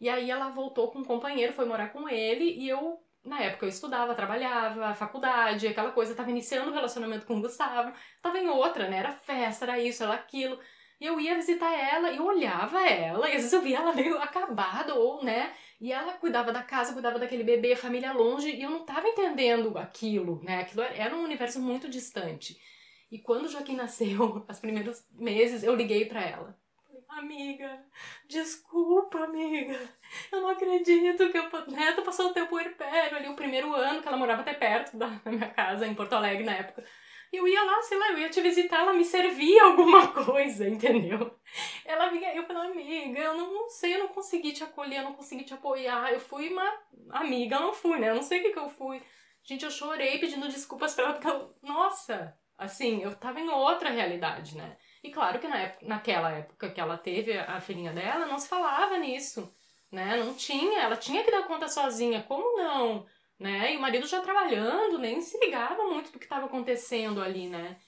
e 0.00 0.08
aí 0.08 0.30
ela 0.30 0.50
voltou 0.50 0.90
com 0.90 1.00
um 1.00 1.04
companheiro, 1.04 1.52
foi 1.52 1.64
morar 1.64 1.88
com 1.88 2.08
ele, 2.08 2.44
e 2.44 2.68
eu, 2.68 3.02
na 3.24 3.40
época, 3.40 3.64
eu 3.64 3.70
estudava, 3.70 4.14
trabalhava, 4.14 4.94
faculdade, 4.94 5.66
aquela 5.66 5.90
coisa, 5.90 6.14
tava 6.14 6.30
iniciando 6.30 6.70
o 6.70 6.74
relacionamento 6.74 7.26
com 7.26 7.38
o 7.38 7.40
Gustavo, 7.40 7.92
tava 8.22 8.38
em 8.38 8.48
outra, 8.48 8.88
né? 8.88 8.98
Era 8.98 9.12
festa, 9.12 9.64
era 9.64 9.80
isso, 9.80 10.02
era 10.02 10.14
aquilo. 10.14 10.58
E 11.00 11.06
eu 11.06 11.20
ia 11.20 11.36
visitar 11.36 11.72
ela 11.72 12.12
eu 12.12 12.24
olhava 12.24 12.80
ela, 12.86 13.28
e 13.28 13.32
às 13.32 13.38
vezes 13.38 13.52
eu 13.52 13.62
via 13.62 13.78
ela 13.78 13.94
meio 13.94 14.18
acabada, 14.18 14.94
ou, 14.94 15.22
né? 15.22 15.54
E 15.80 15.92
ela 15.92 16.14
cuidava 16.14 16.52
da 16.52 16.62
casa, 16.62 16.92
cuidava 16.92 17.18
daquele 17.18 17.44
bebê, 17.44 17.76
família 17.76 18.12
longe, 18.12 18.50
e 18.50 18.62
eu 18.62 18.70
não 18.70 18.84
tava 18.84 19.06
entendendo 19.06 19.78
aquilo, 19.78 20.42
né? 20.42 20.62
Aquilo 20.62 20.82
era 20.82 21.14
um 21.14 21.22
universo 21.22 21.60
muito 21.60 21.88
distante. 21.88 22.60
E 23.10 23.18
quando 23.18 23.44
o 23.44 23.48
Joaquim 23.48 23.76
nasceu, 23.76 24.44
os 24.48 24.58
primeiros 24.58 25.04
meses, 25.12 25.62
eu 25.62 25.74
liguei 25.74 26.04
para 26.06 26.22
ela. 26.22 26.58
Amiga, 27.08 27.84
desculpa, 28.28 29.24
amiga. 29.24 29.78
Eu 30.30 30.40
não 30.40 30.48
acredito 30.50 31.30
que 31.30 31.38
eu, 31.38 31.44
né, 31.68 31.92
tô 31.92 32.02
passando 32.02 32.30
o 32.30 32.34
tempo 32.34 32.50
puerpério 32.50 33.16
ali, 33.16 33.28
o 33.28 33.34
primeiro 33.36 33.74
ano 33.74 34.02
que 34.02 34.08
ela 34.08 34.16
morava 34.16 34.42
até 34.42 34.52
perto 34.52 34.96
da 34.96 35.08
minha 35.24 35.48
casa, 35.48 35.86
em 35.86 35.94
Porto 35.94 36.12
Alegre 36.12 36.44
na 36.44 36.54
época 36.54 36.84
eu 37.32 37.46
ia 37.46 37.62
lá, 37.62 37.82
sei 37.82 37.98
lá, 37.98 38.12
eu 38.12 38.18
ia 38.18 38.30
te 38.30 38.40
visitar, 38.40 38.80
ela 38.80 38.92
me 38.94 39.04
servia 39.04 39.64
alguma 39.64 40.08
coisa, 40.24 40.68
entendeu? 40.68 41.38
Ela 41.84 42.08
vinha, 42.08 42.34
eu 42.34 42.44
falei, 42.44 42.70
amiga, 42.70 43.20
eu 43.20 43.36
não, 43.36 43.52
não 43.52 43.68
sei, 43.68 43.94
eu 43.94 44.00
não 44.00 44.08
consegui 44.08 44.52
te 44.52 44.64
acolher, 44.64 44.98
eu 44.98 45.04
não 45.04 45.14
consegui 45.14 45.44
te 45.44 45.54
apoiar. 45.54 46.12
Eu 46.12 46.20
fui 46.20 46.48
uma 46.48 46.80
amiga, 47.10 47.56
eu 47.56 47.60
não 47.60 47.72
fui, 47.72 47.98
né? 47.98 48.10
Eu 48.10 48.14
não 48.14 48.22
sei 48.22 48.40
o 48.40 48.42
que, 48.42 48.52
que 48.52 48.58
eu 48.58 48.68
fui. 48.68 49.02
Gente, 49.42 49.64
eu 49.64 49.70
chorei 49.70 50.18
pedindo 50.18 50.48
desculpas 50.48 50.94
pra 50.94 51.04
ela, 51.04 51.12
porque 51.14 51.28
eu, 51.28 51.54
nossa, 51.62 52.36
assim, 52.56 53.02
eu 53.02 53.14
tava 53.14 53.40
em 53.40 53.48
outra 53.48 53.90
realidade, 53.90 54.56
né? 54.56 54.76
E 55.02 55.10
claro 55.10 55.38
que 55.38 55.48
na 55.48 55.58
época, 55.58 55.86
naquela 55.86 56.30
época 56.32 56.70
que 56.70 56.80
ela 56.80 56.98
teve 56.98 57.38
a 57.38 57.60
filhinha 57.60 57.92
dela, 57.92 58.26
não 58.26 58.38
se 58.38 58.48
falava 58.48 58.98
nisso, 58.98 59.54
né? 59.90 60.16
Não 60.16 60.34
tinha, 60.34 60.80
ela 60.80 60.96
tinha 60.96 61.24
que 61.24 61.30
dar 61.30 61.46
conta 61.46 61.68
sozinha, 61.68 62.22
como 62.24 62.56
não? 62.58 63.06
Né? 63.38 63.74
E 63.74 63.76
o 63.76 63.80
marido 63.80 64.06
já 64.06 64.20
trabalhando, 64.20 64.98
nem 64.98 65.20
se 65.20 65.38
ligava 65.38 65.84
muito 65.84 66.12
do 66.12 66.18
que 66.18 66.24
estava 66.24 66.46
acontecendo 66.46 67.22
ali, 67.22 67.48
né? 67.48 67.78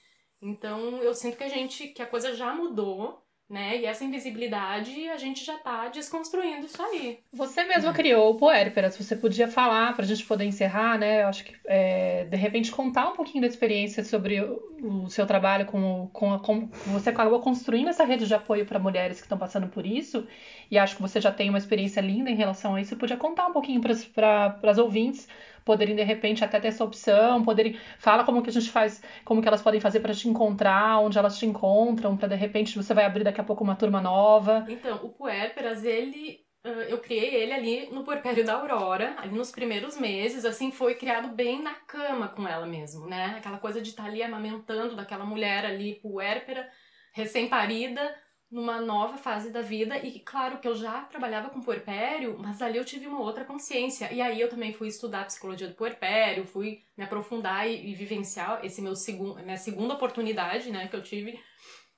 Então 0.41 0.97
eu 1.03 1.13
sinto 1.13 1.37
que 1.37 1.43
a 1.43 1.49
gente, 1.49 1.89
que 1.89 2.01
a 2.01 2.07
coisa 2.07 2.33
já 2.35 2.53
mudou, 2.53 3.23
né? 3.51 3.81
E 3.81 3.85
essa 3.85 4.05
invisibilidade 4.05 5.09
a 5.09 5.17
gente 5.17 5.43
já 5.43 5.57
tá 5.57 5.89
desconstruindo 5.89 6.65
isso 6.65 6.81
aí. 6.81 7.19
Você 7.33 7.65
mesma 7.65 7.91
criou 7.91 8.31
o 8.31 8.35
Puérperas, 8.35 8.95
você 8.95 9.13
podia 9.13 9.45
falar 9.45 9.93
para 9.93 10.05
a 10.05 10.07
gente 10.07 10.25
poder 10.25 10.45
encerrar, 10.45 10.97
né? 10.97 11.23
Eu 11.23 11.27
acho 11.27 11.43
que 11.43 11.53
é, 11.65 12.23
de 12.23 12.37
repente 12.37 12.71
contar 12.71 13.09
um 13.09 13.13
pouquinho 13.13 13.41
da 13.41 13.47
experiência 13.47 14.05
sobre 14.05 14.39
o, 14.39 15.03
o 15.03 15.09
seu 15.09 15.27
trabalho 15.27 15.65
com, 15.65 16.09
com, 16.13 16.33
a, 16.33 16.39
com 16.39 16.67
você 16.87 17.09
acabou 17.09 17.41
construindo 17.41 17.89
essa 17.89 18.05
rede 18.05 18.25
de 18.25 18.33
apoio 18.33 18.65
para 18.65 18.79
mulheres 18.79 19.17
que 19.17 19.25
estão 19.25 19.37
passando 19.37 19.67
por 19.67 19.85
isso 19.85 20.25
e 20.69 20.77
acho 20.77 20.95
que 20.95 21.01
você 21.01 21.19
já 21.19 21.31
tem 21.31 21.49
uma 21.49 21.57
experiência 21.57 21.99
linda 21.99 22.29
em 22.29 22.35
relação 22.35 22.75
a 22.75 22.79
isso. 22.81 22.91
Você 22.91 22.95
podia 22.95 23.17
contar 23.17 23.47
um 23.47 23.51
pouquinho 23.51 23.81
para 23.81 24.57
as 24.63 24.77
ouvintes 24.77 25.27
poderem 25.65 25.95
de 25.95 26.03
repente 26.03 26.43
até 26.43 26.59
ter 26.59 26.69
essa 26.69 26.83
opção, 26.83 27.43
poderem 27.43 27.77
fala 27.97 28.23
como 28.23 28.41
que 28.41 28.49
a 28.49 28.53
gente 28.53 28.69
faz, 28.69 29.01
como 29.25 29.41
que 29.41 29.47
elas 29.47 29.61
podem 29.61 29.79
fazer 29.79 29.99
para 29.99 30.13
te 30.13 30.27
encontrar, 30.27 30.99
onde 30.99 31.17
elas 31.17 31.37
te 31.37 31.45
encontram, 31.45 32.17
para 32.17 32.29
de 32.29 32.35
repente 32.35 32.75
você 32.75 32.93
vai 32.93 33.05
abrir 33.05 33.23
daqui 33.23 33.41
a 33.41 33.43
pouco 33.43 33.63
uma 33.63 33.75
turma 33.75 34.01
nova. 34.01 34.65
Então, 34.69 34.99
o 35.03 35.09
Puérperas, 35.09 35.83
ele 35.83 36.39
eu 36.63 36.99
criei 36.99 37.33
ele 37.33 37.53
ali 37.53 37.89
no 37.91 38.03
puerpério 38.03 38.45
da 38.45 38.53
Aurora, 38.53 39.15
ali 39.17 39.33
nos 39.33 39.51
primeiros 39.51 39.97
meses, 39.97 40.45
assim, 40.45 40.71
foi 40.71 40.93
criado 40.93 41.29
bem 41.29 41.59
na 41.61 41.73
cama 41.73 42.27
com 42.27 42.47
ela 42.47 42.67
mesmo, 42.67 43.07
né? 43.07 43.35
Aquela 43.37 43.57
coisa 43.57 43.81
de 43.81 43.89
estar 43.89 44.03
tá 44.03 44.09
ali 44.09 44.21
amamentando 44.21 44.95
daquela 44.95 45.25
mulher 45.25 45.65
ali 45.65 45.95
puérpera, 45.95 46.69
recém-parida, 47.13 48.15
numa 48.51 48.81
nova 48.81 49.17
fase 49.17 49.49
da 49.49 49.61
vida 49.61 49.97
e 49.97 50.19
claro 50.19 50.59
que 50.59 50.67
eu 50.67 50.75
já 50.75 51.01
trabalhava 51.05 51.49
com 51.49 51.61
puerpério, 51.61 52.37
mas 52.37 52.61
ali 52.61 52.77
eu 52.77 52.83
tive 52.83 53.07
uma 53.07 53.21
outra 53.21 53.45
consciência 53.45 54.11
e 54.11 54.21
aí 54.21 54.41
eu 54.41 54.49
também 54.49 54.73
fui 54.73 54.89
estudar 54.89 55.25
psicologia 55.25 55.69
do 55.69 55.73
puerpério, 55.73 56.45
fui 56.45 56.83
me 56.97 57.05
aprofundar 57.05 57.69
e, 57.69 57.91
e 57.91 57.95
vivenciar 57.95 58.59
esse 58.65 58.81
meu 58.81 58.95
segundo 58.95 59.41
minha 59.41 59.55
segunda 59.55 59.93
oportunidade, 59.93 60.69
né, 60.69 60.89
que 60.89 60.95
eu 60.95 61.01
tive. 61.01 61.39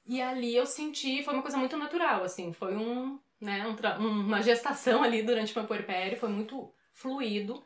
E 0.06 0.22
ali 0.22 0.56
eu 0.56 0.66
senti, 0.66 1.24
foi 1.24 1.34
uma 1.34 1.42
coisa 1.42 1.58
muito 1.58 1.76
natural, 1.76 2.24
assim, 2.24 2.54
foi 2.54 2.76
um, 2.76 3.20
né, 3.42 3.66
um, 4.00 4.08
uma 4.08 4.42
gestação 4.44 5.02
ali 5.02 5.24
durante 5.24 5.56
o 5.56 5.60
meu 5.60 5.68
puerpério, 5.68 6.20
foi 6.20 6.30
muito 6.30 6.72
fluido. 6.94 7.64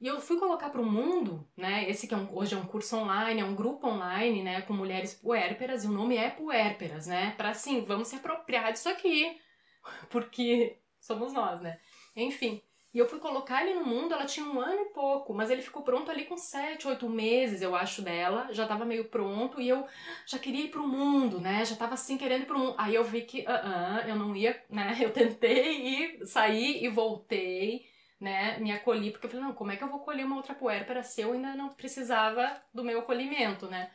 E 0.00 0.06
eu 0.06 0.20
fui 0.20 0.38
colocar 0.38 0.70
para 0.70 0.80
o 0.80 0.86
mundo, 0.86 1.48
né? 1.56 1.88
Esse 1.88 2.06
que 2.06 2.14
é 2.14 2.16
um, 2.16 2.36
hoje 2.36 2.54
é 2.54 2.58
um 2.58 2.66
curso 2.66 2.96
online, 2.96 3.40
é 3.40 3.44
um 3.44 3.54
grupo 3.54 3.86
online, 3.86 4.42
né? 4.42 4.60
Com 4.62 4.72
mulheres 4.72 5.14
puérperas, 5.14 5.84
e 5.84 5.86
o 5.86 5.92
nome 5.92 6.16
é 6.16 6.30
Puérperas, 6.30 7.06
né? 7.06 7.32
Para 7.36 7.50
assim, 7.50 7.84
vamos 7.84 8.08
se 8.08 8.16
apropriar 8.16 8.72
disso 8.72 8.88
aqui, 8.88 9.38
porque 10.10 10.78
somos 11.00 11.32
nós, 11.32 11.60
né? 11.60 11.78
Enfim. 12.16 12.62
E 12.92 12.98
eu 12.98 13.08
fui 13.08 13.18
colocar 13.18 13.62
ele 13.66 13.74
no 13.74 13.84
mundo, 13.84 14.14
ela 14.14 14.24
tinha 14.24 14.46
um 14.46 14.60
ano 14.60 14.82
e 14.82 14.92
pouco, 14.92 15.34
mas 15.34 15.50
ele 15.50 15.60
ficou 15.62 15.82
pronto 15.82 16.12
ali 16.12 16.26
com 16.26 16.36
sete, 16.36 16.86
oito 16.86 17.08
meses, 17.10 17.60
eu 17.60 17.74
acho, 17.74 18.02
dela. 18.02 18.46
Já 18.52 18.68
tava 18.68 18.84
meio 18.84 19.06
pronto 19.06 19.60
e 19.60 19.68
eu 19.68 19.84
já 20.26 20.38
queria 20.38 20.66
ir 20.66 20.70
pro 20.70 20.86
mundo, 20.86 21.40
né? 21.40 21.64
Já 21.64 21.74
tava 21.74 21.94
assim 21.94 22.16
querendo 22.16 22.42
ir 22.42 22.46
pro 22.46 22.58
mundo. 22.58 22.74
Aí 22.78 22.94
eu 22.94 23.02
vi 23.02 23.22
que, 23.22 23.40
uh 23.40 23.46
-uh, 23.46 24.08
eu 24.08 24.14
não 24.14 24.36
ia, 24.36 24.62
né? 24.70 24.96
Eu 25.02 25.12
tentei 25.12 25.80
ir, 25.80 26.26
sair 26.26 26.84
e 26.84 26.88
voltei 26.88 27.84
né, 28.24 28.58
me 28.58 28.72
acolhi, 28.72 29.10
porque 29.10 29.26
eu 29.26 29.30
falei, 29.30 29.44
não, 29.44 29.52
como 29.52 29.70
é 29.70 29.76
que 29.76 29.84
eu 29.84 29.88
vou 29.88 30.00
colher 30.00 30.24
uma 30.24 30.36
outra 30.36 30.54
puérpera 30.54 31.02
se 31.02 31.20
eu 31.20 31.32
ainda 31.32 31.54
não 31.54 31.68
precisava 31.68 32.58
do 32.72 32.82
meu 32.82 33.00
acolhimento, 33.00 33.66
né? 33.66 33.90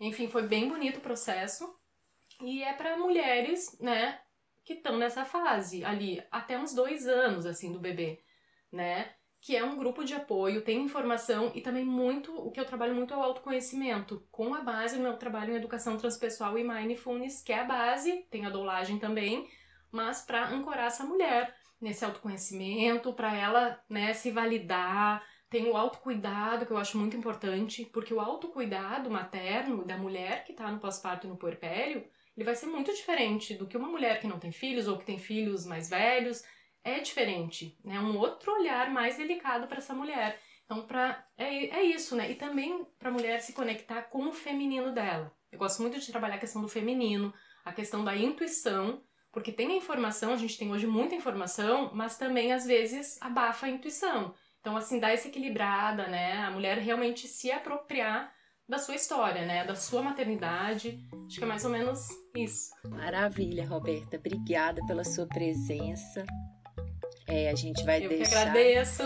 Enfim, 0.00 0.26
foi 0.26 0.48
bem 0.48 0.70
bonito 0.70 0.96
o 0.96 1.02
processo. 1.02 1.70
E 2.40 2.62
é 2.62 2.72
para 2.72 2.96
mulheres, 2.96 3.78
né, 3.78 4.18
que 4.64 4.72
estão 4.72 4.96
nessa 4.96 5.26
fase 5.26 5.84
ali, 5.84 6.24
até 6.30 6.58
uns 6.58 6.72
dois 6.72 7.06
anos, 7.06 7.44
assim, 7.44 7.70
do 7.70 7.78
bebê, 7.78 8.22
né? 8.72 9.12
Que 9.38 9.54
é 9.54 9.62
um 9.62 9.76
grupo 9.76 10.02
de 10.02 10.14
apoio, 10.14 10.64
tem 10.64 10.80
informação 10.80 11.52
e 11.54 11.60
também 11.60 11.84
muito, 11.84 12.34
o 12.34 12.50
que 12.50 12.58
eu 12.58 12.64
trabalho 12.64 12.94
muito 12.94 13.12
é 13.12 13.16
o 13.18 13.22
autoconhecimento, 13.22 14.26
com 14.30 14.54
a 14.54 14.62
base 14.62 14.96
no 14.96 15.02
meu 15.02 15.18
trabalho 15.18 15.52
em 15.52 15.56
educação 15.56 15.98
transpessoal 15.98 16.58
e 16.58 16.64
mindfulness, 16.64 17.42
que 17.42 17.52
é 17.52 17.60
a 17.60 17.64
base, 17.64 18.26
tem 18.30 18.46
a 18.46 18.50
doulagem 18.50 18.98
também, 18.98 19.46
mas 19.92 20.22
para 20.22 20.48
ancorar 20.48 20.86
essa 20.86 21.04
mulher 21.04 21.54
nesse 21.84 22.04
autoconhecimento, 22.04 23.12
para 23.12 23.36
ela, 23.36 23.78
né, 23.88 24.14
se 24.14 24.30
validar. 24.30 25.22
Tem 25.50 25.68
o 25.70 25.76
autocuidado, 25.76 26.64
que 26.64 26.72
eu 26.72 26.78
acho 26.78 26.98
muito 26.98 27.16
importante, 27.16 27.84
porque 27.84 28.12
o 28.12 28.20
autocuidado 28.20 29.10
materno 29.10 29.84
da 29.84 29.96
mulher 29.96 30.44
que 30.44 30.52
está 30.52 30.70
no 30.70 30.80
pós-parto 30.80 31.26
e 31.26 31.30
no 31.30 31.36
puerpério, 31.36 32.04
ele 32.34 32.44
vai 32.44 32.56
ser 32.56 32.66
muito 32.66 32.92
diferente 32.92 33.54
do 33.54 33.66
que 33.66 33.76
uma 33.76 33.88
mulher 33.88 34.18
que 34.18 34.26
não 34.26 34.40
tem 34.40 34.50
filhos 34.50 34.88
ou 34.88 34.98
que 34.98 35.04
tem 35.04 35.18
filhos 35.18 35.66
mais 35.66 35.88
velhos. 35.88 36.42
É 36.82 36.98
diferente, 37.00 37.78
né? 37.84 38.00
Um 38.00 38.18
outro 38.18 38.52
olhar 38.52 38.90
mais 38.90 39.18
delicado 39.18 39.68
para 39.68 39.78
essa 39.78 39.94
mulher. 39.94 40.40
Então, 40.64 40.86
pra, 40.86 41.24
é, 41.36 41.66
é 41.66 41.82
isso, 41.84 42.16
né? 42.16 42.30
E 42.30 42.34
também 42.34 42.84
para 42.98 43.10
a 43.10 43.12
mulher 43.12 43.40
se 43.40 43.52
conectar 43.52 44.04
com 44.04 44.26
o 44.26 44.32
feminino 44.32 44.92
dela. 44.92 45.32
Eu 45.52 45.58
gosto 45.58 45.82
muito 45.82 46.00
de 46.00 46.10
trabalhar 46.10 46.36
a 46.36 46.40
questão 46.40 46.62
do 46.62 46.68
feminino, 46.68 47.32
a 47.64 47.72
questão 47.72 48.02
da 48.02 48.16
intuição, 48.16 49.02
porque 49.34 49.52
tem 49.52 49.72
a 49.72 49.76
informação, 49.76 50.32
a 50.32 50.36
gente 50.36 50.56
tem 50.56 50.70
hoje 50.70 50.86
muita 50.86 51.14
informação, 51.14 51.90
mas 51.92 52.16
também 52.16 52.52
às 52.52 52.64
vezes 52.64 53.20
abafa 53.20 53.66
a 53.66 53.68
intuição. 53.68 54.32
Então, 54.60 54.76
assim, 54.76 54.98
dá 54.98 55.10
essa 55.10 55.28
equilibrada, 55.28 56.06
né? 56.06 56.38
A 56.38 56.50
mulher 56.50 56.78
realmente 56.78 57.26
se 57.26 57.50
apropriar 57.50 58.32
da 58.66 58.78
sua 58.78 58.94
história, 58.94 59.44
né? 59.44 59.64
Da 59.64 59.74
sua 59.74 60.00
maternidade. 60.00 60.98
Acho 61.26 61.36
que 61.36 61.44
é 61.44 61.46
mais 61.46 61.64
ou 61.64 61.70
menos 61.70 62.08
isso. 62.34 62.70
Maravilha, 62.88 63.66
Roberta. 63.66 64.16
Obrigada 64.16 64.80
pela 64.86 65.04
sua 65.04 65.26
presença. 65.26 66.24
É, 67.26 67.50
a 67.50 67.54
gente 67.54 67.84
vai 67.84 68.04
eu 68.04 68.08
deixar. 68.08 68.24
Eu 68.24 68.28
que 68.30 68.36
agradeço 68.36 69.02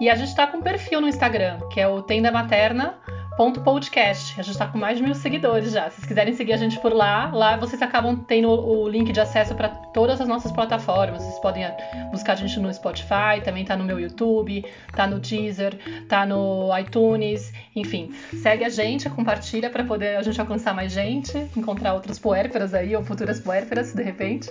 E 0.01 0.09
a 0.09 0.15
gente 0.15 0.35
tá 0.35 0.47
com 0.47 0.59
um 0.59 0.63
perfil 0.63 1.01
no 1.01 1.09
Instagram, 1.09 1.59
que 1.71 1.81
é 1.81 1.87
o 1.87 2.03
Tenda 2.03 2.31
Materna 2.31 2.99
podcast. 3.37 4.39
A 4.39 4.43
gente 4.43 4.53
está 4.53 4.67
com 4.67 4.79
mais 4.79 4.99
de 4.99 5.03
mil 5.03 5.15
seguidores 5.15 5.73
já. 5.73 5.89
Se 5.89 5.97
vocês 5.97 6.07
quiserem 6.07 6.35
seguir 6.35 6.53
a 6.53 6.57
gente 6.57 6.79
por 6.81 6.93
lá, 6.93 7.31
lá 7.33 7.57
vocês 7.57 7.81
acabam 7.81 8.17
tendo 8.17 8.51
o 8.51 8.89
link 8.89 9.13
de 9.13 9.21
acesso 9.21 9.55
para 9.55 9.69
todas 9.69 10.21
as 10.21 10.29
nossas 10.29 10.53
plataformas. 10.53 11.23
Vocês 11.23 11.39
podem 11.39 11.65
buscar 12.11 12.33
a 12.33 12.37
gente 12.37 12.59
no 12.61 12.73
Spotify, 12.73 13.41
também 13.43 13.65
tá 13.65 13.77
no 13.77 13.85
meu 13.85 13.99
YouTube, 13.99 14.65
tá 14.95 15.07
no 15.07 15.19
Deezer, 15.19 15.79
tá 16.09 16.27
no 16.27 16.69
iTunes, 16.79 17.53
enfim. 17.75 18.13
Segue 18.35 18.65
a 18.65 18.69
gente, 18.69 19.09
compartilha 19.09 19.71
para 19.71 19.85
poder 19.85 20.17
a 20.17 20.23
gente 20.23 20.41
alcançar 20.41 20.75
mais 20.75 20.93
gente, 20.93 21.37
encontrar 21.57 21.95
outras 21.95 22.19
puérperas 22.19 22.75
aí, 22.75 22.95
ou 22.95 23.03
futuras 23.03 23.41
puérperas, 23.41 23.93
de 23.93 24.03
repente. 24.03 24.51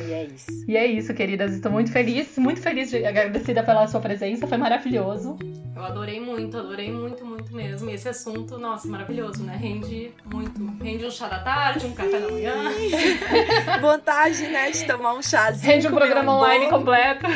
E 0.00 0.12
é 0.12 0.24
isso. 0.24 0.64
E 0.66 0.76
é 0.76 0.86
isso, 0.86 1.14
queridas. 1.14 1.54
Estou 1.54 1.70
muito 1.70 1.92
feliz, 1.92 2.36
muito 2.38 2.60
feliz, 2.60 2.90
de, 2.90 3.04
agradecida 3.04 3.62
pela 3.62 3.86
sua 3.86 4.00
presença, 4.00 4.46
foi 4.46 4.58
maravilhoso. 4.58 5.36
Eu 5.78 5.84
adorei 5.84 6.18
muito, 6.18 6.56
adorei 6.56 6.90
muito, 6.90 7.24
muito 7.24 7.54
mesmo. 7.54 7.88
Esse 7.98 8.08
assunto, 8.10 8.56
nossa, 8.58 8.86
maravilhoso, 8.86 9.42
né? 9.42 9.56
Rende 9.56 10.12
muito. 10.24 10.64
Rende 10.80 11.04
um 11.04 11.10
chá 11.10 11.26
da 11.26 11.40
tarde, 11.40 11.84
um 11.84 11.92
café 11.92 12.20
da 12.20 12.30
manhã. 12.30 12.54
Vontade, 13.82 14.46
né, 14.46 14.70
de 14.70 14.86
tomar 14.86 15.14
um 15.14 15.22
chazinho. 15.22 15.72
Rende 15.72 15.88
um 15.88 15.90
programa 15.90 16.32
um 16.32 16.36
online 16.36 16.70
completo. 16.70 17.26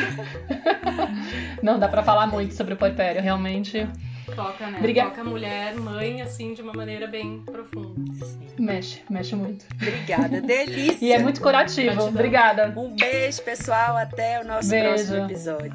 Não, 1.61 1.77
dá 1.77 1.89
pra 1.89 2.01
falar 2.01 2.27
muito 2.27 2.53
sobre 2.53 2.75
o 2.75 2.77
porpério, 2.77 3.21
realmente. 3.21 3.85
Toca, 4.33 4.67
né? 4.67 4.77
Obrigada. 4.79 5.09
Toca 5.09 5.23
mulher, 5.25 5.75
mãe, 5.75 6.21
assim, 6.21 6.53
de 6.53 6.61
uma 6.61 6.71
maneira 6.71 7.07
bem 7.07 7.41
profunda. 7.41 8.25
Sim. 8.25 8.47
Mexe, 8.57 9.01
mexe 9.09 9.35
muito. 9.35 9.65
Obrigada, 9.75 10.39
delícia. 10.41 11.05
E 11.05 11.11
é 11.11 11.19
muito 11.19 11.41
curativo. 11.41 11.87
Gratidão. 11.87 12.07
Obrigada. 12.07 12.73
Um 12.79 12.95
beijo, 12.95 13.41
pessoal. 13.41 13.97
Até 13.97 14.39
o 14.41 14.45
nosso 14.45 14.69
beijo. 14.69 14.87
próximo 14.87 15.25
episódio. 15.25 15.73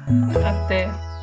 Até. 0.65 1.18